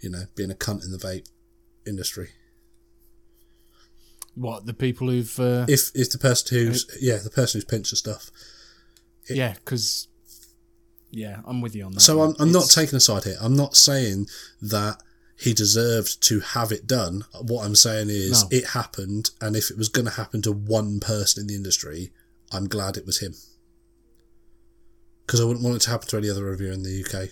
[0.00, 1.26] you know, being a cunt in the vape
[1.86, 2.30] industry.
[4.34, 7.90] What the people who've uh, If if the person who's yeah the person who's pinched
[7.90, 8.30] the stuff.
[9.28, 10.08] yeah, because
[11.10, 12.00] yeah, I'm with you on that.
[12.00, 12.30] So one.
[12.30, 13.36] I'm, I'm not taking a side here.
[13.40, 14.28] I'm not saying
[14.62, 15.02] that
[15.36, 17.24] he deserved to have it done.
[17.42, 18.48] What I'm saying is No.
[18.58, 22.12] it happened, and if it was going to happen to one person in the industry,
[22.52, 23.34] I'm glad it was him.
[25.26, 27.30] Because I wouldn't want it to happen to any other reviewer in the UK.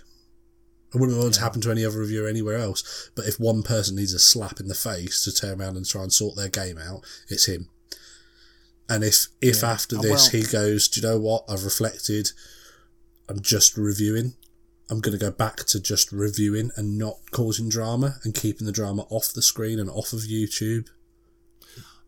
[0.94, 3.10] I wouldn't want it to happen to any other reviewer anywhere else.
[3.14, 6.02] But if one person needs a slap in the face to turn around and try
[6.02, 7.68] and sort their game out, it's him.
[8.88, 9.70] And if if Yeah.
[9.70, 11.44] after Oh, this well- he goes, do you know what?
[11.48, 12.32] I've reflected.
[13.28, 14.34] I'm just reviewing.
[14.88, 18.72] I'm going to go back to just reviewing and not causing drama and keeping the
[18.72, 20.88] drama off the screen and off of YouTube.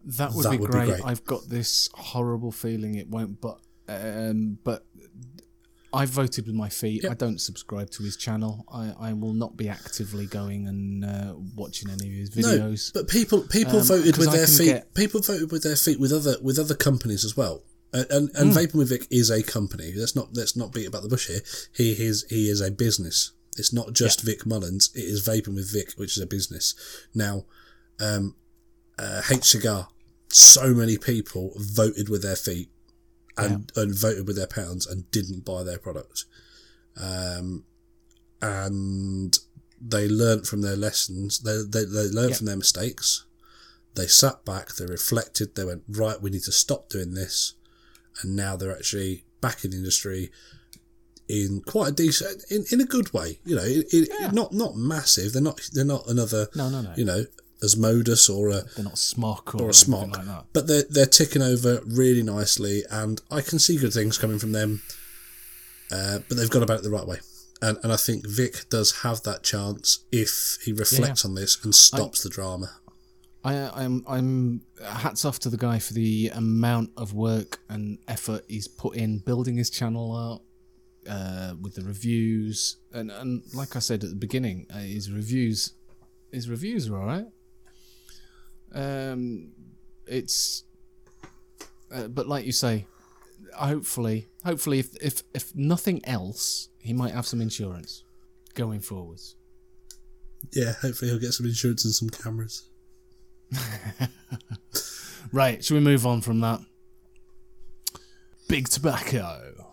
[0.05, 0.89] That would, That be, would be great.
[0.89, 1.05] great.
[1.05, 4.85] I've got this horrible feeling it won't, but um, but
[5.95, 7.03] I voted with my feet.
[7.03, 7.13] Yep.
[7.13, 8.65] I don't subscribe to his channel.
[8.73, 12.95] I, I will not be actively going and uh, watching any of his videos.
[12.95, 14.65] No, but people people Um, voted with I their feet.
[14.67, 17.63] get- People voted with their feet with other with other companies as well.
[17.93, 18.59] And and, and Hmm.
[18.59, 19.93] Vaping with Vic is a company.
[19.95, 21.41] Let's not let's not beat about the bush here.
[21.75, 23.33] He is he is a business.
[23.59, 24.91] It's not just Vic Mullins.
[24.95, 26.75] It is Vaping with Vic, which is a business.
[27.15, 27.45] Now,
[28.01, 28.35] um,
[28.99, 29.89] uh, HCigar.
[30.29, 32.71] So many people voted with their feet
[33.37, 36.25] and, and voted with their pounds and didn't buy their product.
[37.01, 37.65] Um,
[38.41, 39.39] and
[39.81, 41.41] they learnt from their lessons.
[41.41, 42.37] They they, they learned Yeah.
[42.37, 43.25] from their mistakes.
[43.95, 44.75] They sat back.
[44.75, 45.55] They reflected.
[45.55, 46.21] They went right.
[46.21, 47.55] We need to stop doing this.
[48.23, 50.31] And now they're actually back in the industry
[51.29, 53.39] in quite a decent, in, in a good way.
[53.45, 54.31] You know, it, it, Yeah.
[54.33, 55.33] not not massive.
[55.33, 56.49] They're not they're not another.
[56.55, 56.93] No, no, no.
[56.97, 57.25] You know,
[57.63, 60.45] Asmodus or a They're not SMOK or, or a SMOK, like that.
[60.53, 64.53] but they're they're ticking over really nicely, and I can see good things coming from
[64.53, 64.83] them.
[65.91, 67.19] Uh, but they've got about it the right way,
[67.61, 71.75] and and I think Vic does have that chance if he reflects on this and
[71.75, 72.71] stops the drama.
[73.45, 74.63] I, I'm, I'm.
[74.85, 79.19] Hats off to the guy for the amount of work and effort he's put in
[79.19, 80.43] building his channel out,
[81.11, 85.73] uh, with the reviews, and, and like I said at the beginning, uh, his reviews,
[86.31, 87.27] his reviews are alright.
[88.75, 89.53] Um,
[90.07, 90.65] it's,
[91.93, 92.87] uh, but like you say,
[93.55, 98.05] hopefully, hopefully, if if if nothing else, he might have some insurance
[98.55, 99.37] going forwards.
[100.53, 102.69] Yeah, hopefully he'll get some insurance and some cameras.
[105.33, 106.61] Right, shall we move on from that?
[108.49, 109.67] Big tobacco.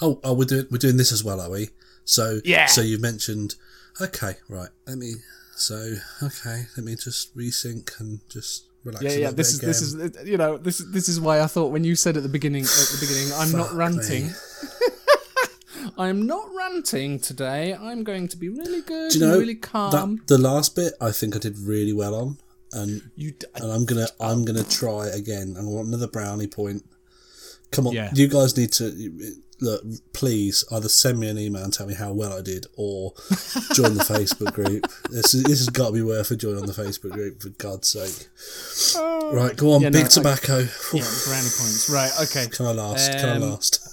[0.00, 1.70] Oh, oh, we're doing we're doing this as well, are we?
[2.04, 2.66] So Yeah.
[2.66, 3.54] So you've mentioned.
[4.00, 4.68] Okay, right.
[4.86, 5.14] Let me.
[5.58, 9.04] So okay, let me just resync and just relax.
[9.04, 9.30] Yeah, yeah.
[9.32, 11.96] This is this is you know this is this is why I thought when you
[11.96, 14.30] said at the beginning at the beginning I'm not ranting.
[15.98, 17.74] I'm not ranting today.
[17.74, 19.90] I'm going to be really good, Do you know really calm.
[20.16, 20.92] that the last bit?
[21.00, 22.38] I think I did really well on,
[22.72, 25.56] and you d- and I'm gonna I'm gonna try again.
[25.58, 26.84] I want another brownie point.
[27.72, 28.10] Come on, Yeah.
[28.14, 28.86] you guys need to
[29.60, 29.82] look.
[30.12, 33.12] Please, either send me an email and tell me how well I did, or
[33.74, 34.86] join the Facebook group.
[35.10, 37.48] This is, this has got to be worth a join on the Facebook group for
[37.50, 38.28] God's sake.
[39.32, 40.58] Right, go on, Yeah, no, big I- tobacco.
[40.58, 40.66] yeah,
[41.26, 41.88] brownie points.
[41.90, 42.46] Right, okay.
[42.48, 43.10] Can I last?
[43.12, 43.84] Can I Um, last?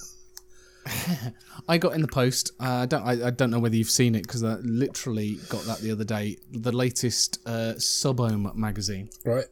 [1.68, 2.52] I got in the post.
[2.60, 3.02] Uh, I don't.
[3.02, 6.04] I, I don't know whether you've seen it because I literally got that the other
[6.04, 6.36] day.
[6.52, 9.10] The latest uh, Subome magazine.
[9.24, 9.46] Right.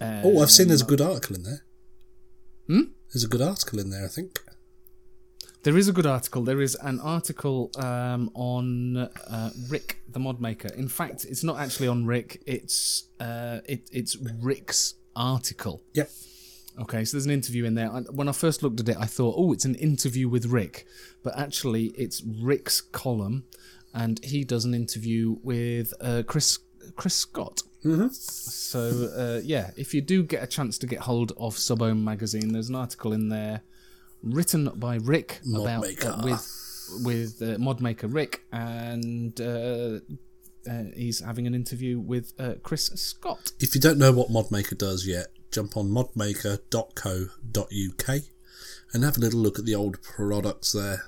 [0.00, 1.62] Uh, Oh, I've seen there's a good article in there.
[2.66, 2.82] Hmm?
[3.12, 4.40] There's a good article in there, I think.
[5.64, 6.42] There is a good article.
[6.42, 10.68] There is an article um, on uh, Rick, the mod maker.
[10.74, 12.42] In fact, it's not actually on Rick.
[12.46, 15.82] It's uh, it, it's Rick's article.
[15.94, 16.10] Yep.
[16.80, 17.88] Okay, so there's an interview in there.
[17.88, 20.86] When I first looked at it, I thought, oh, it's an interview with Rick,
[21.24, 23.44] but actually, it's Rick's column,
[23.92, 26.60] and he does an interview with uh, Chris
[26.94, 27.62] Chris Scott.
[27.84, 28.08] Mm-hmm.
[28.12, 32.52] So uh, yeah, if you do get a chance to get hold of Subome magazine,
[32.52, 33.62] there's an article in there
[34.22, 40.00] written by Rick Mod about uh, with with uh, mod maker Rick, and uh,
[40.68, 43.52] uh, he's having an interview with uh, Chris Scott.
[43.60, 48.22] If you don't know what ModMaker does yet, jump on modmaker.co.uk
[48.92, 51.04] and have a little look at the old products there.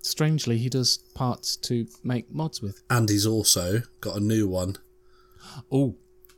[0.00, 2.82] Strangely, he does parts to make mods with.
[2.88, 4.76] And he's also got a new one,
[5.70, 5.96] Oh,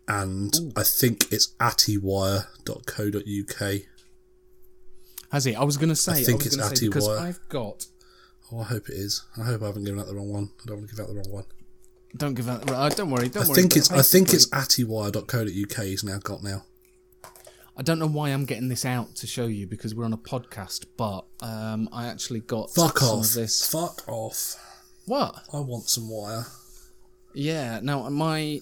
[0.08, 3.80] and I think it's attywire.co.uk.
[5.30, 5.54] has he?
[5.54, 6.12] I was going to say.
[6.12, 7.18] I think was it's Atty because Wire.
[7.18, 7.86] I've got
[8.52, 9.22] Oh, I hope it is.
[9.38, 10.50] I hope I haven't given out the wrong one.
[10.60, 11.44] I don't want to give out the wrong one.
[12.16, 12.68] Don't give out.
[12.68, 13.28] Uh, don't worry.
[13.28, 13.54] Don't I worry.
[13.62, 16.64] think it's I think it's attywire.co.uk he's now got now.
[17.76, 20.18] I don't know why I'm getting this out to show you because we're on a
[20.18, 23.24] podcast, but um, I actually got Fuck some off.
[23.26, 23.66] of this.
[23.70, 24.56] Fuck off.
[25.06, 25.34] What?
[25.52, 26.44] I want some wire.
[27.32, 27.78] Yeah.
[27.80, 28.60] Now my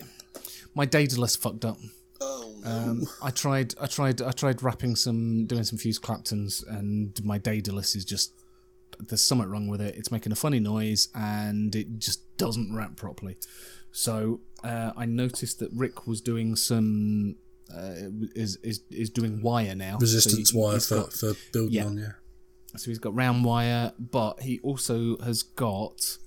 [0.74, 1.78] my Daedalus fucked up.
[2.64, 7.39] Um, I tried, I tried, I tried wrapping some, doing some fused Claptons, and my
[7.39, 8.32] Daedalus is just
[9.01, 9.94] there's something wrong with it.
[9.97, 13.36] It's making a funny noise, and it just doesn't wrap properly.
[13.93, 17.36] So uh, I noticed that Rick was doing some
[17.74, 17.94] uh,
[18.35, 19.98] is is is doing wire now.
[20.01, 21.85] Resistance So he- wire for, got- for building yeah.
[21.85, 22.12] on, yeah.
[22.76, 26.18] so he's got round wire, but he also has got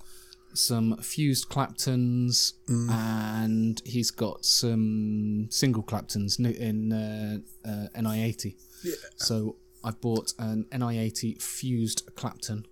[0.56, 7.38] some fused Claptons and he's got some single Claptons in uh,
[7.68, 8.54] uh, NI80.
[8.84, 8.94] Yeah.
[9.16, 12.66] So I've bought an NI80 fused Clapton,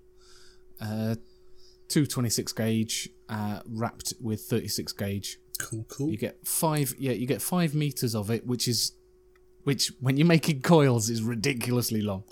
[0.80, 1.16] uh,
[1.88, 5.38] 226 gauge, uh, wrapped with 36 gauge.
[5.58, 6.10] Cool, cool.
[6.10, 8.92] You get five, yeah, you get five meters of it, which is,
[9.64, 12.24] which when you're making coils is ridiculously long.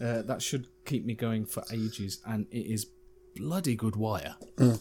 [0.00, 2.86] Uh, that should keep me going for ages, and it is
[3.36, 4.36] bloody good wire.
[4.56, 4.78] For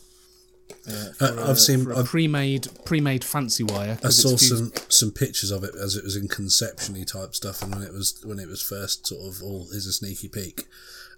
[0.87, 3.99] Uh, I've a- seen- for a I've- pre-made pre-made fancy wire.
[4.03, 7.61] I saw fused- some some pictures of it as it was in conception-y type stuff,
[7.61, 10.67] and when it was when it was first sort of, oh, here's a sneaky peek,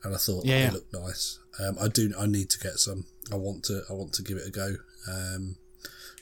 [0.03, 1.38] and I thought, Yeah, oh, it looked nice.
[1.60, 3.05] Um, I do, I need to get some.
[3.31, 4.76] I want to, I want to give it a go.
[5.07, 5.57] Um,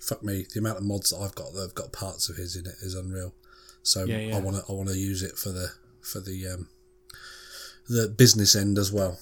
[0.02, 2.56] fuck me, the amount of mods that I've got that have got parts of his
[2.58, 3.34] in it is unreal.
[3.82, 4.36] So Yeah, yeah.
[4.38, 5.72] I want to, I want to use it for the
[6.02, 6.68] for the um,
[7.88, 9.20] the business end as well.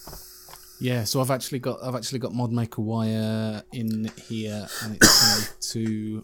[0.80, 6.24] Yeah, so I've actually got I've actually got ModMaker wire in here, and it's to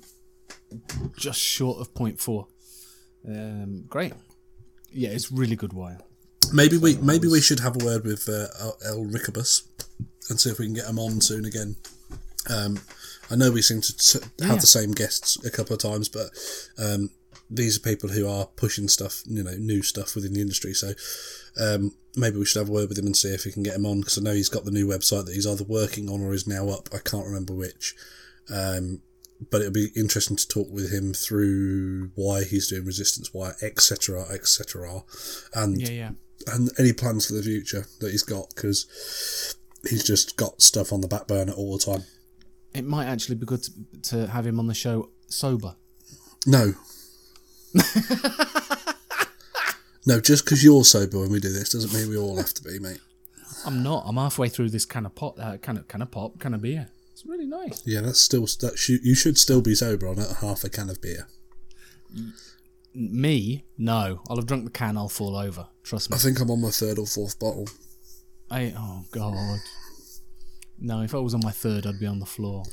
[1.17, 2.45] just short of 0.4.
[3.27, 4.13] Um, great.
[4.91, 5.99] Yeah, it's really good wire.
[6.53, 8.47] Maybe we maybe we should have a word with uh,
[8.85, 9.63] El Rickabus
[10.29, 11.75] and see if we can get him on soon again.
[12.49, 12.79] Um,
[13.29, 14.55] I know we seem to t- have Yeah.
[14.55, 16.29] the same guests a couple of times, but
[16.77, 17.09] um,
[17.49, 20.73] these are people who are pushing stuff, you know, new stuff within the industry.
[20.73, 20.93] So
[21.61, 23.75] um, maybe we should have a word with him and see if we can get
[23.75, 26.21] him on because I know he's got the new website that he's either working on
[26.21, 26.89] or is now up.
[26.93, 27.95] I can't remember which.
[28.53, 29.01] Um,
[29.51, 34.25] but it'll be interesting to talk with him through why he's doing resistance, why etc.
[34.31, 35.03] etc.
[35.53, 36.11] And Yeah, yeah.
[36.53, 39.55] and any plans for the future that he's got because
[39.89, 42.03] he's just got stuff on the back burner all the time.
[42.73, 43.71] It might actually be good to,
[44.09, 45.75] to have him on the show sober.
[46.45, 46.73] No.
[50.05, 52.63] no, just because you're sober when we do this doesn't mean we all have to
[52.63, 52.99] be, mate.
[53.65, 54.03] I'm not.
[54.07, 56.61] I'm halfway through this can of pot, uh, can of can of pop, can of
[56.61, 56.87] beer.
[57.11, 57.81] It's really nice.
[57.85, 60.89] Yeah, that's still that sh- you should still be sober on a half a can
[60.89, 61.27] of beer.
[62.93, 64.21] Me, no.
[64.29, 64.97] I'll have drunk the can.
[64.97, 65.67] I'll fall over.
[65.83, 66.15] Trust me.
[66.15, 67.67] I think I'm on my third or fourth bottle.
[68.49, 69.59] I oh god.
[70.77, 72.63] No, if I was on my third, I'd be on the floor.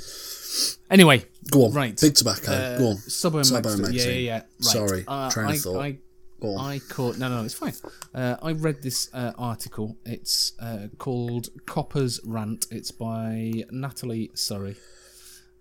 [0.90, 1.98] Anyway, Go on, Right.
[2.00, 2.52] Big tobacco.
[2.52, 2.96] uh, Go on.
[2.96, 4.08] Suburban Suburban Magazine.
[4.10, 4.34] Yeah, yeah, yeah.
[4.34, 4.46] Right.
[4.60, 5.80] Sorry, uh, train of I, thought.
[5.80, 5.98] I,
[6.40, 6.70] Go on.
[6.72, 7.72] I caught no, no, it's fine.
[8.14, 9.96] Uh, I read this uh, article.
[10.04, 14.76] It's uh, called "Copper's Rant." It's by Natalie Surrey,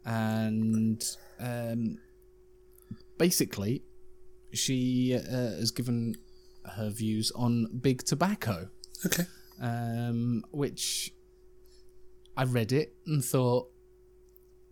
[0.05, 1.03] and
[1.39, 1.99] um,
[3.17, 3.83] basically,
[4.53, 6.15] she uh, has given
[6.75, 8.69] her views on big tobacco
[9.05, 9.23] Okay.
[9.59, 11.11] um, which
[12.37, 13.70] I read it and thought,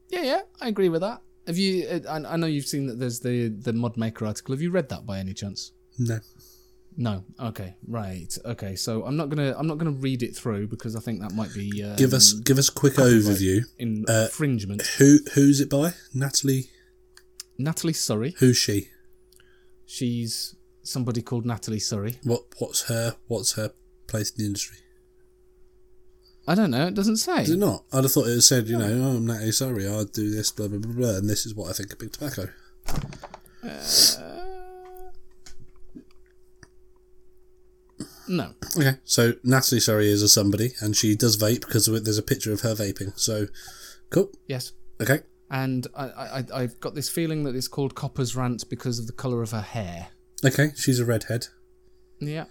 [0.09, 1.21] yeah, yeah, I agree with that.
[1.47, 1.87] Have you?
[1.87, 4.53] uh, I, I know you've seen that there's the the mod maker article.
[4.53, 5.71] Have you read that by any chance?
[5.97, 6.19] No.
[6.97, 7.23] No.
[7.39, 7.75] Okay.
[7.87, 8.35] Right.
[8.45, 8.75] Okay.
[8.75, 11.53] So I'm not gonna I'm not gonna read it through because I think that might
[11.53, 13.61] be um, Give us give us a quick overview.
[13.77, 14.81] infringement.
[14.97, 15.93] Who who's it by?
[16.13, 16.69] Natalie.
[17.57, 18.35] Natalie Surrey.
[18.39, 18.89] Who's she?
[19.85, 22.19] She's somebody called Natalie Surrey.
[22.23, 23.71] What what's her what's her
[24.07, 24.77] place in the industry?
[26.49, 26.87] I don't know.
[26.87, 27.43] It doesn't say.
[27.43, 27.83] Is it not?
[27.93, 30.67] I'd have thought it said, you know, oh, I'm Natalie Surrey, I do this, blah,
[30.67, 32.49] blah, blah, blah, and this is what I think of big tobacco.
[33.63, 35.11] Uh,
[38.27, 38.53] no.
[38.75, 42.51] Okay, so Natalie Surrey is a somebody, and she does vape because there's a picture
[42.51, 43.17] of her vaping.
[43.19, 43.45] So,
[44.09, 44.31] cool.
[44.47, 44.71] Yes.
[44.99, 45.19] Okay.
[45.51, 49.13] And I, I, I've got this feeling that it's called Copper's Rant because of the
[49.13, 50.07] colour of her hair.
[50.43, 51.49] Okay, she's a redhead.
[52.19, 52.45] Yeah.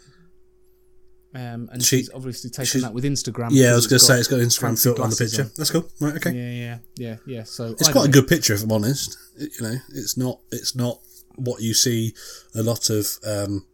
[1.35, 3.51] Um, and She- she's obviously taken she's- that with Instagram.
[3.53, 5.51] Yeah, I was going to say it's got Instagram filter on the picture.
[5.57, 5.87] That's cool.
[6.01, 6.33] Right, okay.
[6.33, 7.45] Yeah, yeah, yeah, yeah.
[7.45, 9.17] So It's I quite a good picture, if I'm honest.
[9.37, 11.01] It- you know, it's not it's not
[11.37, 12.15] what you see
[12.55, 13.67] a lot of um,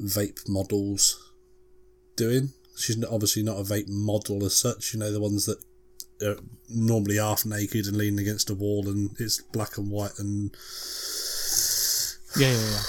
[0.00, 1.22] vape models
[2.16, 2.52] doing.
[2.76, 4.94] She's obviously not a vape model as such.
[4.94, 5.58] You know, the ones that
[6.26, 6.38] are
[6.68, 10.56] normally half naked and leaning against a wall, and it's black and white and.
[12.38, 12.82] Yeah, yeah, yeah.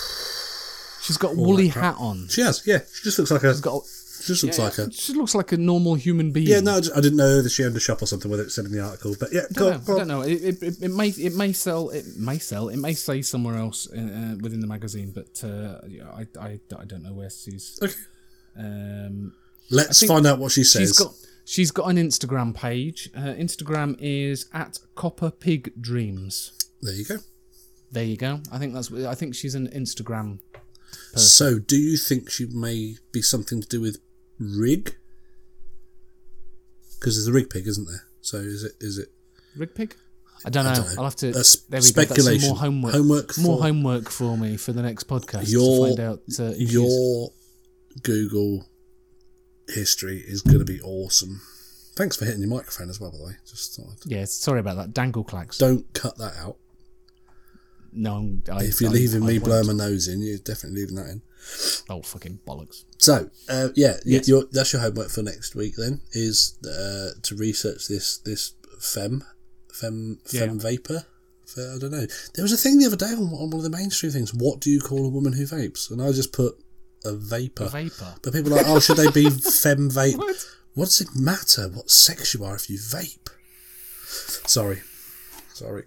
[1.02, 2.28] She's got a woolly hat on.
[2.30, 2.61] she has.
[2.65, 3.76] Yeah, she just looks like a She's got.
[3.76, 3.82] A,
[4.23, 4.91] Just looks Yeah, like a.
[4.91, 6.48] She looks like a normal human being.
[6.48, 8.30] Yeah, no, I just- I didn't know that she owned a shop or something.
[8.30, 9.95] Whether it said in the article, but yeah, I go, don't go know.
[9.95, 10.22] I don't know.
[10.22, 13.56] It, it, it, it may it may sell it may sell it may say somewhere
[13.57, 17.32] else uh, uh, within the magazine, but uh, yeah, I, I, I don't know where
[17.32, 17.80] she's.
[17.82, 17.94] Okay,
[18.57, 19.34] Um,
[19.72, 20.82] let's find out what she says.
[20.90, 21.14] she's got
[21.45, 23.10] she's got an Instagram page.
[23.15, 26.52] Her Instagram is at Copper Pig Dreams.
[26.82, 27.18] there you go.
[27.91, 28.40] There you go.
[28.52, 28.94] I think that's.
[28.94, 30.40] I think she's an Instagram.
[31.15, 33.99] So, do you think she may be something to do with
[34.39, 34.95] rig?
[36.99, 38.03] Because there's a rig pig, isn't there?
[38.22, 38.73] So is it?
[38.80, 39.09] Is it?
[39.57, 39.95] Rig pig?
[40.45, 40.73] I don't know.
[40.73, 40.93] don't know.
[40.97, 41.43] I'll have to.
[41.43, 42.05] Sp- there we go.
[42.05, 42.93] That's more homework.
[42.93, 46.22] Homework more for- homework for me for the next podcast Your- to find out.
[46.39, 47.31] Uh, Your
[48.03, 48.65] Google
[49.68, 51.41] history is going to be awesome.
[51.95, 53.34] Thanks for hitting your microphone as well, by the way.
[53.45, 54.26] Just thought I'd- yeah.
[54.26, 54.93] Sorry about that.
[54.93, 55.57] Dangle clacks.
[55.57, 56.57] don't cut that out.
[57.93, 60.95] No, I'm- If you're I- leaving I me blowing my nose in, you're definitely leaving
[60.95, 61.22] that in.
[61.89, 62.84] Oh fucking bollocks!
[62.99, 64.27] So, uh, yeah, Yes.
[64.27, 65.76] your, that's your homework for next week.
[65.76, 69.23] Then is uh, to research this this fem
[69.73, 70.61] fem fem Yeah.
[70.61, 71.05] vapor.
[71.57, 72.05] I don't know.
[72.35, 74.34] There was a thing the other day on, on one of the mainstream things.
[74.34, 75.89] What do you call a woman who vapes?
[75.91, 76.57] And I just put
[77.03, 77.68] a vapor.
[77.68, 78.15] Vapor.
[78.22, 79.30] But people are like, oh, should they be
[79.63, 80.18] fem vape?
[80.18, 80.45] What?
[80.76, 83.27] What does it matter what sex you are if you vape?
[84.47, 84.81] Sorry,
[85.53, 85.84] sorry.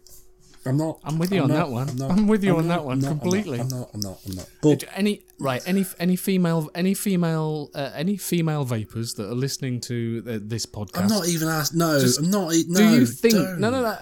[0.67, 0.99] I'm not.
[1.05, 1.97] I'm with you on not- that one.
[1.97, 3.61] not- I'm with you on not- that one completely.
[3.61, 3.91] I'm not.
[3.95, 4.19] I'm not.
[4.27, 4.49] I'm not.
[4.63, 5.63] But Any right?
[5.67, 10.65] Any any female any female uh, any female vapors that are listening to uh, this
[10.67, 11.01] podcast?
[11.03, 11.75] I'm not even asked.
[11.75, 12.53] No, Just- I'm not.
[12.69, 13.35] No, do you think?
[13.35, 13.61] don't.
[13.61, 13.97] No, no, no.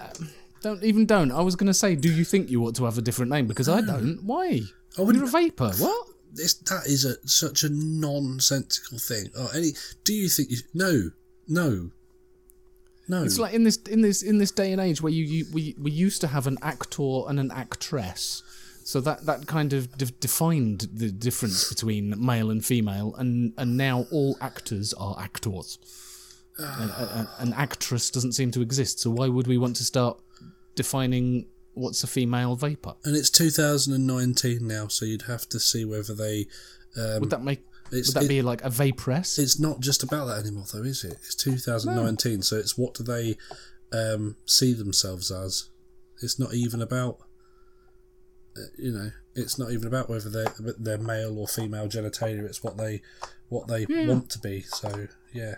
[0.61, 1.31] Don't even don't.
[1.31, 3.47] I was going to say, do you think you ought to have a different name?
[3.47, 4.23] Because I don't.
[4.23, 4.61] Why?
[4.97, 5.71] I wouldn't- You're a vapor.
[5.77, 6.07] What?
[6.31, 9.27] This, that is a such a nonsensical thing.
[9.37, 9.71] Oh, any?
[10.03, 10.57] Do you think you?
[10.73, 11.11] No,
[11.47, 11.91] no,
[13.07, 13.23] no.
[13.23, 15.75] It's like in this in this in this day and age where you, you we
[15.79, 18.43] we used to have an actor and an actress,
[18.83, 23.75] so that that kind of de- defined the difference between male and female, and and
[23.77, 25.77] now all actors are actors.
[26.57, 29.83] An, a- a- an actress doesn't seem to exist, so why would we want to
[29.83, 30.19] start
[30.75, 32.93] defining what's a female vapor?
[33.03, 36.47] and it's 2019 now, so you'd have to see whether they.
[36.95, 39.37] Um, Would that make it's, would that it- be like a vaporess?
[39.39, 41.13] It's not just about that anymore, though, is it?
[41.23, 43.37] It's 2019, so it's what do they
[43.91, 45.69] um, see themselves as?
[46.21, 47.19] It's not even about,
[48.57, 52.43] uh, you know, it's not even about whether they're they're male or female genitalia.
[52.45, 53.01] It's what they
[53.49, 54.61] what they want to be.
[54.61, 55.55] So yeah.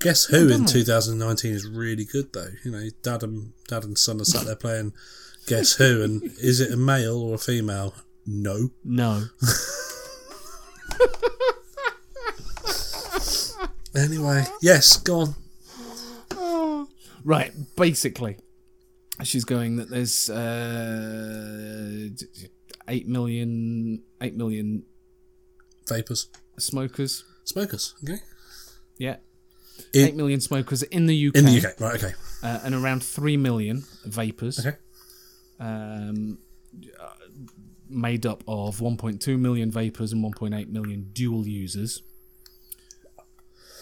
[0.00, 2.48] Guess who in 2019 is really good though?
[2.64, 4.94] You know, dad and dad and son are sat there playing
[5.46, 7.94] Guess Who, and is it a male or a female?
[8.26, 8.70] No.
[8.84, 9.24] no.
[13.94, 15.34] Anyway, yes, go
[16.38, 16.86] on.
[17.24, 18.36] Right, basically,
[19.24, 22.08] she's going that there's uh,
[22.88, 24.84] eight million, eight million
[25.88, 26.28] Vapors,
[26.58, 27.24] smokers.
[27.44, 27.94] smokers.
[28.04, 28.20] Okay.
[28.96, 29.16] Yeah,
[29.92, 31.96] In- eight million smokers in the UK, In the UK, right?
[32.02, 32.14] Okay.
[32.44, 34.64] uh, and around three million vapors.
[34.64, 34.76] Okay.
[35.58, 36.38] Um,
[37.90, 42.02] made up of 1.2 million vapors and 1.8 million dual users.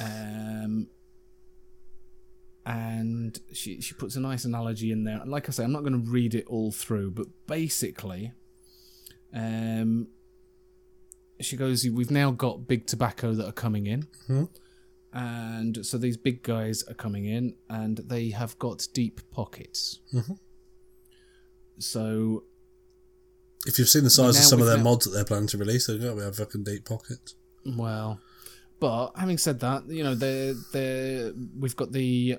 [0.01, 0.89] Um,
[2.65, 5.23] and she she puts a nice analogy in there.
[5.25, 8.33] Like I say, I'm not going to read it all through, but basically,
[9.33, 10.09] um,
[11.41, 14.07] she goes, "We've now got big tobacco that are coming in."
[15.15, 20.01] And so these big guys are coming in, and they have got deep pockets.
[21.79, 22.45] So
[23.67, 25.59] If you've seen the size now of some of their mods that they're planning to
[25.59, 27.35] release, they're going to have fucking deep pockets.
[27.67, 28.21] Well,
[28.81, 32.39] but having said that, you know, they they we've got the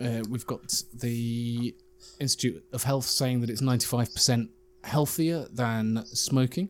[0.00, 1.74] uh, we've got the
[2.20, 4.50] Institute of Health saying that it's ninety five percent
[4.84, 6.68] healthier than smoking,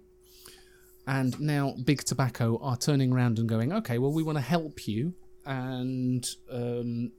[1.07, 4.87] and now big tobacco are turning around and going, okay, well, we want to help
[4.87, 5.13] you,
[5.45, 7.11] and um,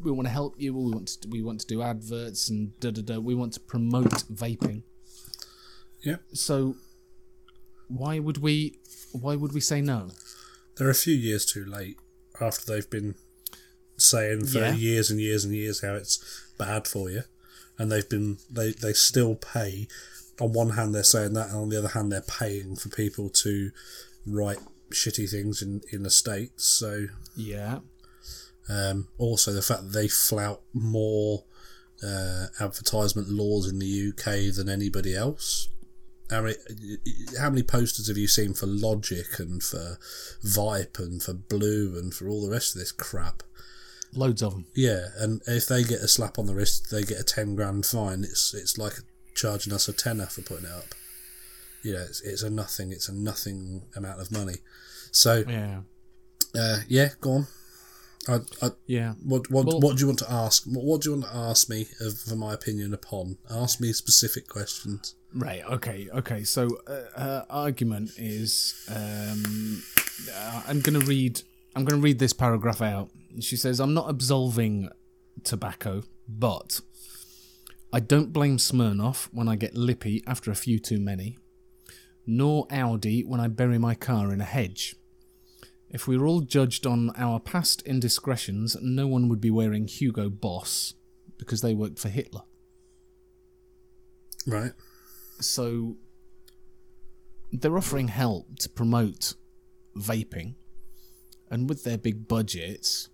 [0.00, 0.74] we want to help you.
[0.74, 3.18] We want to we want to do adverts and da da da.
[3.18, 4.82] We want to promote vaping.
[6.02, 6.16] Yeah.
[6.32, 6.76] So
[7.88, 8.78] why would we
[9.12, 10.10] why would we say no?
[10.76, 11.98] They're a few years too late
[12.40, 13.14] after they've been
[13.96, 14.74] saying for Yeah.
[14.74, 16.18] years and years and years how it's
[16.58, 17.22] bad for you,
[17.78, 19.88] and they've been they they still pay.
[20.38, 23.30] On one hand, they're saying that, and on the other hand, they're paying for people
[23.30, 23.70] to
[24.26, 24.58] write
[24.90, 26.64] shitty things in in the states.
[26.64, 27.78] So Yeah.
[28.68, 31.44] Um, also, the fact that they flout more
[32.04, 35.68] uh, advertisement laws in the UK than anybody else.
[36.28, 36.56] How many,
[37.38, 39.98] how many posters have you seen for Logic and for
[40.44, 43.44] Vype and for blu and for all the rest of this crap?
[44.12, 44.66] Loads of them.
[44.74, 47.86] Yeah, and if they get a slap on the wrist, they get a ten grand
[47.86, 48.24] fine.
[48.24, 48.94] It's it's like
[49.34, 50.94] charging us a tenner for putting it up.
[51.82, 52.90] you know, it's, it's a nothing.
[52.92, 54.56] It's a nothing amount of money.
[55.12, 55.80] So Yeah.
[56.58, 57.46] uh, yeah, go on.
[58.28, 59.14] I, I, Yeah.
[59.22, 60.64] what what Well- what do you want to ask?
[60.64, 63.38] What, what do you want to ask me of, for my opinion upon?
[63.50, 65.14] Ask me specific questions.
[65.34, 65.62] Right.
[65.64, 66.08] Okay.
[66.14, 66.44] Okay.
[66.44, 69.82] So uh, her argument is, um,
[70.34, 71.42] uh, I'm going to read.
[71.74, 73.10] I'm going to read this paragraph out.
[73.40, 74.88] She says, "I'm not absolving
[75.44, 76.80] tobacco, but
[77.92, 81.36] I don't blame Smirnoff when I get lippy after a few too many,
[82.26, 84.96] nor Audi when I bury my car in a hedge."
[85.96, 90.28] If we were all judged on our past indiscretions, no one would be wearing Hugo
[90.28, 90.92] Boss
[91.38, 92.42] because they worked for Hitler.
[94.46, 94.72] Right.
[95.40, 95.96] so
[97.50, 99.32] they're offering help to promote
[99.96, 100.56] vaping
[101.50, 103.08] and with their big budgets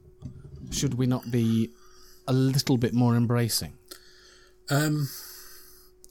[0.73, 1.71] should we not be
[2.27, 3.79] a little bit more embracing
[4.69, 5.09] Um.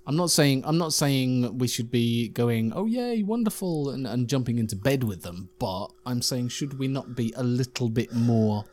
[0.07, 4.27] I'm not saying i'm not saying we should be going oh yay wonderful and, and
[4.27, 8.11] jumping into bed with them but i'm saying should we not be a little bit
[8.13, 8.65] more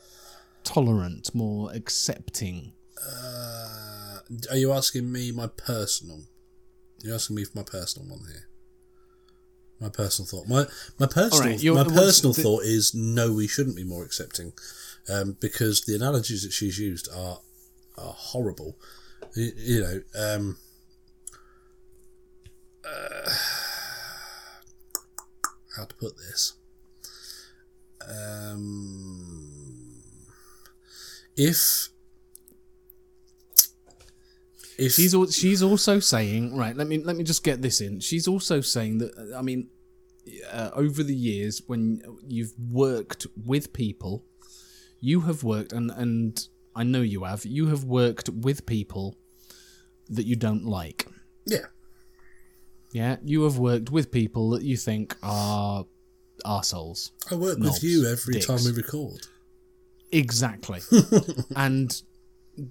[0.64, 2.72] tolerant more accepting
[3.06, 4.18] Uh,
[4.50, 6.20] are you asking me my personal?
[7.02, 8.48] You're asking me for my personal one here.
[9.80, 10.48] My personal thought.
[10.48, 10.66] My
[10.98, 14.52] my personal you're- my personal the- thought is no, we shouldn't be more accepting,
[15.09, 17.38] um, because the analogies that she's used are
[17.96, 18.76] are horrible.
[19.36, 20.59] You, you know, um,
[22.89, 23.31] uh,
[25.77, 26.55] how to put this?
[28.09, 30.02] Um,
[31.36, 31.90] if
[34.78, 36.77] if She's al- she's also saying right.
[36.77, 38.01] Let me let me just get this in.
[38.01, 39.69] She's also saying that I mean,
[40.52, 44.24] uh, over the years when you've worked with people,
[45.01, 47.44] you have worked and and I know you have.
[47.44, 49.16] You have worked with people
[50.09, 51.06] that you don't like.
[51.44, 51.66] yeah,
[52.93, 55.85] Yeah, you have worked with people that you think are
[56.44, 57.10] arseholes.
[57.31, 58.47] I work Knobs, with you every dicks.
[58.47, 59.20] time we record.
[60.10, 60.81] Exactly.
[61.56, 62.01] and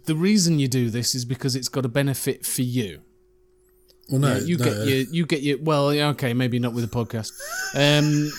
[0.06, 3.02] the reason you do this is because it's got a benefit for you.
[4.10, 6.74] Well, no, Yeah, you no, get your you get your well, yeah, okay, maybe not
[6.74, 7.32] with a podcast.
[7.76, 8.32] Um,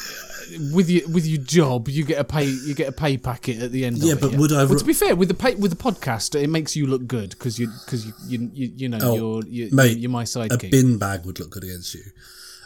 [0.72, 3.72] with your with your job, you get a pay you get a pay packet at
[3.72, 3.98] the end.
[3.98, 6.40] Yeah, it, but would I Well, to be fair, with the pay, with the podcast,
[6.40, 9.42] it makes you look good because you because you, you you you know Oh, you're
[9.46, 10.64] you're, mate, you're my sidekick.
[10.64, 12.02] a bin bag would look good against you.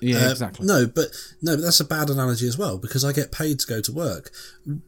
[0.01, 0.67] yeah, Uh, exactly.
[0.67, 1.09] No, but
[1.41, 3.93] no, but that's a bad analogy as well because I get paid to go to
[3.93, 4.31] work.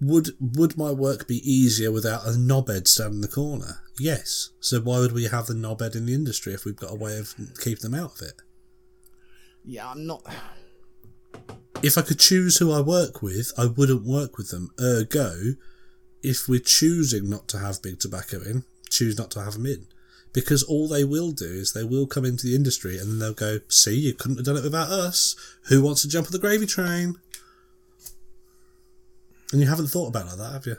[0.00, 3.80] Would would my work be easier without a knobhead standing in the corner?
[3.98, 4.50] Yes.
[4.60, 7.16] So why would we have the knobhead in the industry if we've got a way
[7.18, 8.34] of keeping them out of it?
[9.64, 10.22] Yeah, I'm not.
[11.82, 14.70] If I could choose who I work with, I wouldn't work with them.
[14.80, 15.54] Ergo,
[16.22, 19.86] if we're choosing not to have big tobacco in, choose not to have them in.
[20.32, 23.34] Because all they will do is they will come into the industry and then they'll
[23.34, 25.36] go, see, you couldn't have done it without us.
[25.68, 27.16] Who wants to jump on the gravy train?
[29.52, 30.76] And you haven't thought about like that, have you?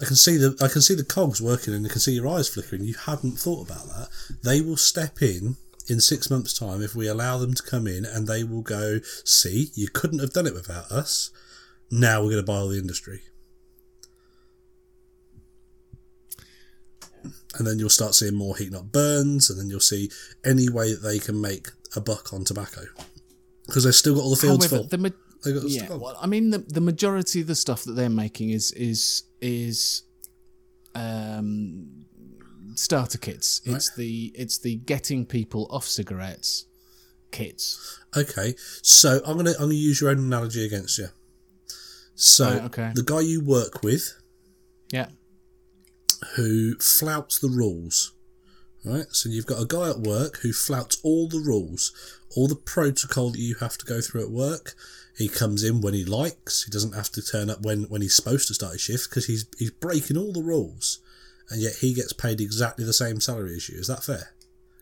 [0.00, 2.28] I can see the I can see the cogs working and I can see your
[2.28, 2.84] eyes flickering.
[2.84, 4.08] You hadn't thought about that.
[4.44, 5.56] They will step in
[5.88, 9.00] in six months' time if we allow them to come in and they will go,
[9.24, 11.30] see, you couldn't have done it without us.
[11.90, 13.22] Now we're going to buy all the industry.
[17.56, 20.10] And then you'll start seeing more heat not burns, and then you'll see
[20.44, 22.82] any way that they can make a buck on tobacco.
[23.66, 24.88] Because they've still got all the fields However, full.
[24.88, 25.08] the ma-
[25.44, 28.10] They've got yeah, still- well, I mean, the the majority of the stuff that they're
[28.10, 30.02] making is is is
[30.94, 32.04] um
[32.78, 33.60] starter kits.
[33.64, 36.66] It's the it's the getting people off cigarettes
[37.30, 38.00] kits.
[38.16, 41.08] Okay, so I'm gonna I'm gonna use your own analogy against you.
[42.14, 42.92] So Right, okay.
[42.94, 44.14] the guy you work with
[44.90, 45.08] Yeah.
[46.36, 48.12] who flouts the rules,
[48.84, 49.06] right?
[49.10, 51.92] So you've got a guy at work who flouts all the rules,
[52.34, 54.74] all the protocol that you have to go through at work.
[55.16, 56.64] He comes in when he likes.
[56.64, 59.26] He doesn't have to turn up when, when he's supposed to start his shift because
[59.26, 61.00] he's he's breaking all the rules,
[61.50, 63.78] and yet he gets paid exactly the same salary as you.
[63.78, 64.30] Is that fair?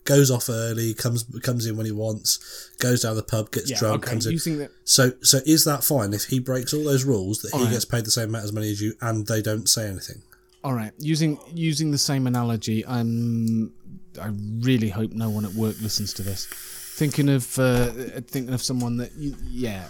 [0.05, 3.79] Goes off early, comes comes in when he wants, goes down the pub, gets Yeah.
[3.79, 4.11] drunk, okay.
[4.13, 4.59] comes in.
[4.59, 7.73] The So, so is that fine if he breaks all those rules that he Alright.
[7.73, 10.23] gets paid the same amount as money as you, and they don't say anything?
[10.63, 10.93] all right.
[10.99, 12.85] Using using the same analogy.
[12.87, 13.73] I'm.
[14.21, 14.31] I
[14.61, 16.47] really hope no one at work listens to this.
[16.47, 17.91] Thinking of uh,
[18.27, 19.85] thinking of someone that yeah,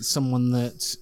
[0.00, 0.96] someone that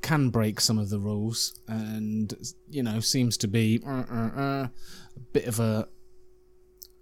[0.00, 2.34] can break some of the rules and
[2.70, 4.68] you know seems to be uh, uh, uh,
[5.16, 5.88] a bit of a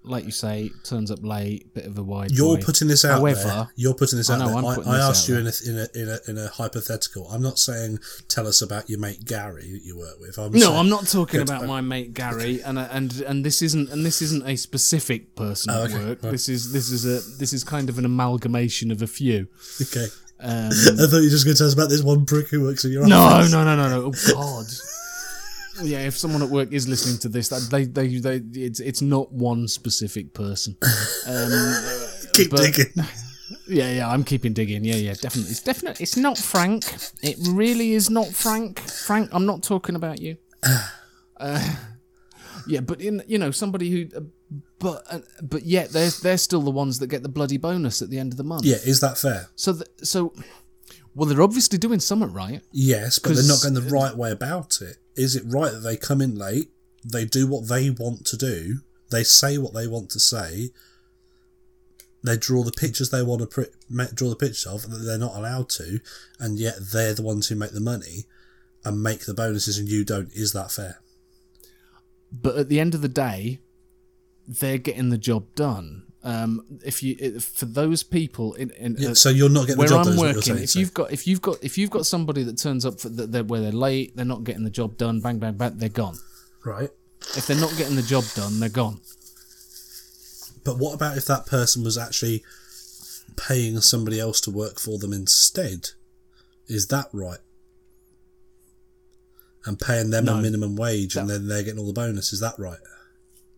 [0.03, 2.31] like you say, turns up late, bit of a wide.
[2.31, 3.69] You're putting this out However, there.
[3.77, 4.57] You're putting this I out know, there.
[4.57, 6.49] I'm putting I this asked out you in a, in a in a in a
[6.49, 7.29] hypothetical.
[7.29, 10.39] I'm not saying tell us about your mate Gary that you work with.
[10.39, 13.91] I'm No, saying, I'm not talking about my mate Gary, and and and this isn't
[13.91, 16.23] and this isn't a specific person Oh, at work.
[16.23, 16.33] right.
[16.33, 19.49] This is this is a this is kind of an amalgamation of a few.
[19.83, 20.07] Okay.
[20.43, 20.71] Um, I
[21.07, 22.93] thought you were just going to tell us about this one prick who works in
[22.93, 23.53] your no, office.
[23.53, 24.01] no, no, no, no.
[24.01, 24.12] No.
[24.12, 24.67] Oh God.
[25.83, 29.01] Yeah, if someone at work is listening to this, that they, they, they, it's, it's
[29.01, 30.77] not one specific person.
[31.27, 31.75] Um,
[32.35, 32.93] Keep but- digging.
[33.67, 34.85] Yeah, yeah, I'm keeping digging.
[34.85, 35.51] Yeah, yeah, definitely.
[35.51, 36.03] It's definitely.
[36.03, 36.85] It's not Frank.
[37.23, 38.79] It really is not Frank.
[38.81, 40.37] Frank, I'm not talking about you.
[41.37, 41.75] Uh,
[42.70, 44.20] yeah, but in you know somebody who, uh,
[44.78, 48.10] but uh, but yet they're they're still the ones that get the bloody bonus at
[48.10, 48.64] the end of the month.
[48.64, 49.48] Yeah, is that fair?
[49.56, 50.32] So th- so,
[51.14, 52.62] well, they're obviously doing something right.
[52.72, 54.98] Yes, but they're not going the right way about it.
[55.16, 56.70] Is it right that they come in late,
[57.05, 58.80] they do what they want to do,
[59.10, 60.70] they say what they want to say,
[62.22, 65.36] they draw the pictures they want to pr- draw the pictures of that they're not
[65.36, 66.01] allowed to,
[66.38, 68.24] and yet they're the ones who make the money
[68.84, 70.30] and make the bonuses, and you don't?
[70.32, 71.01] Is that fair?
[72.32, 73.61] But at the end of the day,
[74.47, 76.05] they're getting the job done.
[76.23, 79.78] Um, if you if, for those people in, in Yeah, uh, so you're not getting
[79.78, 80.12] where the job I'm done.
[80.15, 82.05] is what you're working, saying, if so- you've got if you've got if you've got
[82.07, 84.97] somebody that turns up for the, they're, where they're late, they're not getting the job
[84.98, 85.20] done.
[85.20, 86.19] Bang bang bang, they're gone.
[86.65, 86.90] right.
[87.36, 89.01] If they're not getting the job done, they're gone.
[90.65, 92.43] But what about if that person was actually
[93.36, 95.90] paying somebody else to work for them instead?
[96.66, 97.39] Is that right?
[99.66, 100.37] And paying them No.
[100.37, 102.32] a minimum wage and then they're getting all the bonus.
[102.32, 102.78] Is that right?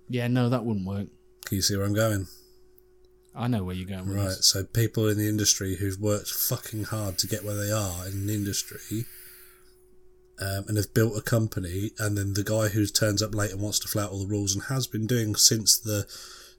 [0.08, 1.06] Yeah, no, that wouldn't work.
[1.44, 2.26] Can you see where I'm going?
[3.34, 4.28] I know where you're going with Right.
[4.28, 4.46] this.
[4.46, 8.26] So people in the industry who've worked fucking hard to get where they are in
[8.26, 9.06] the industry
[10.40, 13.60] um, and have built a company, and then the guy who turns up late and
[13.60, 16.06] wants to flout all the rules and has been doing since the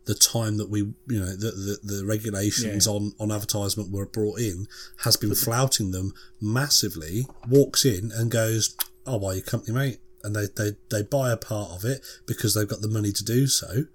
[0.06, 2.92] the time that we, you know, the the, the regulations Yeah.
[2.94, 4.68] on on advertisement were brought in,
[5.04, 7.26] has been flouting them massively.
[7.50, 11.38] Walks in and goes, "I'll buy your company, mate," and they they they buy a
[11.38, 13.86] part of it because they've got the money to do so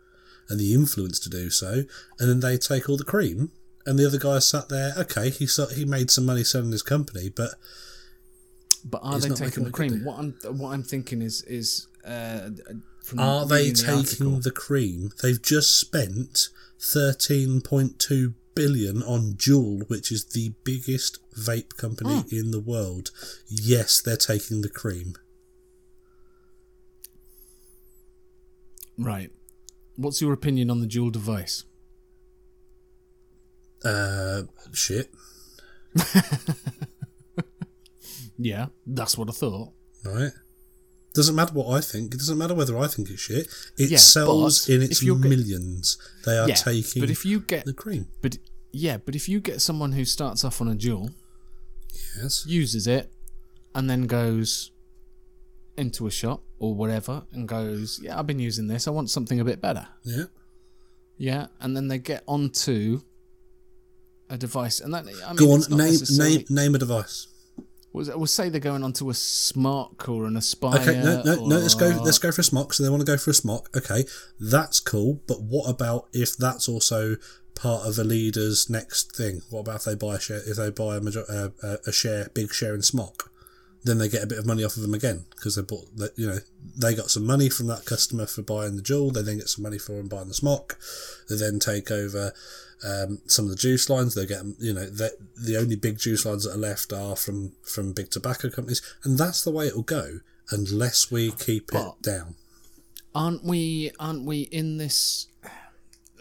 [0.48, 1.84] and the influence to do so,
[2.18, 3.52] and then they take all the cream.
[3.86, 4.92] And the other guy sat there.
[4.98, 7.54] Okay, he he made some money selling his company, but
[8.84, 10.04] But are they taking the cream?
[10.04, 12.50] What I'm what I'm thinking is is uh,
[13.02, 15.10] from are they the taking article- the cream?
[15.22, 16.48] They've just spent
[16.78, 21.12] thirteen point two billion on Juul, which is the biggest
[21.46, 22.34] vape company Hmm.
[22.34, 23.10] in the world.
[23.48, 25.14] Yes, they're taking the cream.
[28.98, 29.30] right?
[29.96, 31.64] What's your opinion on the Juul device?
[33.84, 35.08] Uh, shit.
[38.40, 39.72] Yeah, that's what I thought.
[40.04, 40.30] Right.
[41.18, 42.14] Doesn't matter what I think.
[42.14, 43.48] It doesn't matter whether I think it's shit.
[43.76, 45.98] It Yeah, sells in its you're get- millions.
[46.24, 48.06] They are yeah, taking but if you get the cream.
[48.22, 48.38] But
[48.72, 51.12] yeah, but if you get someone who starts off on a Juul,
[52.22, 52.44] Yes.
[52.46, 53.12] uses it,
[53.74, 54.70] and then goes
[55.76, 58.86] into a shop or whatever, and goes, "Yeah, I've been using this.
[58.86, 60.24] I want something a bit better." Yeah.
[61.16, 63.02] Yeah, and then they get onto
[64.30, 65.60] a device, and that I mean, Go on.
[65.68, 67.26] Name necessarily- name name a device.
[67.92, 70.80] Was we'll say they're going onto a SMOK or an Aspire.
[70.80, 71.56] Okay, no, no, no.
[71.56, 71.88] Let's go.
[71.88, 72.74] Let's go for a SMOK.
[72.74, 73.76] So they want to go for a SMOK.
[73.76, 74.04] Okay,
[74.38, 75.20] that's cool.
[75.26, 77.16] But what about if that's also
[77.54, 79.42] part of a leader's next thing?
[79.50, 80.42] What about if they buy a share?
[80.46, 83.28] If they buy a, major, uh, a, a share, big share in SMOK,
[83.84, 85.96] then they get a bit of money off of them again because they bought.
[85.96, 86.38] that You know,
[86.76, 89.12] they got some money from that customer for buying the Juul.
[89.12, 91.26] They then get some money for them buying the SMOK.
[91.28, 92.32] They then take over.
[92.84, 96.24] Um, some of the juice lines they get, you know, the the only big juice
[96.24, 99.82] lines that are left are from from big tobacco companies, and that's the way it'll
[99.82, 102.36] go unless we keep But- it down.
[103.14, 103.90] aren't we?
[103.98, 105.26] Aren't we in this?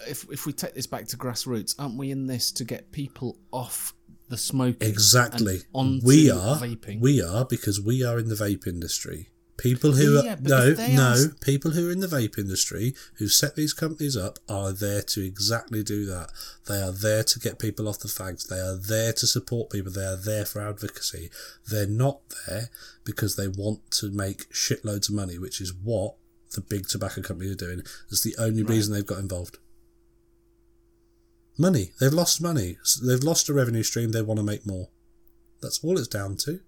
[0.07, 3.37] If if we take this back to grassroots, aren't we in this to get people
[3.51, 3.93] off
[4.29, 4.87] the smoking?
[4.87, 5.61] Exactly.
[5.73, 6.57] On we are.
[6.57, 6.99] vaping.
[6.99, 9.29] We are because we are in the vape industry.
[9.57, 13.27] People who Yeah, are no, no, are- people who are in the vape industry who
[13.27, 16.29] set these companies up are there to exactly do that.
[16.67, 18.47] They are there to get people off the fags.
[18.47, 19.91] They are there to support people.
[19.91, 21.31] They are there for advocacy.
[21.67, 22.69] They're not there
[23.03, 26.13] because they want to make shitloads of money, which is what
[26.53, 27.81] the big tobacco companies are doing.
[28.11, 29.57] It's the only reason they've got involved.
[31.57, 31.93] Money.
[31.99, 32.77] They've lost money.
[33.03, 34.11] They've lost a revenue stream.
[34.11, 34.89] They want to make more.
[35.61, 36.59] That's all it's down to.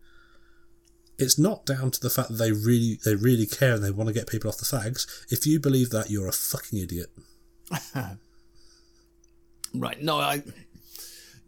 [1.20, 4.08] It's not down to the fact that they really they really care and they want
[4.08, 5.06] to get people off the fags.
[5.32, 7.08] If you believe that, you're a fucking idiot.
[9.74, 10.02] Right.
[10.02, 10.42] No, I.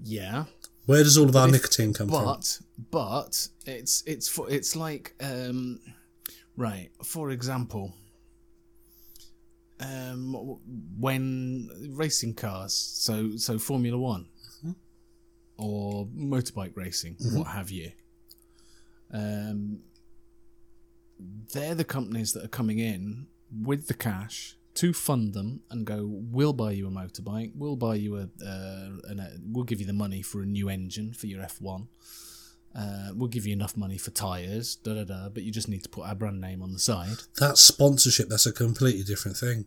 [0.03, 0.45] Yeah,
[0.85, 2.23] Where does all of our if- nicotine come from?
[2.25, 2.59] but
[2.91, 5.79] but it's it's for it's like um,
[6.57, 6.89] right.
[7.03, 7.93] For example,
[9.79, 10.59] um,
[10.99, 14.27] when racing cars, so so Formula One
[15.57, 17.91] or motorbike racing, what have you.
[19.13, 19.79] Um,
[21.53, 26.07] they're the companies that are coming in with the cash to fund them and go,
[26.07, 29.85] we'll buy you a motorbike, we'll buy you a, uh, an, a we'll give you
[29.85, 31.87] the money for a new engine for your F1.
[32.73, 35.83] Uh, we'll give you enough money for tyres, da da da, but you just need
[35.83, 37.17] to put our brand name on the side.
[37.37, 38.29] That's sponsorship.
[38.29, 39.65] That's a completely different thing.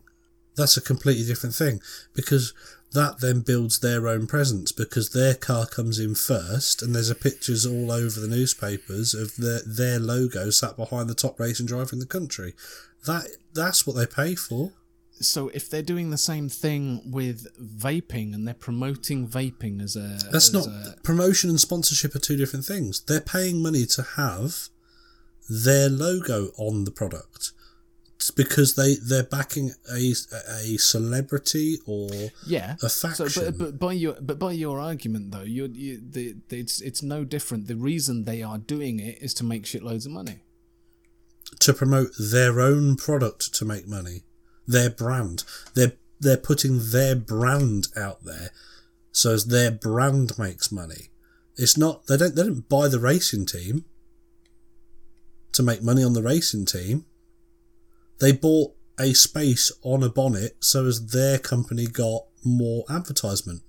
[0.55, 1.81] That's a completely different thing
[2.13, 2.53] because
[2.93, 7.15] that then builds their own presence because their car comes in first and there's a
[7.15, 11.89] pictures all over the newspapers of their their logo sat behind the top racing driver
[11.93, 12.53] in the country.
[13.05, 14.71] That that's what they pay for.
[15.21, 20.17] So if they're doing the same thing with vaping and they're promoting vaping as a
[20.31, 23.01] That's as not a- promotion and sponsorship are two different things.
[23.01, 24.69] They're paying money to have
[25.49, 27.51] their logo on the product.
[28.25, 30.13] It's because they they're backing a
[30.63, 32.09] a celebrity or
[32.47, 33.43] yeah a So, faction.
[33.45, 37.03] but, but by your but by your argument though, you're, you the, the it's it's
[37.03, 37.67] no different.
[37.67, 40.39] The reason they are doing it is to make shitloads of money.
[41.59, 44.23] to promote their own product to make money,
[44.67, 45.43] their brand.
[45.75, 48.49] They're they're putting their brand out there,
[49.11, 51.09] so as their brand makes money.
[51.57, 53.85] It's not they don't they don't buy the racing team
[55.51, 57.05] to make money on the racing team.
[58.19, 63.61] They bought a space on a bonnet so as their company got more advertisement.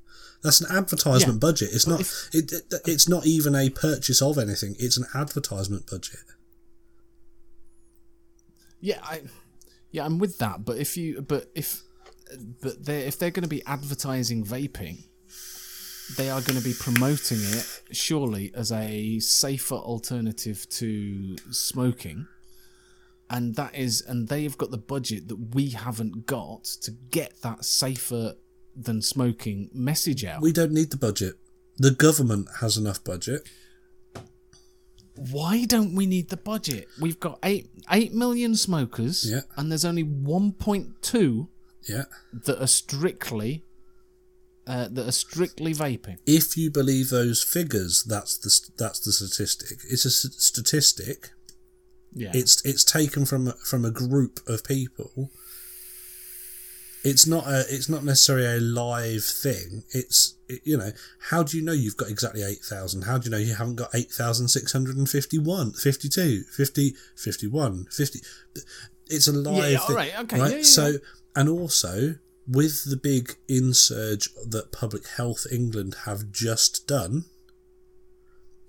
[0.42, 1.70] That's an advertisement Yeah, budget.
[1.72, 2.00] It's not.
[2.00, 4.76] if- it, it, it's not even a purchase of anything.
[4.78, 6.20] It's an advertisement budget.
[8.80, 9.22] Yeah, I
[9.90, 10.64] yeah I'm with that.
[10.64, 11.82] But if you but if
[12.62, 15.04] but they if they're going to be advertising vaping,
[16.16, 22.28] they are going to be promoting it surely as a safer alternative to smoking.
[23.28, 27.64] And that is, and they've got the budget that we haven't got to get that
[27.64, 28.34] safer
[28.76, 30.42] than smoking message out.
[30.42, 31.34] We don't need the budget.
[31.78, 33.48] The government has enough budget.
[35.16, 36.88] Why don't we need the budget?
[37.00, 39.40] We've got eight eight million smokers, Yeah.
[39.56, 41.48] and there's only one point two
[41.88, 42.04] Yeah.
[42.44, 43.64] that are strictly
[44.66, 46.18] uh, that are strictly vaping.
[46.26, 49.78] If you believe those figures, that's the that's the statistic.
[49.88, 51.30] It's a statistic.
[52.18, 55.30] Yeah, It's it's taken from a- from a group of people.
[57.04, 59.84] It's not a it's not necessarily a live thing.
[59.90, 60.92] It's it, you know
[61.30, 63.02] how do you know you've got exactly eight thousand?
[63.02, 66.08] How do you know you haven't got eight thousand six hundred and fifty one, fifty
[66.08, 68.20] two, fifty, fifty one, fifty?
[69.08, 70.50] It's a live yeah, thing, alright, okay, right?
[70.50, 70.94] yeah, yeah, so
[71.36, 72.16] and also
[72.48, 77.26] with the big insurge that Public Health England have just done,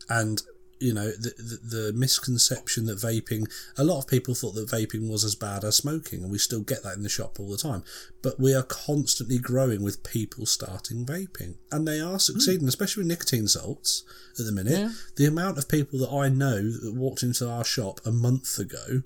[0.10, 0.42] and
[0.80, 5.10] you know the, the the misconception that vaping a lot of people thought that vaping
[5.10, 7.58] was as bad as smoking and we still get that in the shop all the
[7.58, 7.84] time.
[8.22, 12.68] But we are constantly growing with people starting vaping and they are succeeding hmm.
[12.68, 14.04] especially with nicotine salts
[14.40, 14.80] at the minute.
[14.80, 14.92] Yeah.
[15.16, 19.04] the amount of people that i know that walked into our shop a month ago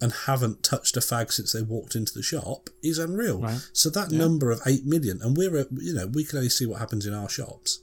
[0.00, 3.40] and haven't touched a fag since they walked into the shop is unreal.
[3.40, 3.68] Right.
[3.72, 6.66] so that number of 8 million and we're a, you know we can only see
[6.66, 7.80] what happens in our shops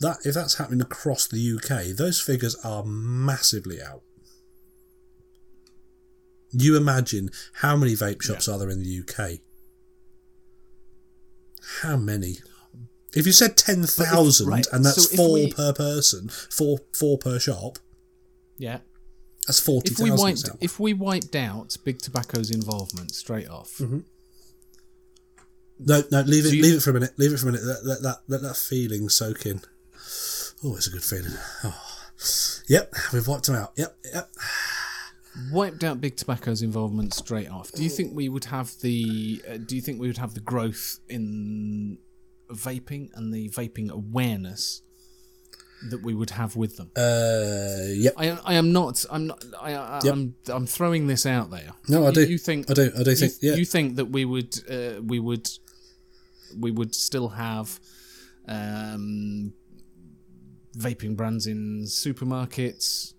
[0.00, 4.02] that if that's happening across the UK, those figures are massively out.
[6.52, 9.40] You imagine how many vape shops are there in the UK?
[11.82, 12.36] How many?
[13.14, 17.18] If you said ten thousand right, and that's so four we- per person, four four
[17.18, 17.78] per shop,
[18.58, 18.78] yeah.
[19.46, 20.24] that's forty If we thousand.
[20.24, 24.00] wiped if we wiped out big tobacco's involvement straight off, Mm-hmm.
[25.78, 27.12] No, no, leave it, you- leave it for a minute.
[27.18, 27.66] Leave it for a minute.
[27.66, 29.60] Let, let that let that feeling soak in.
[30.64, 31.32] Oh, it's a good feeling.
[31.64, 31.78] Oh.
[32.68, 33.72] Yep, we've wiped them out.
[33.76, 34.30] Yep, yep.
[35.52, 39.58] wiped out big tobacco's involvement straight off, do you think we would have the uh,
[39.58, 41.98] do you think we would have the growth in
[42.50, 44.80] vaping and the vaping awareness
[45.90, 46.90] that we would have with them?
[46.96, 48.14] Uh, yep.
[48.16, 49.04] I, I am not.
[49.10, 49.44] I'm not.
[49.60, 50.12] I, I, Yep.
[50.14, 50.34] I'm.
[50.48, 51.72] I'm throwing this out there.
[51.86, 52.24] No, I You- do.
[52.24, 52.70] You think?
[52.70, 52.90] I do.
[52.98, 53.32] I do you, think.
[53.42, 53.54] Yeah.
[53.56, 54.58] You think that we would?
[54.70, 55.48] Uh, we would.
[56.56, 57.80] We would still have
[58.48, 59.52] um,
[60.76, 63.14] vaping brands in supermarkets,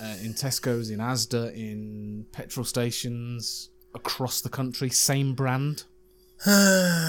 [0.00, 4.90] uh, in Tesco's, in Asda, in petrol stations across the country.
[4.90, 5.84] Same brand.
[6.44, 7.04] the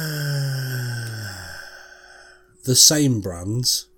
[2.66, 3.90] same brands,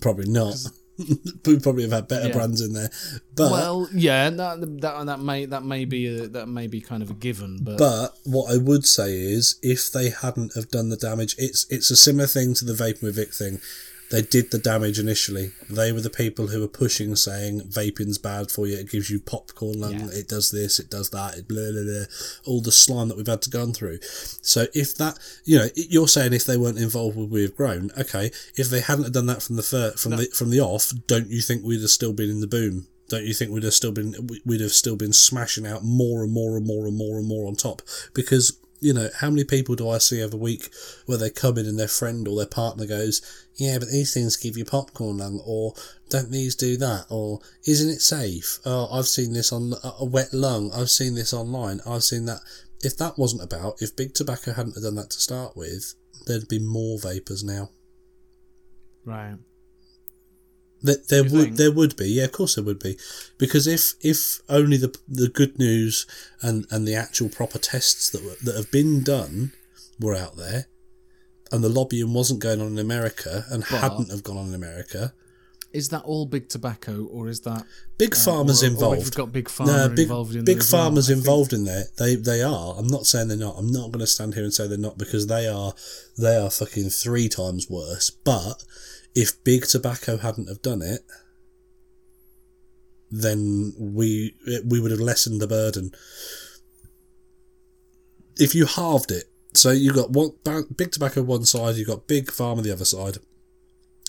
[0.00, 0.54] probably not.
[1.46, 2.34] we probably have had better Yeah.
[2.34, 2.90] brands in there,
[3.34, 7.02] but well, yeah, that, that that may that may be a, that may be kind
[7.02, 10.88] of a given, but, But what I would say is, if they hadn't have done
[10.90, 13.60] the damage, it's it's a similar thing to the vaping with Vic thing.
[14.10, 15.52] They did the damage initially.
[15.68, 18.76] They were the people who were pushing, saying vaping's bad for you.
[18.76, 19.94] It gives you popcorn lung.
[19.94, 20.08] Yeah.
[20.12, 20.78] It does this.
[20.78, 21.36] It does that.
[21.36, 22.04] It blah, blah, blah.
[22.44, 23.98] All the slime that we've had to go through.
[24.02, 27.90] So if that, you know, you're saying if they weren't involved, would we have grown?
[27.98, 28.30] Okay.
[28.56, 31.28] If they hadn't have done that from the fir- from the from the off, don't
[31.28, 32.86] you think we'd have still been in the boom?
[33.08, 34.14] Don't you think we'd have still been
[34.44, 37.46] we'd have still been smashing out more and more and more and more and more
[37.46, 37.82] on top?
[38.14, 40.68] Because you know how many people do I see every week
[41.06, 43.22] where they come in and their friend or their partner goes,
[43.56, 45.74] yeah, but these things give you popcorn lung, or
[46.10, 48.58] don't these do that, or isn't it safe?
[48.64, 50.70] Oh, I've seen this on a a wet lung.
[50.72, 51.80] I've seen this online.
[51.86, 52.40] I've seen that.
[52.82, 55.94] If that wasn't about, if big tobacco hadn't done that to start with,
[56.26, 57.70] there'd be more vapors now.
[59.06, 59.36] Right.
[60.84, 61.56] There, there would think?
[61.56, 62.96] there would be yeah of course there would be
[63.38, 66.06] because if if only the the good news
[66.42, 69.52] and and the actual proper tests that were, that have been done
[69.98, 70.66] were out there
[71.50, 74.54] and the lobbying wasn't going on in America and But- hadn't have gone on in
[74.54, 75.14] America
[75.72, 77.62] Is that all big tobacco, or is that
[77.98, 80.52] big uh, farmers or, Or involved have got big pharma no, big, involved in that?
[80.52, 80.82] big as well?
[80.82, 81.84] farmers think- involved in there.
[81.98, 82.68] They they are.
[82.78, 83.56] I'm not saying they're not.
[83.58, 85.72] I'm not going to stand here and say they're not because they are.
[86.16, 88.06] They are fucking three times worse.
[88.10, 88.62] But
[89.14, 91.02] if big tobacco hadn't have done it,
[93.10, 94.34] then we
[94.64, 95.92] we would have lessened the burden.
[98.36, 100.32] If you halved it, so you got one
[100.76, 103.18] big tobacco one side, you got big on the other side,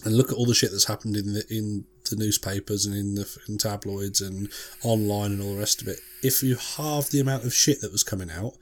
[0.04, 3.16] and look at all the shit that's happened in the in the newspapers and in
[3.16, 4.50] the fucking tabloids and
[4.84, 6.00] online and all the rest of it.
[6.24, 8.54] If you halved the amount of shit that was coming out,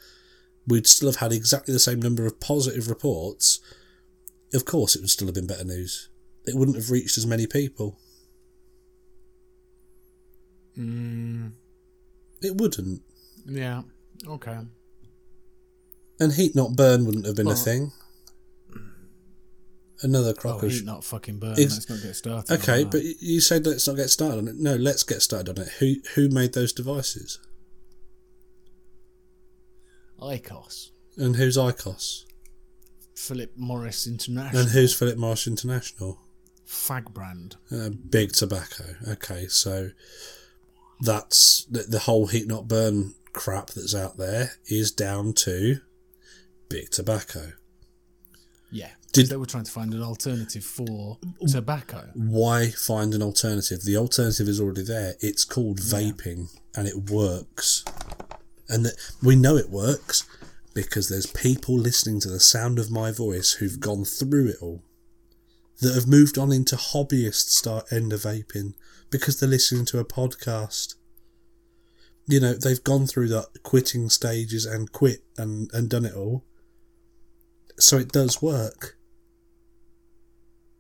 [0.68, 3.60] we'd still have had exactly the same number of positive reports.
[4.54, 6.10] Of course, it would still have been better news.
[6.46, 7.98] It wouldn't have reached as many people.
[10.78, 11.54] Mm,
[12.42, 13.02] It wouldn't.
[13.46, 13.84] yeah.
[14.28, 14.58] Okay.
[16.20, 17.92] And heat not burn wouldn't have been Well- a thing.
[20.02, 21.54] Another Oh, crock of heat sh- not fucking burn.
[21.58, 22.54] Ex- Let's not get started.
[22.60, 24.56] Okay, but you said let's not get started on it.
[24.58, 25.72] No, let's get started on it.
[25.80, 27.40] Who who made those devices?
[30.20, 32.26] IQOS, And who's IQOS?
[33.16, 36.20] Philip Morris International, And who's Philip Morris International?
[36.68, 37.56] Fag brand.
[37.72, 38.96] Uh, big tobacco.
[39.08, 39.92] Okay, so
[41.02, 45.80] that's the, the whole heat not burn crap that's out there is down to
[46.70, 47.54] big tobacco.
[48.72, 48.92] Yeah.
[49.12, 52.10] Did- they were trying to find an alternative for tobacco.
[52.16, 53.84] Why find an alternative?
[53.84, 55.16] The alternative is already there.
[55.20, 57.86] It's called vaping and it works.
[58.68, 60.26] And that we know it works
[60.74, 64.82] because there's people listening to the sound of my voice who've gone through it all.
[65.84, 68.74] That have moved on into hobbyist start end of vaping
[69.12, 70.96] because they're listening to a podcast.
[72.28, 76.46] You know, they've gone through the quitting stages and quit and, and done it all.
[77.78, 78.98] So it does work.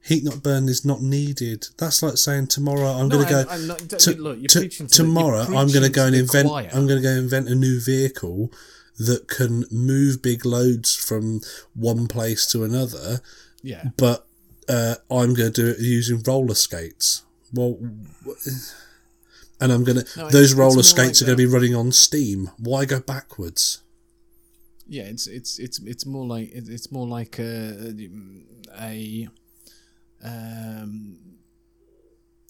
[0.05, 1.67] Heat not burn is not needed.
[1.77, 3.49] That's like saying tomorrow I'm No, going to go.
[3.49, 6.15] I'm- not- to- look, you're to- preaching to the- tomorrow I'm going to go and
[6.15, 6.47] invent.
[6.49, 6.69] choir.
[6.73, 8.51] I'm going to go invent a new vehicle
[8.99, 11.41] that can move big loads from
[11.73, 13.21] one place to another.
[13.61, 13.89] Yeah.
[13.97, 14.27] But
[14.69, 17.23] uh, I'm going to do it using roller skates.
[17.53, 17.77] Well,
[19.59, 20.19] and I'm going to.
[20.19, 22.49] No, those roller skates like are going to be running on steam.
[22.57, 23.81] Why go backwards?
[24.87, 27.93] Yeah, it's it's it's it's more like it's more like a
[28.79, 29.29] a
[30.23, 31.17] um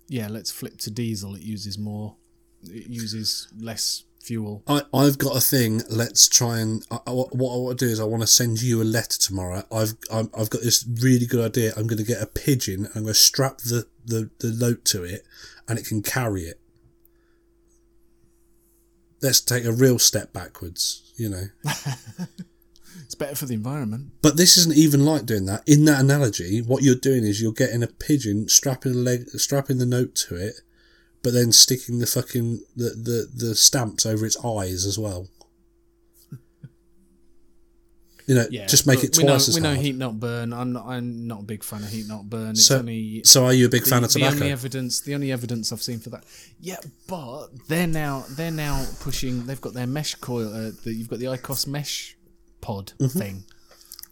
[0.07, 0.27] yeah.
[0.29, 1.35] Let's flip to diesel.
[1.35, 2.15] It uses more.
[2.63, 4.63] It uses less fuel.
[4.67, 5.81] I, I've got a thing.
[5.89, 8.61] Let's try and I, I- what I want to do is I want to send
[8.61, 9.63] you a letter tomorrow.
[9.71, 11.73] I've I'm, I've got this really good idea.
[11.75, 12.85] I'm going to get a pigeon.
[12.85, 15.25] and I'm going to strap the, the, the note to it,
[15.67, 16.59] and it can carry it.
[19.21, 21.45] Let's take a real step backwards, you know.
[23.05, 24.11] It's better for the environment.
[24.23, 25.61] But this isn't even like doing that.
[25.67, 29.77] In that analogy, what you're doing is you're getting a pigeon, strapping a leg, strapping
[29.77, 30.61] the note to it,
[31.23, 35.27] but then sticking the fucking the, the, the stamps over its eyes as well.
[38.25, 39.81] You know, Yeah, just make it we know, twice as We know hard.
[39.81, 40.53] heat not burn.
[40.53, 40.85] I'm not.
[40.87, 42.51] I'm not a big fan of heat not burn.
[42.51, 44.29] It's so, only so are you a big the, fan of tobacco?
[44.35, 45.01] the only evidence.
[45.01, 46.23] The only evidence I've seen for that.
[46.61, 46.77] Yeah,
[47.07, 49.45] but they're now they're now pushing.
[49.45, 50.47] They've got their mesh coil.
[50.53, 52.15] Uh, the, you've got the IQOS mesh
[52.61, 53.19] pod Mm-hmm.
[53.19, 53.43] thing,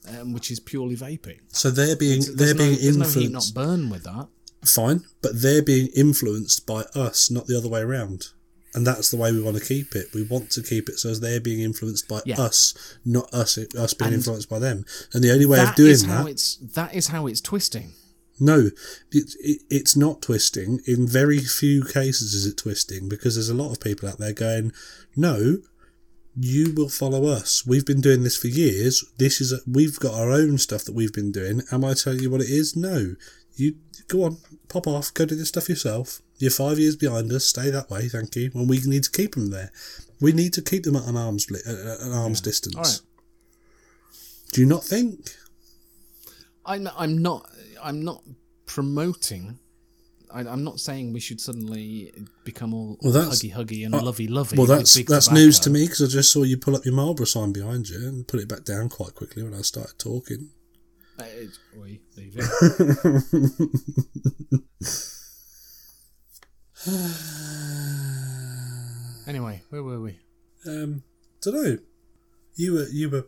[0.09, 1.39] um, which is purely vaping.
[1.47, 4.27] so they're being they're no, being there's no heat not burn with that.
[4.63, 8.27] Fine, but they're being influenced by us, not the other way around.
[8.73, 10.07] And that's the way we want to keep it.
[10.13, 12.39] We want to keep it so as they're being influenced by Yeah.
[12.39, 12.73] us,
[13.03, 14.85] not us us being And influenced by them.
[15.13, 17.93] And the only way of doing is how that it's that is how it's twisting.
[18.39, 18.69] No,
[19.11, 20.79] it, it, it's not twisting.
[20.87, 24.33] In very few cases is it twisting because there's a lot of people out there
[24.33, 24.71] going,
[25.15, 25.57] no,
[26.35, 27.65] you will follow us.
[27.67, 29.03] We've been doing this for years.
[29.17, 31.61] This is a, we've got our own stuff that we've been doing.
[31.71, 32.75] Am I telling you what it is?
[32.75, 33.15] No.
[33.55, 33.75] You
[34.07, 34.37] go on,
[34.71, 36.21] pop off, go do this stuff yourself.
[36.37, 37.45] You're five years behind us.
[37.45, 38.51] Stay that way, thank you.
[38.53, 39.71] And we need to keep them there.
[40.19, 42.75] We need to keep them at an arm's li- at an arm's distance.
[42.75, 43.01] All right.
[44.53, 45.35] Do you not think?
[46.65, 47.49] I'm I'm not
[47.81, 48.23] I'm not
[48.65, 49.59] promoting.
[50.33, 52.13] I, I'm not saying we should suddenly
[52.45, 54.57] become all Well, huggy huggy and uh, lovey lovey.
[54.57, 57.25] Well, that's that's news to me because I just saw you pull up your Marlboro
[57.25, 60.49] sign behind you and put it back down quite quickly when I started talking.
[61.27, 61.49] It.
[69.27, 70.17] anyway, where were we?
[70.65, 71.03] Um,
[71.41, 71.77] don't know.
[72.55, 73.25] You were you were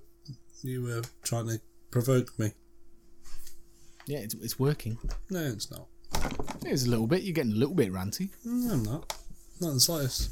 [0.61, 1.60] you were trying to
[1.91, 2.52] provoke me.
[4.06, 4.98] Yeah, it's, it's working.
[5.30, 5.88] No, it's not.
[6.65, 7.24] It's a little bit.
[7.24, 8.30] You're getting a little bit ranty.
[8.44, 9.14] No, I'm not.
[9.61, 10.32] Not the slightest.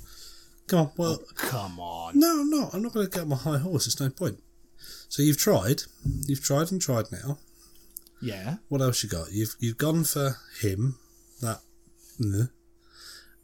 [0.68, 0.92] Come on.
[0.98, 2.20] Well, Come on.
[2.20, 2.74] no, I'm not.
[2.74, 3.86] I'm not going to get my high horse.
[3.86, 4.42] There's no point.
[5.10, 5.82] So you've tried.
[6.28, 7.38] You've tried and tried now.
[8.22, 8.58] Yeah.
[8.70, 9.32] What else you got?
[9.32, 10.98] You've you've gone for him,
[11.42, 11.60] that,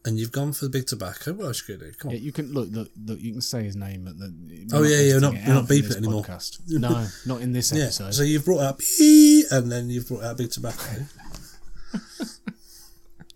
[0.06, 1.34] and you've gone for the big tobacco.
[1.34, 1.92] What else you to do?
[1.98, 2.16] Come on.
[2.16, 3.20] Yeah, you can look, look, look.
[3.20, 4.34] You can say his name at the.
[4.74, 6.24] Oh, we're yeah, yeah, editing not- you're not beeping it anymore.
[6.24, 6.60] podcast.
[6.70, 7.86] No, not in this Yeah.
[7.86, 8.14] episode.
[8.14, 11.06] So you've brought up he, and then you've brought out big tobacco.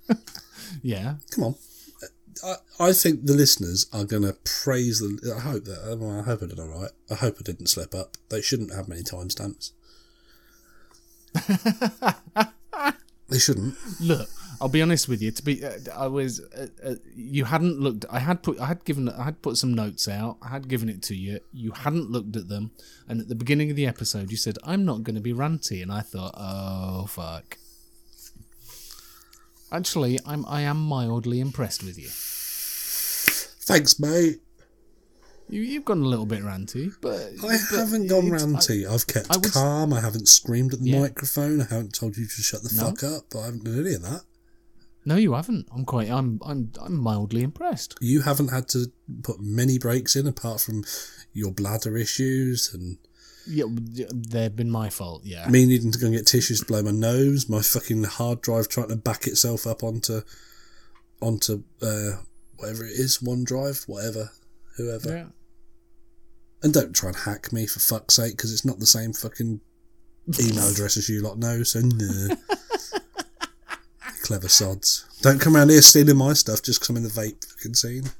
[0.81, 1.15] yeah.
[1.31, 1.55] Come on.
[2.43, 5.33] I, I think the listeners are going to praise the.
[5.35, 5.97] I hope that.
[5.99, 6.91] Well, I hope I did all right.
[7.09, 8.17] I hope I didn't slip up.
[8.29, 9.71] They shouldn't have many timestamps.
[13.29, 13.75] they shouldn't.
[13.99, 14.29] Look,
[14.59, 15.31] I'll be honest with you.
[15.31, 16.39] To be, uh, I was.
[16.39, 18.05] Uh, uh, you hadn't looked.
[18.11, 18.59] I had put.
[18.59, 19.09] I had given.
[19.09, 20.37] I had put some notes out.
[20.41, 21.39] I had given it to you.
[21.51, 22.71] You hadn't looked at them.
[23.07, 25.81] And at the beginning of the episode, you said, "I'm not going to be ranty,"
[25.81, 27.57] and I thought, "Oh fuck."
[29.71, 30.45] Actually, I'm.
[30.45, 32.09] I am mildly impressed with you.
[33.63, 34.41] Thanks, mate.
[35.51, 38.87] You, you've gone a little bit ranty, but I but haven't gone ranty.
[38.89, 39.93] I've kept I was- calm.
[39.93, 41.01] I haven't screamed at the Yeah.
[41.01, 41.61] microphone.
[41.61, 42.85] I haven't told you to shut the No.
[42.85, 43.35] fuck up.
[43.35, 44.23] I haven't done any of that.
[45.03, 45.67] No, you haven't.
[45.75, 46.09] I'm quite.
[46.09, 46.39] I'm.
[46.45, 46.71] I'm.
[46.79, 47.95] I'm mildly impressed.
[48.01, 48.91] You haven't had to
[49.23, 50.83] put many breaks in apart from
[51.33, 52.97] your bladder issues and
[53.47, 53.65] Yeah,
[54.13, 55.23] they've been my fault.
[55.25, 55.49] Yeah.
[55.49, 58.67] me needing to go and get tissues to blow my nose, my fucking hard drive
[58.69, 60.21] trying to back itself up onto
[61.19, 62.11] onto uh,
[62.57, 64.31] whatever it is, OneDrive, whatever,
[64.77, 65.09] whoever.
[65.09, 65.25] yeah.
[66.63, 69.61] And don't try and hack me for fuck's sake, because it's not the same fucking
[70.39, 71.63] email address as you lot know.
[71.63, 72.35] So no.
[74.23, 75.05] Clever sods.
[75.21, 78.11] Don't come around here stealing my stuff just 'cause I'm in the vape fucking scene.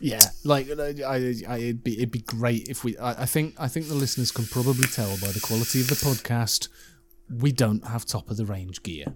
[0.00, 2.96] Yeah, like uh, I, I, it'd be it'd be great if we.
[2.98, 5.96] I, I think I think the listeners can probably tell by the quality of the
[5.96, 6.68] podcast,
[7.28, 9.06] we don't have top of the range gear.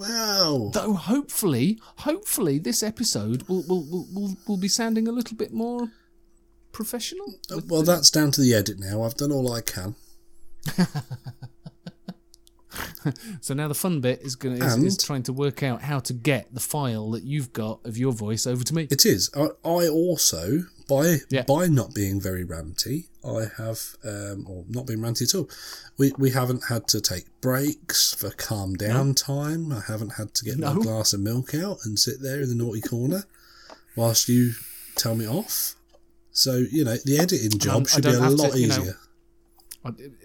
[0.00, 0.70] Wow.
[0.72, 5.52] Though hopefully, hopefully this episode will will will, will, will be sounding a little bit
[5.52, 5.90] more
[6.72, 7.34] professional.
[7.50, 9.02] Uh, well, that's down to the edit now.
[9.02, 9.94] I've done all I can.
[13.40, 16.12] So now the fun bit is gonna is, is trying to work out how to
[16.12, 18.88] get the file that you've got of your voice over to me.
[18.90, 19.30] It is.
[19.34, 21.42] I, I also, by Yeah.
[21.42, 25.48] by not being very ranty, I have, um, or not being ranty at all,
[25.98, 29.72] we, we haven't had to take breaks for calm down time.
[29.72, 30.74] I haven't had to get No.
[30.74, 33.24] my glass of milk out and sit there in the naughty corner
[33.96, 34.52] whilst you
[34.96, 35.74] tell me off.
[36.32, 38.96] So, you know, the editing job should be a have to, lot you know, easier.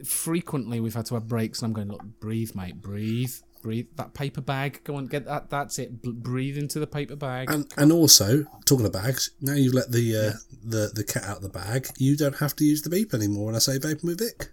[0.06, 3.88] Frequently, we've had to have breaks, and I'm going, look, breathe, mate, breathe, breathe.
[3.96, 5.50] That paper bag, go on, get that.
[5.50, 6.02] That's it.
[6.02, 7.50] B- breathe into the paper bag.
[7.50, 10.34] And and also talking of bags, now you've let the uh,
[10.64, 11.88] the the cat out of the bag.
[11.98, 14.50] You don't have to use the beep anymore when I say vaping with Vic.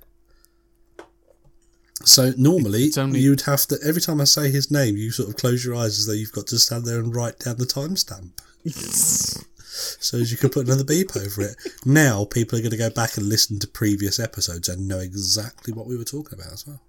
[2.05, 5.37] So normally only- you'd have to every time I say his name, you sort of
[5.37, 8.31] close your eyes as though you've got to stand there and write down the timestamp,
[9.73, 11.57] so as you can put another beep over it.
[11.85, 15.73] Now people are going to go back and listen to previous episodes and know exactly
[15.73, 16.81] what we were talking about as well.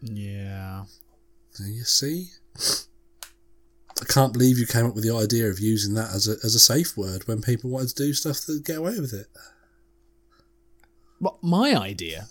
[0.00, 0.84] yeah.
[1.58, 2.30] There you see.
[4.00, 6.56] I can't believe you came up with the idea of using that as a as
[6.56, 9.26] a safe word when people wanted to do stuff that get away with it.
[11.20, 12.26] What, my idea?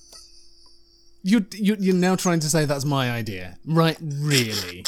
[1.24, 3.58] You, you, you're now trying to say that's my idea.
[3.66, 4.84] Right, really?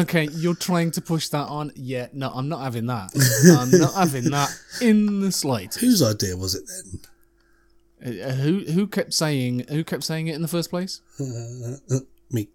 [0.00, 1.70] Okay, you're trying to push that on.
[1.76, 3.10] Yeah, no, I'm not having that.
[3.58, 4.50] I'm not having that
[4.80, 5.78] in the slightest.
[5.80, 6.64] Whose idea was it
[8.02, 8.20] then?
[8.22, 11.00] Uh, who who kept saying who kept saying it in the first place?
[12.30, 12.48] Me.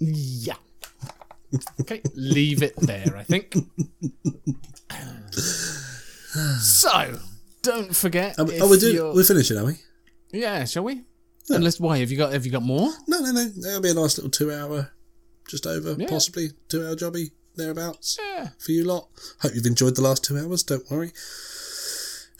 [0.00, 0.54] Yeah.
[1.80, 3.56] Okay, leave it there, I think.
[6.60, 7.18] so,
[7.62, 8.36] don't forget.
[8.38, 9.74] Oh, we- oh, we're doing, we're finishing, are we?
[10.32, 11.02] Yeah, shall we?
[11.48, 12.92] Unless why have you got have you got more?
[13.08, 13.44] No, no, no.
[13.48, 14.92] That'll be a nice little two hour,
[15.50, 16.08] just over, Yeah.
[16.08, 18.50] possibly two hour jobby thereabouts Yeah.
[18.58, 19.08] for you lot.
[19.40, 20.62] Hope you've enjoyed the last two hours.
[20.62, 21.12] Don't worry.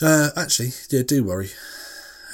[0.01, 1.51] Uh, actually, yeah, do worry.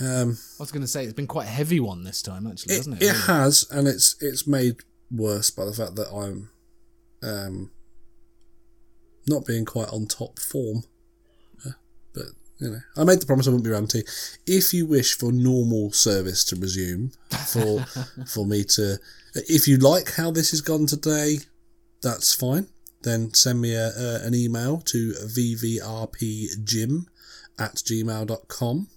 [0.01, 2.75] Um, I was going to say it's been quite a heavy one this time, actually,
[2.75, 3.07] it, hasn't it?
[3.07, 3.21] it really?
[3.23, 4.77] has, and it's it's made
[5.11, 6.51] worse by the fact that I'm
[7.23, 7.71] um,
[9.27, 10.85] not being quite on top form.
[11.65, 11.71] Uh,
[12.13, 12.27] But
[12.59, 14.05] you know, I made the promise I wouldn't be ranty.
[14.47, 17.13] If you wish for normal service to resume,
[17.49, 17.81] for
[18.27, 18.99] for me to,
[19.49, 21.39] if you like how this has gone today,
[22.03, 22.69] that's fine.
[23.03, 27.07] Then send me a, a, an email to vvrpgym
[27.59, 28.89] at gmail.com.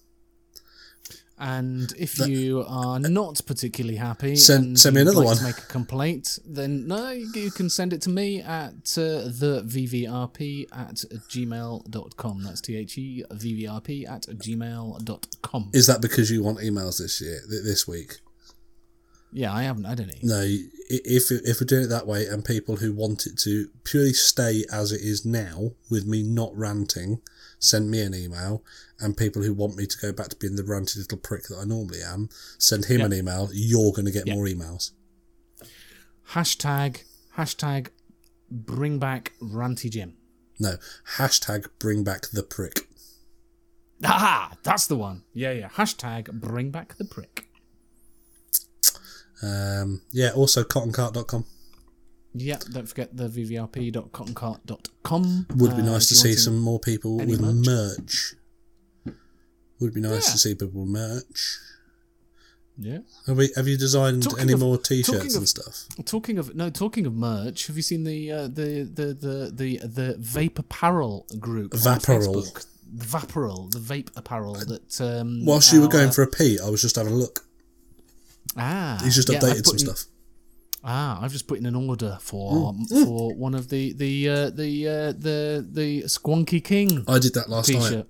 [1.41, 5.37] And if you are not particularly happy, Send- and send me another like one.
[5.37, 9.63] To make a complaint, then no, you can send it to me at uh, the
[9.65, 10.95] vvrp at
[11.29, 12.43] gmail.com.
[12.43, 15.69] That's T H E vvrp at gmail.com.
[15.73, 18.19] Is that because you want emails this year, th- this week?
[19.31, 20.19] Yeah, I haven't had any.
[20.23, 20.41] No,
[20.89, 24.65] if if we're doing it that way, and people who want it to purely stay
[24.71, 27.21] as it is now, with me not ranting,
[27.59, 28.63] send me an email.
[28.99, 31.57] And people who want me to go back to being the ranty little prick that
[31.57, 33.49] I normally am, send him an email.
[33.53, 34.91] You're going to get more emails.
[36.31, 37.03] Hashtag,
[37.37, 37.87] hashtag,
[38.51, 40.15] bring back Ranty Jim.
[40.59, 40.75] No,
[41.15, 42.89] hashtag bring back the prick.
[44.03, 45.23] Ah, that's the one.
[45.33, 45.69] Yeah, yeah.
[45.69, 47.48] Hashtag, bring back the prick.
[49.41, 51.45] Um, yeah, also cottoncart.com.
[52.35, 55.47] Yeah, don't forget the vvrp.cottoncart.com.
[55.55, 57.65] Would be Uh, nice if to see some more people with merch?
[57.65, 58.35] merch.
[59.79, 60.31] Would be nice Yeah.
[60.33, 61.57] to see people with merch.
[62.81, 62.99] Yeah.
[63.27, 65.85] Have, we, have you designed Talking any of- more t-shirts of- and stuff?
[66.05, 69.77] Talking of no, talking of merch, have you seen the uh, the, the the the
[69.87, 71.73] the vape apparel group?
[71.73, 72.45] on Vapparel.
[73.71, 75.01] The vape apparel that.
[75.01, 77.45] Um, Whilst you were going for a pee, I was just having a look.
[78.57, 80.05] Ah, He's just yeah, updated put some in- stuff.
[80.83, 82.73] Ah, I've just put in an order for
[83.03, 87.49] for one of the the uh, the uh, the the Squonky King I did that
[87.49, 87.79] last night.
[87.89, 88.07] t-shirt.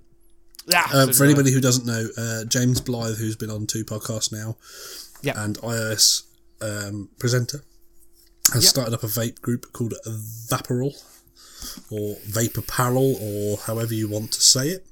[0.73, 1.25] Ah, Um, so for did I.
[1.31, 4.55] anybody who doesn't know, uh, James Blythe, who's been on two podcasts now,
[5.23, 5.43] Yeah.
[5.43, 6.23] and iOS
[6.61, 7.63] um, presenter,
[8.53, 8.69] has Yep.
[8.69, 10.93] started up a vape group called Vapparel,
[11.89, 14.85] or Vape Apparel, or however you want to say it.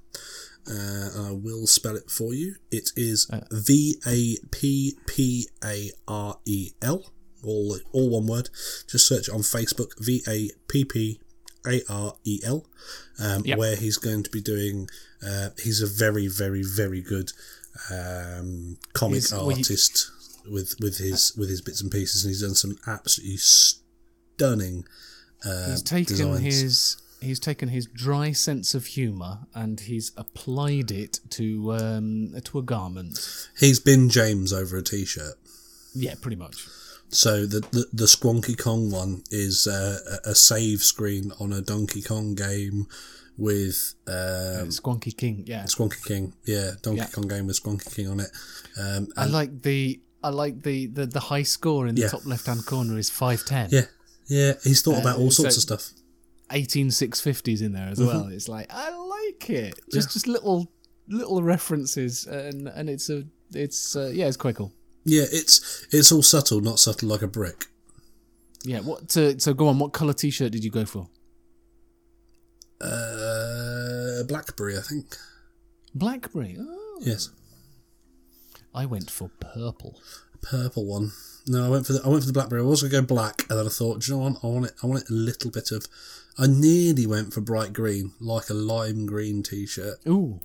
[0.70, 2.56] Uh, I will spell it for you.
[2.72, 3.42] It is Uh.
[3.52, 7.12] V A P P A R E L,
[7.44, 8.50] all all one word.
[8.88, 9.92] Just search on Facebook.
[10.00, 11.20] V A P P
[11.66, 12.66] A R E L,
[13.20, 13.58] um, Yep.
[13.58, 14.90] where he's going to be doing.
[15.26, 17.32] Uh, he's a very, very, very good
[17.92, 20.12] um, comic He's- well, he- artist
[20.50, 24.86] with with his with his bits and pieces, and he's done some absolutely stunning.
[25.46, 26.42] Uh, He's taken designs.
[26.42, 32.60] his he's taken his dry sense of humour and he's applied it to um to
[32.60, 33.48] a garment.
[33.60, 35.36] He's been James over a t-shirt.
[35.96, 36.68] Yeah, pretty much.
[37.10, 41.62] So the the, the Squonky Kong one is uh, a a save screen on a
[41.62, 42.88] Donkey Kong game
[43.38, 45.44] with um, Squonky King.
[45.48, 46.34] Yeah, Squonky King.
[46.46, 47.08] Yeah, Donkey Yeah.
[47.08, 48.30] Kong game with Squonky King on it.
[48.80, 52.10] Um, I like the I like the the, the high score in the Yeah.
[52.10, 53.70] top left hand corner is five ten.
[53.72, 53.86] yeah,
[54.28, 54.54] yeah.
[54.64, 55.90] He's thought about all Uh, so- sorts of stuff.
[56.52, 58.08] 18 650s in there as Mm-hmm.
[58.08, 58.28] well.
[58.30, 59.80] It's like I like it.
[59.92, 60.72] Just just little
[61.08, 64.74] little references and and it's a it's uh, yeah it's quite cool.
[65.06, 67.66] Yeah, it's it's all subtle, not subtle like a brick.
[68.64, 68.80] Yeah.
[68.82, 69.12] What?
[69.12, 69.80] So, so go on.
[69.80, 71.08] What color T-shirt did you go for?
[72.82, 75.16] Uh, Blackberry, I think.
[75.96, 76.58] Blackberry.
[76.60, 77.00] Oh.
[77.02, 77.30] Yes,
[78.74, 80.00] I went for purple.
[80.42, 81.12] purple one.
[81.48, 82.62] No, I went for the I went for the Blackberry.
[82.62, 84.44] I was gonna go black, and then I thought, do you know what?
[84.44, 84.74] I want it.
[84.84, 85.86] I want it a little bit of.
[86.38, 89.98] I nearly went for bright green, like a lime green t-shirt.
[90.08, 90.40] Ooh.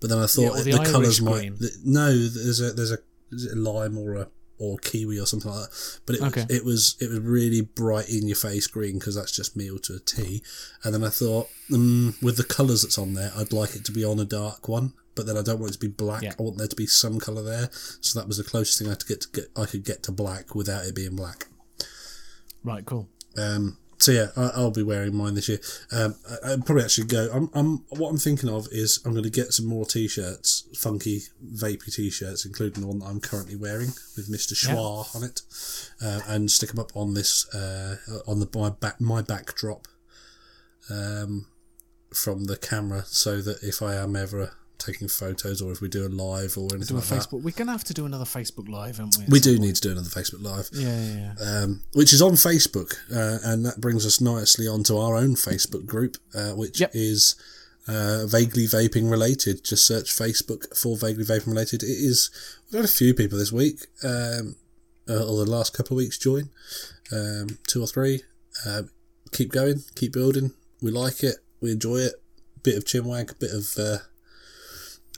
[0.00, 1.58] But then I thought or the the, colours might.
[1.58, 2.98] The, no, there's a there's a,
[3.32, 6.00] is it a lime or a or kiwi or something like that.
[6.04, 6.46] But it Okay.
[6.48, 9.94] it was it was really bright in your face green because that's just meal to
[9.94, 10.42] a T.
[10.84, 13.92] And then I thought, mm, with the colours that's on there, I'd like it to
[13.92, 14.92] be on a dark one.
[15.14, 16.22] But then I don't want it to be black.
[16.22, 16.34] Yeah.
[16.38, 17.70] I want there to be some colour there.
[17.72, 20.02] So that was the closest thing I had to get to get I could get
[20.04, 21.46] to black without it being black.
[22.62, 22.84] Right.
[22.84, 23.08] Cool.
[23.36, 25.60] Um, so yeah, I, I'll be wearing mine this year.
[25.92, 27.28] Um, I, I'll probably actually go.
[27.32, 27.84] I'm, I'm.
[27.88, 32.44] What I'm thinking of is I'm going to get some more t-shirts, funky, vapey t-shirts,
[32.46, 35.42] including the one that I'm currently wearing with Mister Schwa on it,
[36.00, 37.96] uh, and stick them up on this uh,
[38.26, 39.88] on the my back my backdrop
[40.90, 41.46] um,
[42.14, 46.06] from the camera, so that if I am ever taking photos or if we do
[46.06, 47.42] a live or anything Do a like that, Facebook.
[47.42, 49.24] We're gonna have to do another Facebook live, aren't we?
[49.28, 49.62] we do point?
[49.66, 51.62] need to do another Facebook live Yeah, yeah, yeah.
[51.62, 55.84] um, which is on Facebook, uh, and that brings us nicely onto our own Facebook
[55.86, 56.90] group, uh, which Yep.
[56.94, 57.34] is
[57.88, 59.64] uh, vaguely vaping related.
[59.64, 61.82] Just search Facebook for vaguely vaping related.
[61.82, 62.30] It is.
[62.66, 64.56] We've had a few people this week, um,
[65.08, 66.50] uh, or the last couple of weeks join,
[67.10, 68.22] um, two or three.
[68.66, 68.90] Um,
[69.32, 70.52] keep going, keep building.
[70.82, 71.36] We like it.
[71.60, 72.14] We enjoy it.
[72.62, 73.98] Bit of chinwag, bit of uh,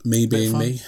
[0.05, 0.81] me being me.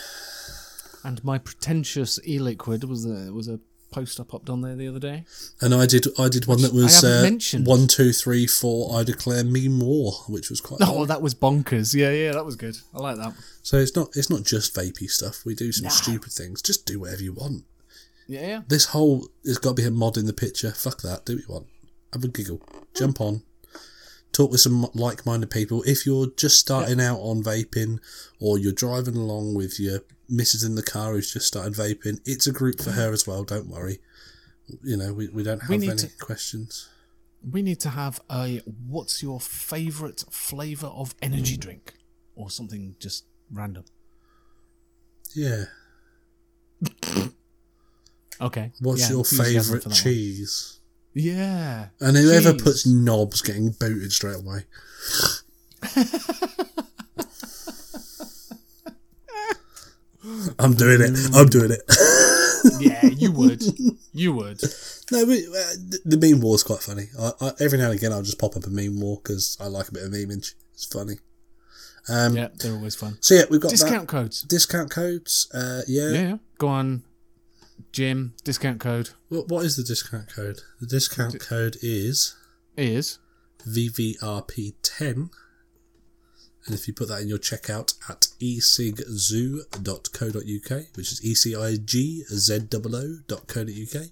[1.04, 3.58] And my pretentious e-liquid was a was a
[3.92, 5.24] post I popped on there the other day.
[5.60, 7.28] And I did I did one that was uh,
[7.64, 8.98] one, two, three, four.
[8.98, 10.80] I declare me more, which was quite.
[10.82, 11.94] Oh, that was bonkers.
[11.94, 12.76] Yeah, yeah, that was good.
[12.94, 13.34] I like that.
[13.62, 15.44] So it's not it's not just vapey stuff.
[15.44, 16.62] We do some stupid things.
[16.62, 17.64] Just do whatever you want.
[18.26, 18.60] Yeah, yeah.
[18.66, 20.72] This whole there's got to be a mod in the picture.
[20.72, 21.26] Fuck that.
[21.26, 21.66] Do what you want.
[22.12, 22.60] Have a giggle.
[22.94, 23.42] Jump on.
[24.32, 25.82] Talk with some like-minded people.
[25.82, 27.98] If you're just starting out on vaping,
[28.40, 32.46] or you're driving along with your missus in the car who's just started vaping, it's
[32.46, 33.44] a group for her as well.
[33.44, 33.98] Don't worry.
[34.82, 36.88] You know we, we don't have We any to- questions.
[37.50, 41.60] We need to have a what's your favourite flavour of energy mm.
[41.60, 41.94] drink?
[42.34, 43.84] Or something just random.
[45.34, 45.64] Yeah.
[48.40, 48.72] Okay.
[48.80, 50.80] What's yeah, your favourite cheese?
[51.14, 51.88] Yeah.
[52.00, 52.62] And whoever Cheese.
[52.62, 54.64] puts knobs getting booted straight away.
[60.58, 61.30] I'm doing it.
[61.34, 61.82] I'm doing it.
[62.78, 63.62] Yeah, you would.
[64.12, 64.60] You would.
[65.10, 65.74] no, but uh,
[66.04, 67.06] the- meme war is quite funny.
[67.18, 69.66] I, I, every now and again, I'll just pop up a meme war because I
[69.66, 70.54] like a bit of memeage.
[70.74, 71.14] It's funny.
[72.08, 73.18] Um, Yeah, they're always fun.
[73.20, 74.42] So yeah, we've got Discount codes.
[74.42, 75.48] discount codes.
[75.52, 75.82] Uh.
[75.88, 76.36] Yeah, yeah.
[76.58, 77.02] Go on,
[77.90, 78.34] Jim.
[78.44, 80.60] Discount code What, what is the discount code?
[80.80, 82.36] The discount code is
[82.76, 83.18] is
[83.66, 85.30] VVRP10.
[86.64, 94.06] And if you put that in your checkout at ecigzoo.co.uk, which is E-C-I-G-Z-O-O.co.uk,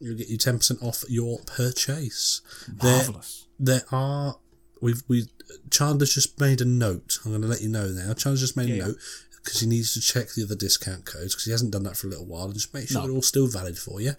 [0.00, 2.42] you'll get you 10% off your purchase.
[2.68, 3.46] There, marvelous.
[3.58, 4.36] there are,
[4.82, 5.28] we've, we,
[5.70, 7.18] Chandler's just made a note.
[7.24, 8.12] I'm going to let you know now.
[8.12, 8.96] Chandler's just made a note
[9.44, 12.06] because he needs to check the other discount codes because he hasn't done that for
[12.06, 13.06] a little while and just make sure No.
[13.06, 14.12] they're all still valid for you.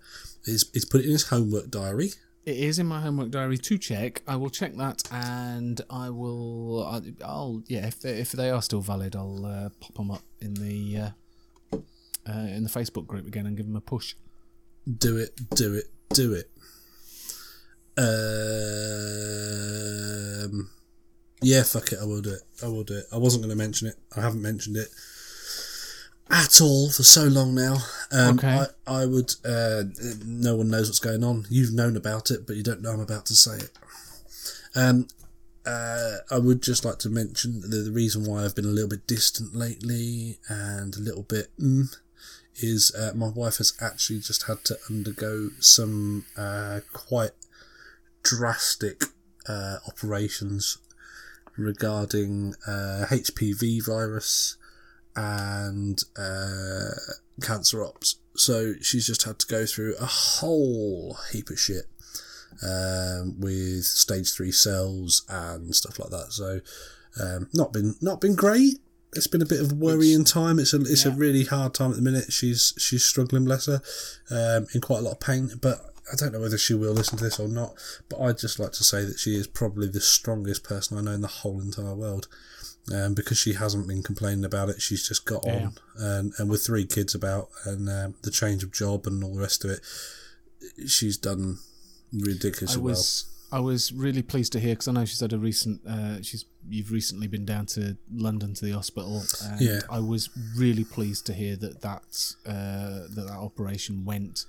[0.45, 2.11] He's, he's put it in his homework diary.
[2.45, 4.21] It is in my homework diary to check.
[4.27, 6.83] I will check that, and I will.
[6.87, 7.85] I- I'll yeah.
[7.85, 11.09] If they, if they are still valid, I'll uh, pop them up in the uh,
[12.27, 14.15] uh, in the Facebook group again and give them a push.
[14.97, 16.49] Do it, do it, do it.
[19.29, 20.69] Um,
[21.41, 22.41] yeah, fuck it, I will do it.
[22.63, 23.05] I will do it.
[23.11, 23.95] I wasn't going to mention it.
[24.15, 24.87] I haven't mentioned it
[26.29, 27.77] at all for so long now.
[28.11, 28.65] Um, Okay.
[28.87, 29.33] I, I would.
[29.43, 29.83] Uh,
[30.25, 31.45] no one knows what's going on.
[31.49, 33.71] You've known about it, but you don't know I'm about to say it.
[34.75, 35.07] Um,
[35.65, 38.89] uh, I would just like to mention the, the reason why I've been a little
[38.89, 41.95] bit distant lately and a little bit mm,
[42.55, 47.31] is uh, my wife has actually just had to undergo some uh, quite
[48.23, 49.03] drastic
[49.47, 50.77] uh, operations
[51.57, 54.55] regarding uh, HPV virus
[55.15, 56.91] and uh,
[57.41, 58.17] cancer ops.
[58.35, 61.85] So she's just had to go through a whole heap of shit
[62.63, 66.31] um, with stage three cells and stuff like that.
[66.31, 66.61] So
[67.21, 68.79] um, not been not been great.
[69.13, 70.59] It's been a bit of a worrying time.
[70.59, 72.31] It's a it's a really hard time at the minute.
[72.31, 73.81] She's she's struggling, bless her,
[74.29, 75.49] um, in quite a lot of pain.
[75.59, 75.81] But
[76.11, 77.73] I don't know whether she will listen to this or not.
[78.07, 81.11] But I'd just like to say that she is probably the strongest person I know
[81.11, 82.27] in the whole entire world.
[82.93, 86.65] Um, because she hasn't been complaining about it, she's just got on, and and with
[86.65, 89.81] three kids about, and um, the change of job and all the rest of it,
[90.87, 91.59] she's done
[92.11, 95.37] ridiculously I was I was really pleased to hear because I know she's had a
[95.39, 95.81] recent.
[95.87, 99.23] Uh, she's you've recently been down to London to the hospital.
[99.43, 99.79] And Yeah.
[99.89, 104.45] I was really pleased to hear that that uh, that that operation went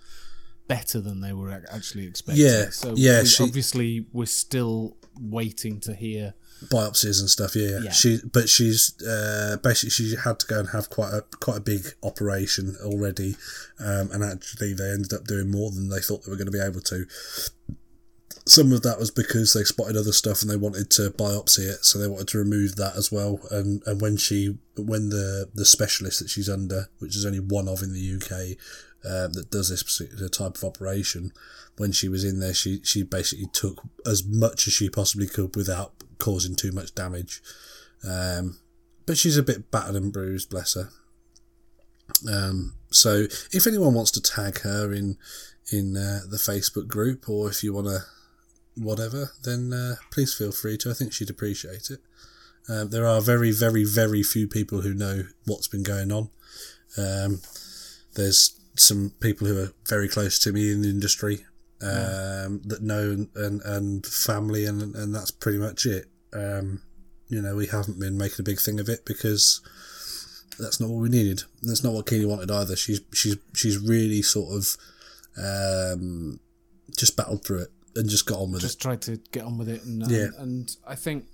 [0.69, 2.45] better than they were actually expecting.
[2.45, 6.35] Yeah, So yeah, we- she- obviously we're still waiting to hear.
[6.67, 7.57] Biopsies and stuff.
[7.57, 7.91] Yeah, Yeah.
[7.93, 11.61] she but she's uh, basically she had to go and have quite a quite a
[11.61, 13.37] big operation already,
[13.79, 16.53] um, and actually they ended up doing more than they thought they were going to
[16.53, 17.07] be able to.
[18.47, 21.85] Some of that was because they spotted other stuff and they wanted to biopsy it,
[21.85, 23.39] so they wanted to remove that as well.
[23.51, 27.69] And and when she when the the specialist that she's under, which is only one
[27.69, 28.57] of in the UK,
[29.05, 31.33] um, that does this particular type of operation,
[31.77, 35.55] when she was in there, she she basically took as much as she possibly could
[35.55, 37.43] without causing too much damage.
[38.09, 38.59] Um,
[39.07, 40.91] but she's a bit battered and bruised, bless her.
[42.31, 45.17] Um, so if anyone wants to tag her in
[45.73, 48.01] in uh, the Facebook group, or if you want to
[48.77, 50.91] whatever, then uh, please feel free to.
[50.91, 52.01] I think she'd appreciate it.
[52.69, 56.31] Um, there are very, very, very few people who know what's been going on.
[56.97, 57.41] Um,
[58.15, 61.45] there's some people who are very close to me in the industry
[61.83, 66.07] um, that know and, and family, and, and that's pretty much it.
[66.33, 66.83] Um,
[67.29, 69.61] you know, we haven't been making a big thing of it because
[70.59, 71.43] that's not what we needed.
[71.63, 72.77] That's not what Keely wanted either.
[72.77, 74.77] She's she's she's really sort of
[75.39, 76.41] um,
[76.97, 78.79] just battled through it and just got on with Just it.
[78.79, 80.25] Just tried to get on with it, and Yeah.
[80.25, 81.27] and, and I think.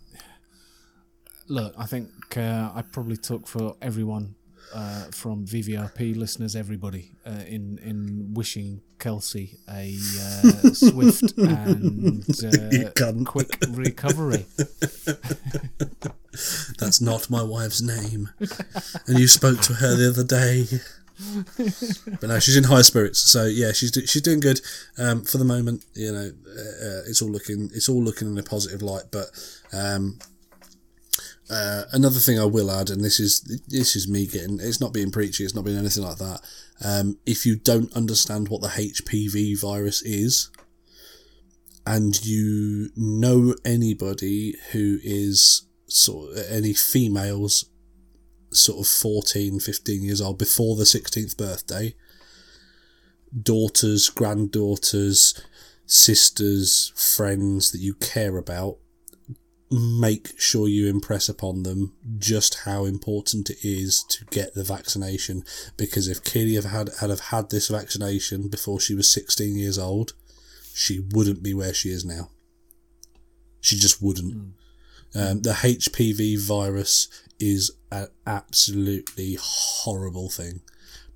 [1.49, 4.35] Look, I think uh, I probably took for everyone
[4.75, 13.25] uh, from VVRP listeners, everybody, uh, in in wishing Kelsey a uh, swift and uh,
[13.25, 14.47] quick recovery.
[16.79, 18.31] That's not my wife's name.
[19.07, 20.67] And you spoke to her the other day.
[22.21, 23.21] But no, she's in high spirits.
[23.21, 24.61] So yeah, she's do- she's doing good
[24.99, 25.85] um, for the moment.
[25.95, 29.05] You know, uh, uh, it's all looking it's all looking in a positive light.
[29.11, 29.27] But
[29.73, 30.19] um,
[31.49, 34.93] uh, another thing I will add, and this is this is me getting it's not
[34.93, 36.41] being preachy, it's not being anything like that.
[36.85, 40.51] Um, if you don't understand what the HPV virus is,
[41.87, 47.67] and you know anybody who is sort of any females
[48.51, 51.95] sort of 14 15 years old before the 16th birthday
[53.43, 55.41] daughters granddaughters
[55.85, 58.79] sisters friends that you care about
[59.71, 65.43] make sure you impress upon them just how important it is to get the vaccination
[65.77, 69.77] because if Keely have had had have had this vaccination before she was 16 years
[69.77, 70.13] old
[70.73, 72.31] she wouldn't be where she is now
[73.61, 74.55] she just wouldn't
[75.17, 77.09] um, the HPV virus
[77.41, 80.61] is an absolutely horrible thing.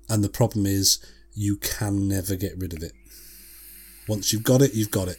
[0.09, 0.99] And the problem is,
[1.33, 2.93] you can never get rid of it.
[4.07, 5.17] Once you've got it, you've got it.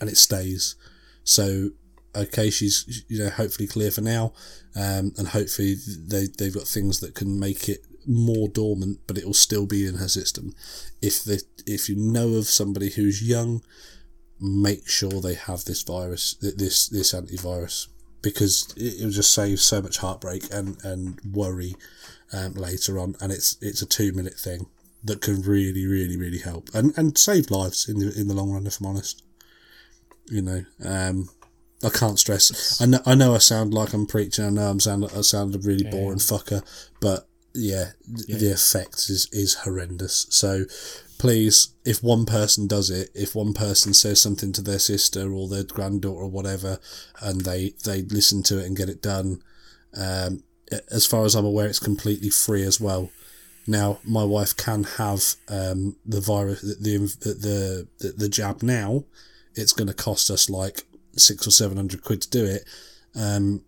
[0.00, 0.74] And it stays.
[1.22, 1.70] So,
[2.16, 4.32] okay, she's, you know, hopefully clear for now.
[4.74, 9.26] Um, and hopefully they, they've got things that can make it more dormant, but it
[9.26, 10.54] will still be in her system.
[11.02, 13.62] If the, if you know of somebody who's young,
[14.40, 17.88] make sure they have this virus, this, this antivirus
[18.26, 21.76] because it, it will just save so much heartbreak and and worry
[22.32, 23.14] um, later on.
[23.20, 24.66] And it's it's a two minute thing
[25.04, 28.50] that can really really really help and and save lives in the in the long
[28.50, 28.66] run.
[28.66, 29.22] If I'm honest,
[30.26, 30.64] you know.
[30.84, 31.28] Um,
[31.84, 32.80] I can't stress.
[32.80, 33.00] I know.
[33.04, 33.34] I know.
[33.34, 34.44] I sound like I'm preaching.
[34.44, 35.04] I know I'm sound.
[35.04, 36.62] I sound a really boring fucker.
[37.00, 37.92] But yeah,
[38.26, 40.26] th- the effect is is horrendous.
[40.30, 40.64] So
[41.18, 45.48] please, if one person does it, if one person says something to their sister or
[45.48, 46.78] their granddaughter or whatever,
[47.20, 49.42] and they they listen to it and get it done,
[49.94, 50.42] um,
[50.90, 53.10] as far as I'm aware, it's completely free as well.
[53.66, 59.04] Now, my wife can have um, the virus, the the, the, the jab now.
[59.54, 60.86] It's going to cost us like
[61.16, 62.64] six or seven hundred quid to do it,
[63.14, 63.62] um,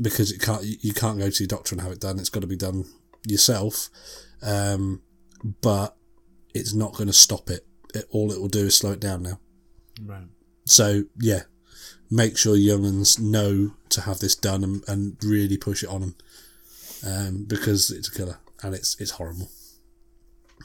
[0.00, 2.18] because it can't you can't go to your doctor and have it done.
[2.18, 2.84] It's got to be done
[3.26, 3.88] yourself.
[4.42, 5.02] Um,
[5.60, 5.96] but
[6.54, 7.66] it's not going to stop it.
[7.94, 8.06] it.
[8.10, 9.40] All it will do is slow it down now.
[10.04, 10.24] Right.
[10.64, 11.42] So yeah,
[12.10, 16.00] make sure young uns know to have this done and, and really push it on
[16.00, 16.14] them,
[17.06, 19.48] um, because it's a killer and it's it's horrible,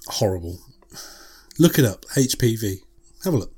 [0.08, 0.60] horrible.
[1.60, 2.80] Look it up, HPV.
[3.24, 3.53] Have a look.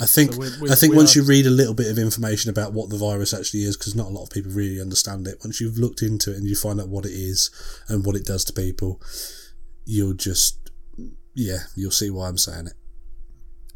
[0.00, 1.98] I think So we- we- I think once are- you read a little bit of
[1.98, 5.26] information about what the virus actually is, because not a lot of people really understand
[5.28, 5.38] it.
[5.44, 7.50] Once you've looked into it and you find out what it is
[7.88, 9.00] and what it does to people,
[9.84, 10.56] you'll just
[11.34, 12.74] yeah, you'll see why I'm saying it.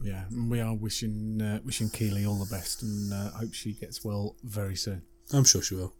[0.02, 3.72] Yeah, and we are wishing uh, wishing Keely all the best, and uh, hope she
[3.72, 5.02] gets well very soon.
[5.32, 5.94] I'm sure she will.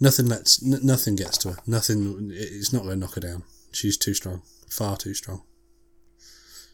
[0.00, 1.58] Nothing lets n- nothing gets to her.
[1.66, 2.30] Nothing.
[2.32, 3.42] It's not going to knock her down.
[3.72, 4.42] She's too strong.
[4.68, 5.42] Far too strong.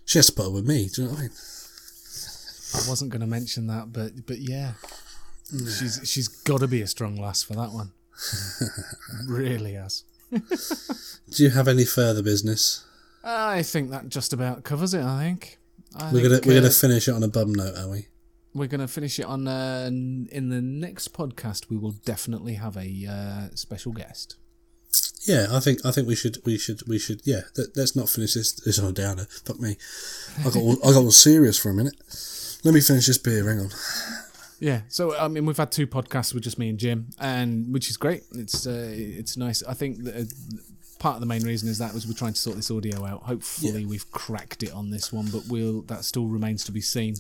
[0.05, 0.89] She has to put up with me.
[0.89, 1.31] Do you know what I mean?
[2.75, 4.73] I wasn't going to mention that, but but yeah,
[5.51, 7.93] she's she's got to be a strong lass for that one.
[9.29, 10.05] really has.
[10.31, 12.85] Do you have any further business?
[13.25, 15.03] I think that just about covers it.
[15.03, 15.59] I think.
[15.99, 18.09] I We're gonna we're uh, gonna finish it on a bum note, are we?
[18.55, 21.71] we're gonna finish it on uh, in the next podcast.
[21.71, 24.37] We will definitely have a uh, special guest.
[25.27, 27.43] Yeah, I think I think we should we should we should yeah.
[27.57, 29.27] Let, let's not finish this this on a downer.
[29.45, 29.77] Fuck me.
[30.41, 31.95] I got all, I got all serious for a minute.
[32.65, 33.49] Let me finish this beer.
[33.49, 33.71] Hang on.
[34.61, 37.89] Yeah, so I mean, we've had two podcasts with just me and Jim, and which
[37.89, 38.25] is great.
[38.35, 39.63] It's uh, it's nice.
[39.63, 40.25] I think that, uh,
[40.99, 43.23] part of the main reason is that was we're trying to sort this audio out.
[43.23, 47.15] Hopefully, we've cracked it on this one, but we'll that still remains to be seen.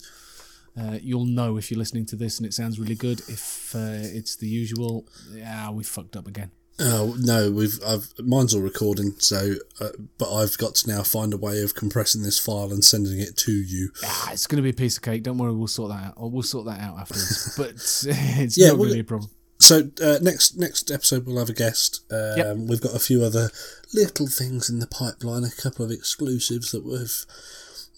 [0.79, 3.21] Uh, you'll know if you're listening to this and it sounds really good.
[3.29, 6.51] If uh, it's the usual, yeah, we fucked up again.
[6.81, 9.15] Oh no, we've I've mine's all recording.
[9.19, 12.85] So, uh, but I've got to now find a way of compressing this file and
[12.85, 13.91] sending it to you.
[14.05, 15.25] Ah, it's going to be a piece of cake.
[15.25, 16.15] Don't worry, we'll sort that out.
[16.17, 17.55] Or we'll sort that out afterwards.
[17.59, 17.71] but
[18.41, 19.31] it's Yeah, not we'll going to be a problem.
[19.61, 22.05] So uh, next next episode we'll have a guest.
[22.13, 22.57] Um, Yep.
[22.69, 23.51] We've got a few other
[23.93, 25.43] little things in the pipeline.
[25.43, 27.27] A couple of exclusives that we've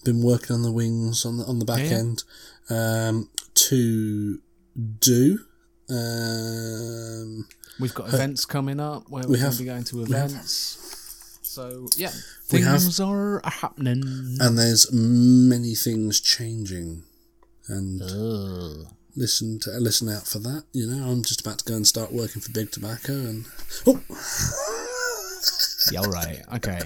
[0.05, 1.99] been working on the wings on the on the back yeah.
[1.99, 2.25] end
[2.71, 4.41] um, to
[5.01, 5.41] do.
[5.91, 7.47] Um,
[7.81, 11.39] We've got events coming up where we we're going to be going to events.
[11.43, 12.13] So yeah,
[12.53, 14.03] We have- things are happening.
[14.41, 17.03] and there's many things changing,
[17.69, 18.87] and Ugh.
[19.17, 20.65] listen to listen out for that.
[20.73, 23.47] You know, I'm just about to go and start working for Big Tobacco, and
[23.87, 24.01] oh,
[25.91, 26.43] Yeah, all right.
[26.57, 26.81] Okay.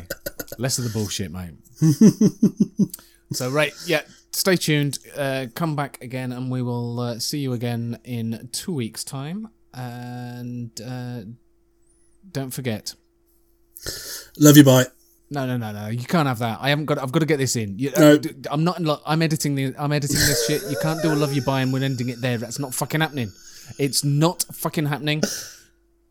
[0.59, 1.55] Less of the bullshit, mate.
[3.33, 4.99] so, right, yeah, stay tuned.
[5.17, 9.49] Uh, come back again, and we will uh, see you again in two weeks' time.
[9.77, 11.23] And uh,
[12.31, 12.95] don't forget.
[14.39, 14.87] Love you, bye.
[15.31, 15.89] No, no, no, no.
[15.89, 16.59] You can't have that.
[16.61, 16.99] I haven't got.
[16.99, 17.79] I've got to get this in.
[17.79, 18.17] You, No.
[18.19, 18.79] d- I'm not.
[18.79, 19.75] in I'm editing the.
[19.79, 20.63] I'm editing this shit.
[20.71, 22.39] You can't do a love you bye and we're ending it there.
[22.39, 23.33] That's not fucking happening.
[23.79, 25.23] It's not fucking happening.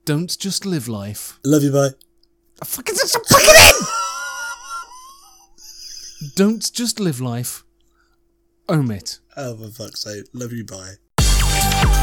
[0.05, 1.39] Don't just live life.
[1.45, 1.91] Love you, bye.
[2.61, 3.55] I fucking just fucking
[6.21, 6.29] in.
[6.35, 7.63] Don't just live life.
[8.67, 9.19] Own it.
[9.37, 10.25] Oh, for fuck's sake.
[10.33, 12.02] Love you, bye.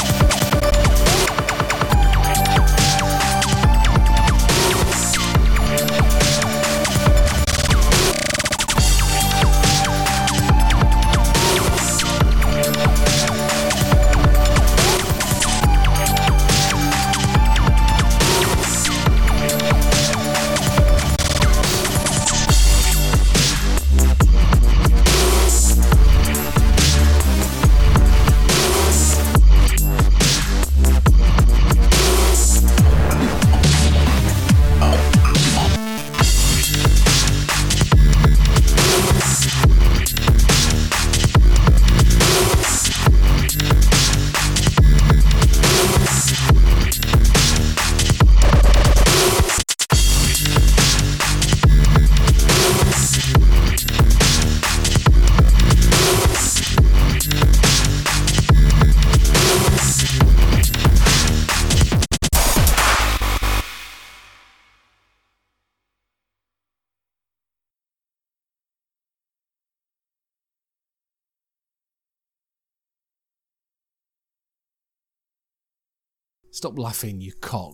[76.61, 77.73] Stop laughing, you cock.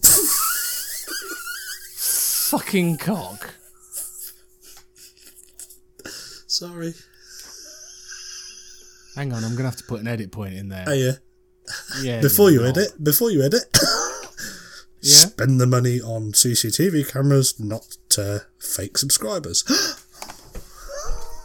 [2.48, 3.56] fucking cock.
[6.06, 6.94] Sorry.
[9.18, 10.86] Hang on, I'm gonna have to put an edit point in there.
[10.88, 11.12] Oh, yeah.
[12.02, 12.22] yeah.
[12.22, 13.64] Before you edit, before you edit,
[15.02, 15.18] Yeah.
[15.18, 19.66] spend the money on CCTV cameras, not uh, fake subscribers.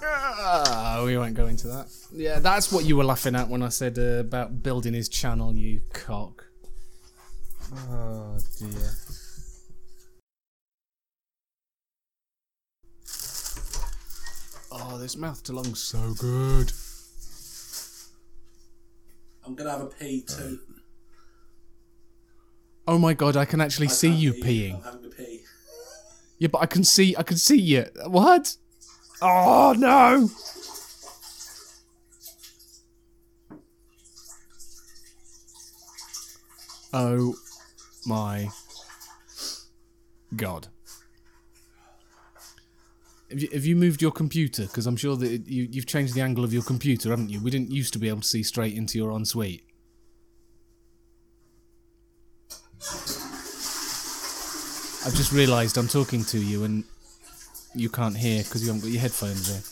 [0.05, 1.87] Ah, we won't go into that.
[2.13, 5.55] Yeah, that's what you were laughing at when I said uh, about building his channel,
[5.55, 6.47] you cock.
[7.75, 8.91] Oh dear.
[14.71, 16.73] Oh, this mouth to lung's so good.
[19.45, 20.61] I'm gonna have a pee too.
[22.87, 24.83] Oh my god, I can actually see you peeing.
[24.85, 25.41] having a pee.
[26.39, 27.87] Yeah, but I can see, I can see you.
[28.07, 28.57] What?
[29.23, 30.29] Oh no!
[36.93, 37.35] Oh
[38.07, 38.49] my
[40.37, 40.69] god.
[43.31, 44.65] Have you, have you moved your computer?
[44.65, 47.41] Because I'm sure that it, you, you've changed the angle of your computer, haven't you?
[47.41, 49.65] We didn't used to be able to see straight into your ensuite.
[55.05, 56.85] I've just realised I'm talking to you and
[57.75, 59.72] you can't hear because you haven't got your headphones in.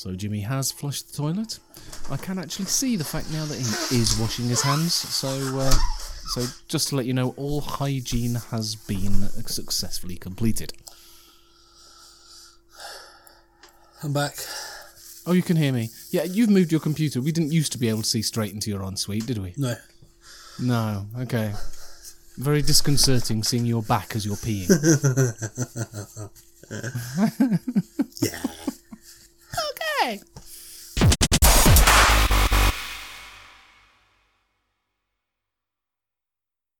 [0.00, 1.58] So Jimmy has flushed the toilet.
[2.10, 4.94] I can actually see the fact now that he is washing his hands.
[4.94, 5.70] So, uh,
[6.28, 10.72] so just to let you know, all hygiene has been successfully completed.
[14.02, 14.36] I'm back.
[15.26, 15.90] Oh, you can hear me.
[16.10, 17.20] Yeah, you've moved your computer.
[17.20, 19.52] We didn't used to be able to see straight into your ensuite, did we?
[19.58, 19.74] No.
[20.58, 21.04] No.
[21.18, 21.52] Okay.
[22.38, 24.70] Very disconcerting seeing your back as you're peeing.
[28.22, 28.38] Yeah
[30.02, 30.20] day.